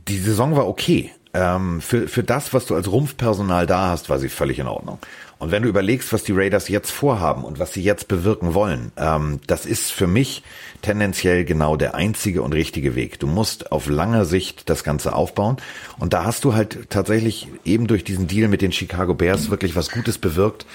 Die 0.08 0.18
Saison 0.18 0.56
war 0.56 0.66
okay 0.66 1.12
ähm, 1.34 1.80
für, 1.80 2.08
für 2.08 2.22
das, 2.22 2.54
was 2.54 2.66
du 2.66 2.76
als 2.76 2.90
Rumpfpersonal 2.90 3.66
da 3.66 3.88
hast, 3.88 4.08
war 4.08 4.18
sie 4.18 4.28
völlig 4.28 4.60
in 4.60 4.68
Ordnung. 4.68 4.98
Und 5.38 5.50
wenn 5.50 5.62
du 5.62 5.68
überlegst, 5.68 6.12
was 6.12 6.24
die 6.24 6.32
Raiders 6.32 6.68
jetzt 6.68 6.90
vorhaben 6.90 7.44
und 7.44 7.58
was 7.58 7.72
sie 7.72 7.82
jetzt 7.82 8.08
bewirken 8.08 8.54
wollen, 8.54 8.92
ähm, 8.96 9.40
das 9.46 9.66
ist 9.66 9.90
für 9.92 10.06
mich 10.06 10.42
tendenziell 10.82 11.44
genau 11.44 11.76
der 11.76 11.94
einzige 11.94 12.42
und 12.42 12.52
richtige 12.52 12.94
Weg. 12.94 13.18
Du 13.18 13.26
musst 13.26 13.72
auf 13.72 13.88
lange 13.88 14.24
Sicht 14.24 14.70
das 14.70 14.84
Ganze 14.84 15.14
aufbauen. 15.14 15.56
Und 15.98 16.12
da 16.12 16.24
hast 16.24 16.44
du 16.44 16.54
halt 16.54 16.90
tatsächlich 16.90 17.48
eben 17.64 17.86
durch 17.86 18.04
diesen 18.04 18.26
Deal 18.26 18.48
mit 18.48 18.62
den 18.62 18.72
Chicago 18.72 19.14
Bears 19.14 19.50
wirklich 19.50 19.76
was 19.76 19.90
Gutes 19.90 20.18
bewirkt. 20.18 20.66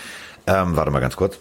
Ähm, 0.48 0.76
warte 0.76 0.92
mal 0.92 1.00
ganz 1.00 1.16
kurz. 1.16 1.38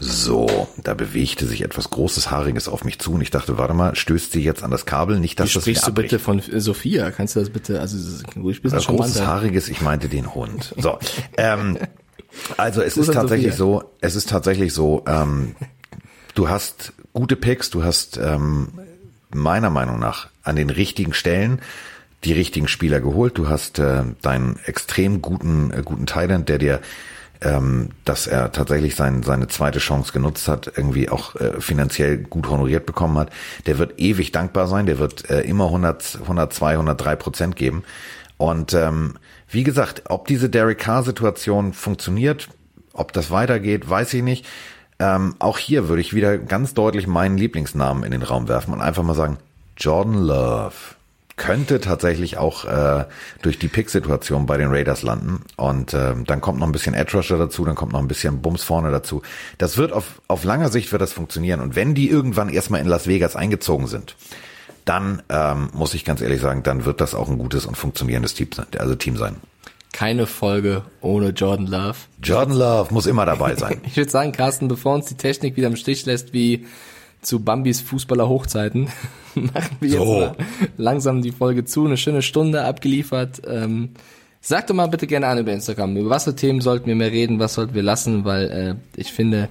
So, 0.00 0.68
da 0.82 0.94
bewegte 0.94 1.46
sich 1.46 1.62
etwas 1.62 1.90
Großes, 1.90 2.30
Haariges 2.30 2.68
auf 2.68 2.84
mich 2.84 2.98
zu 2.98 3.12
und 3.12 3.20
ich 3.20 3.30
dachte, 3.30 3.58
warte 3.58 3.74
mal, 3.74 3.94
stößt 3.94 4.32
sie 4.32 4.42
jetzt 4.42 4.62
an 4.62 4.70
das 4.70 4.86
Kabel? 4.86 5.18
Nicht, 5.18 5.38
dass 5.38 5.50
Wie 5.50 5.54
das 5.54 5.62
sprichst 5.62 5.86
du 5.86 5.92
bitte 5.92 6.18
von 6.18 6.42
Sophia? 6.56 7.10
Kannst 7.10 7.36
du 7.36 7.40
das 7.40 7.50
bitte, 7.50 7.80
also 7.80 7.96
ruhig 8.36 8.60
schon 8.62 8.96
Großes, 8.96 9.26
Haariges, 9.26 9.68
ich 9.68 9.80
meinte 9.80 10.08
den 10.08 10.34
Hund. 10.34 10.74
So, 10.76 10.98
ähm, 11.36 11.78
also 12.56 12.82
es 12.82 12.96
ist 12.96 13.12
tatsächlich 13.12 13.54
so, 13.54 13.84
es 14.00 14.16
ist 14.16 14.28
tatsächlich 14.28 14.72
so, 14.72 15.04
ähm, 15.06 15.54
du 16.34 16.48
hast 16.48 16.92
gute 17.12 17.36
Picks, 17.36 17.70
du 17.70 17.84
hast 17.84 18.16
ähm, 18.16 18.68
meiner 19.30 19.70
Meinung 19.70 19.98
nach 19.98 20.28
an 20.42 20.56
den 20.56 20.70
richtigen 20.70 21.12
Stellen 21.12 21.60
die 22.24 22.32
richtigen 22.32 22.68
Spieler 22.68 23.00
geholt. 23.00 23.36
Du 23.36 23.48
hast 23.48 23.78
äh, 23.78 24.04
deinen 24.22 24.58
extrem 24.64 25.22
guten 25.22 25.72
äh, 25.72 25.82
guten 25.84 26.06
Thailand, 26.06 26.48
der 26.48 26.58
dir 26.58 26.80
ähm, 27.42 27.90
dass 28.04 28.26
er 28.26 28.52
tatsächlich 28.52 28.94
sein, 28.94 29.22
seine 29.22 29.48
zweite 29.48 29.78
Chance 29.78 30.12
genutzt 30.12 30.48
hat, 30.48 30.72
irgendwie 30.76 31.08
auch 31.08 31.34
äh, 31.36 31.60
finanziell 31.60 32.18
gut 32.18 32.48
honoriert 32.48 32.86
bekommen 32.86 33.18
hat, 33.18 33.30
der 33.66 33.78
wird 33.78 33.98
ewig 33.98 34.32
dankbar 34.32 34.66
sein, 34.66 34.86
der 34.86 34.98
wird 34.98 35.28
äh, 35.30 35.40
immer 35.40 35.66
100, 35.66 36.20
102, 36.22 36.72
103 36.72 37.16
Prozent 37.16 37.56
geben. 37.56 37.84
Und 38.36 38.74
ähm, 38.74 39.14
wie 39.48 39.64
gesagt, 39.64 40.04
ob 40.08 40.26
diese 40.26 40.48
Derek 40.48 40.78
Carr-Situation 40.78 41.72
funktioniert, 41.72 42.48
ob 42.92 43.12
das 43.12 43.30
weitergeht, 43.30 43.88
weiß 43.88 44.14
ich 44.14 44.22
nicht. 44.22 44.46
Ähm, 44.98 45.34
auch 45.38 45.58
hier 45.58 45.88
würde 45.88 46.00
ich 46.00 46.14
wieder 46.14 46.38
ganz 46.38 46.74
deutlich 46.74 47.06
meinen 47.06 47.36
Lieblingsnamen 47.36 48.04
in 48.04 48.12
den 48.12 48.22
Raum 48.22 48.48
werfen 48.48 48.72
und 48.72 48.80
einfach 48.80 49.02
mal 49.02 49.14
sagen, 49.14 49.38
Jordan 49.76 50.14
Love 50.14 50.74
könnte 51.36 51.80
tatsächlich 51.80 52.38
auch 52.38 52.64
äh, 52.64 53.04
durch 53.40 53.58
die 53.58 53.68
Pick-Situation 53.68 54.46
bei 54.46 54.56
den 54.56 54.68
Raiders 54.68 55.02
landen. 55.02 55.42
Und 55.56 55.94
äh, 55.94 56.14
dann 56.26 56.40
kommt 56.40 56.58
noch 56.58 56.66
ein 56.66 56.72
bisschen 56.72 56.94
Edge 56.94 57.16
Rusher 57.16 57.38
dazu, 57.38 57.64
dann 57.64 57.74
kommt 57.74 57.92
noch 57.92 58.00
ein 58.00 58.08
bisschen 58.08 58.42
Bums 58.42 58.62
vorne 58.62 58.90
dazu. 58.90 59.22
Das 59.58 59.76
wird 59.76 59.92
auf, 59.92 60.20
auf 60.28 60.44
langer 60.44 60.68
Sicht 60.68 60.92
wird 60.92 61.02
das 61.02 61.12
funktionieren. 61.12 61.60
Und 61.60 61.76
wenn 61.76 61.94
die 61.94 62.08
irgendwann 62.08 62.48
erstmal 62.48 62.80
in 62.80 62.86
Las 62.86 63.06
Vegas 63.06 63.36
eingezogen 63.36 63.86
sind, 63.86 64.16
dann 64.84 65.22
ähm, 65.28 65.70
muss 65.72 65.94
ich 65.94 66.04
ganz 66.04 66.20
ehrlich 66.20 66.40
sagen, 66.40 66.62
dann 66.62 66.84
wird 66.84 67.00
das 67.00 67.14
auch 67.14 67.28
ein 67.28 67.38
gutes 67.38 67.66
und 67.66 67.76
funktionierendes 67.76 68.34
Team 68.34 68.48
sein. 68.52 68.66
Also 68.78 68.94
Team 68.94 69.16
sein. 69.16 69.36
Keine 69.92 70.26
Folge 70.26 70.82
ohne 71.00 71.28
Jordan 71.30 71.66
Love. 71.66 71.96
Jordan 72.22 72.56
Love 72.56 72.94
muss 72.94 73.06
immer 73.06 73.26
dabei 73.26 73.54
sein. 73.56 73.80
ich 73.86 73.96
würde 73.96 74.10
sagen, 74.10 74.32
Carsten, 74.32 74.68
bevor 74.68 74.94
uns 74.94 75.06
die 75.06 75.16
Technik 75.16 75.56
wieder 75.56 75.68
im 75.68 75.76
Stich 75.76 76.04
lässt, 76.06 76.32
wie 76.32 76.66
zu 77.22 77.40
Bambis 77.40 77.80
Fußballer 77.80 78.28
Hochzeiten. 78.28 78.88
Machen 79.34 79.76
wir 79.80 79.90
so. 79.90 80.20
jetzt 80.22 80.36
langsam 80.76 81.22
die 81.22 81.32
Folge 81.32 81.64
zu. 81.64 81.86
Eine 81.86 81.96
schöne 81.96 82.20
Stunde 82.20 82.64
abgeliefert. 82.64 83.42
Ähm, 83.46 83.90
sag 84.40 84.66
doch 84.66 84.74
mal 84.74 84.88
bitte 84.88 85.06
gerne 85.06 85.28
an 85.28 85.38
über 85.38 85.52
Instagram. 85.52 85.96
Über 85.96 86.10
was 86.10 86.24
für 86.24 86.36
Themen 86.36 86.60
sollten 86.60 86.86
wir 86.86 86.96
mehr 86.96 87.12
reden? 87.12 87.38
Was 87.38 87.54
sollten 87.54 87.74
wir 87.74 87.82
lassen? 87.82 88.24
Weil 88.24 88.50
äh, 88.50 89.00
ich 89.00 89.12
finde, 89.12 89.48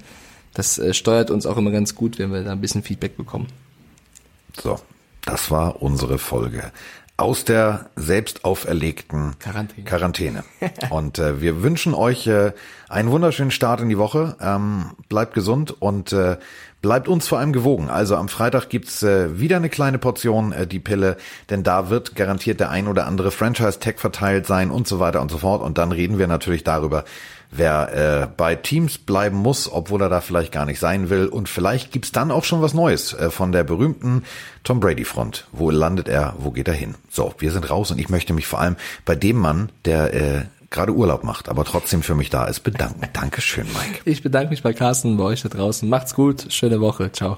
das 0.53 0.77
äh, 0.77 0.93
steuert 0.93 1.31
uns 1.31 1.45
auch 1.45 1.57
immer 1.57 1.71
ganz 1.71 1.95
gut, 1.95 2.19
wenn 2.19 2.31
wir 2.31 2.43
da 2.43 2.51
ein 2.51 2.61
bisschen 2.61 2.83
Feedback 2.83 3.17
bekommen. 3.17 3.47
So, 4.61 4.79
das 5.23 5.49
war 5.49 5.81
unsere 5.81 6.19
Folge 6.19 6.71
aus 7.21 7.45
der 7.45 7.89
selbst 7.95 8.45
auferlegten 8.45 9.37
Quarantäne. 9.37 9.85
Quarantäne. 9.85 10.43
Und 10.89 11.19
äh, 11.19 11.39
wir 11.39 11.61
wünschen 11.61 11.93
euch 11.93 12.25
äh, 12.25 12.51
einen 12.89 13.11
wunderschönen 13.11 13.51
Start 13.51 13.79
in 13.79 13.89
die 13.89 13.97
Woche. 13.99 14.35
Ähm, 14.41 14.91
bleibt 15.07 15.35
gesund 15.35 15.81
und 15.81 16.11
äh, 16.13 16.37
Bleibt 16.81 17.07
uns 17.07 17.27
vor 17.27 17.37
allem 17.37 17.53
gewogen. 17.53 17.89
Also 17.89 18.15
am 18.15 18.27
Freitag 18.27 18.69
gibt's 18.69 19.03
äh, 19.03 19.39
wieder 19.39 19.57
eine 19.57 19.69
kleine 19.69 19.99
Portion, 19.99 20.51
äh, 20.51 20.65
die 20.65 20.79
Pille, 20.79 21.17
denn 21.51 21.61
da 21.63 21.91
wird 21.91 22.15
garantiert 22.15 22.59
der 22.59 22.71
ein 22.71 22.87
oder 22.87 23.05
andere 23.05 23.29
Franchise-Tag 23.29 23.99
verteilt 23.99 24.47
sein 24.47 24.71
und 24.71 24.87
so 24.87 24.99
weiter 24.99 25.21
und 25.21 25.29
so 25.29 25.37
fort. 25.37 25.61
Und 25.61 25.77
dann 25.77 25.91
reden 25.91 26.17
wir 26.17 26.25
natürlich 26.25 26.63
darüber, 26.63 27.05
wer 27.51 28.23
äh, 28.23 28.27
bei 28.35 28.55
Teams 28.55 28.97
bleiben 28.97 29.37
muss, 29.37 29.71
obwohl 29.71 30.01
er 30.01 30.09
da 30.09 30.21
vielleicht 30.21 30.51
gar 30.51 30.65
nicht 30.65 30.79
sein 30.79 31.11
will. 31.11 31.27
Und 31.27 31.49
vielleicht 31.49 31.91
gibt's 31.91 32.11
dann 32.11 32.31
auch 32.31 32.45
schon 32.45 32.63
was 32.63 32.73
Neues 32.73 33.13
äh, 33.13 33.29
von 33.29 33.51
der 33.51 33.63
berühmten 33.63 34.23
Tom 34.63 34.79
Brady-Front. 34.79 35.47
Wo 35.51 35.69
landet 35.69 36.07
er? 36.07 36.33
Wo 36.39 36.49
geht 36.49 36.67
er 36.67 36.73
hin? 36.73 36.95
So, 37.11 37.35
wir 37.37 37.51
sind 37.51 37.69
raus 37.69 37.91
und 37.91 37.99
ich 37.99 38.09
möchte 38.09 38.33
mich 38.33 38.47
vor 38.47 38.59
allem 38.59 38.75
bei 39.05 39.13
dem 39.13 39.37
Mann, 39.37 39.69
der 39.85 40.13
äh, 40.15 40.41
gerade 40.71 40.93
Urlaub 40.93 41.23
macht, 41.23 41.49
aber 41.49 41.63
trotzdem 41.65 42.01
für 42.01 42.15
mich 42.15 42.29
da 42.29 42.45
ist, 42.45 42.61
bedanken. 42.61 43.07
Dankeschön, 43.13 43.67
Mike. 43.67 44.01
Ich 44.05 44.23
bedanke 44.23 44.49
mich 44.49 44.63
bei 44.63 44.73
Carsten 44.73 45.17
bei 45.17 45.25
euch 45.25 45.43
da 45.43 45.49
draußen. 45.49 45.87
Macht's 45.87 46.15
gut, 46.15 46.51
schöne 46.51 46.81
Woche, 46.81 47.11
ciao. 47.11 47.37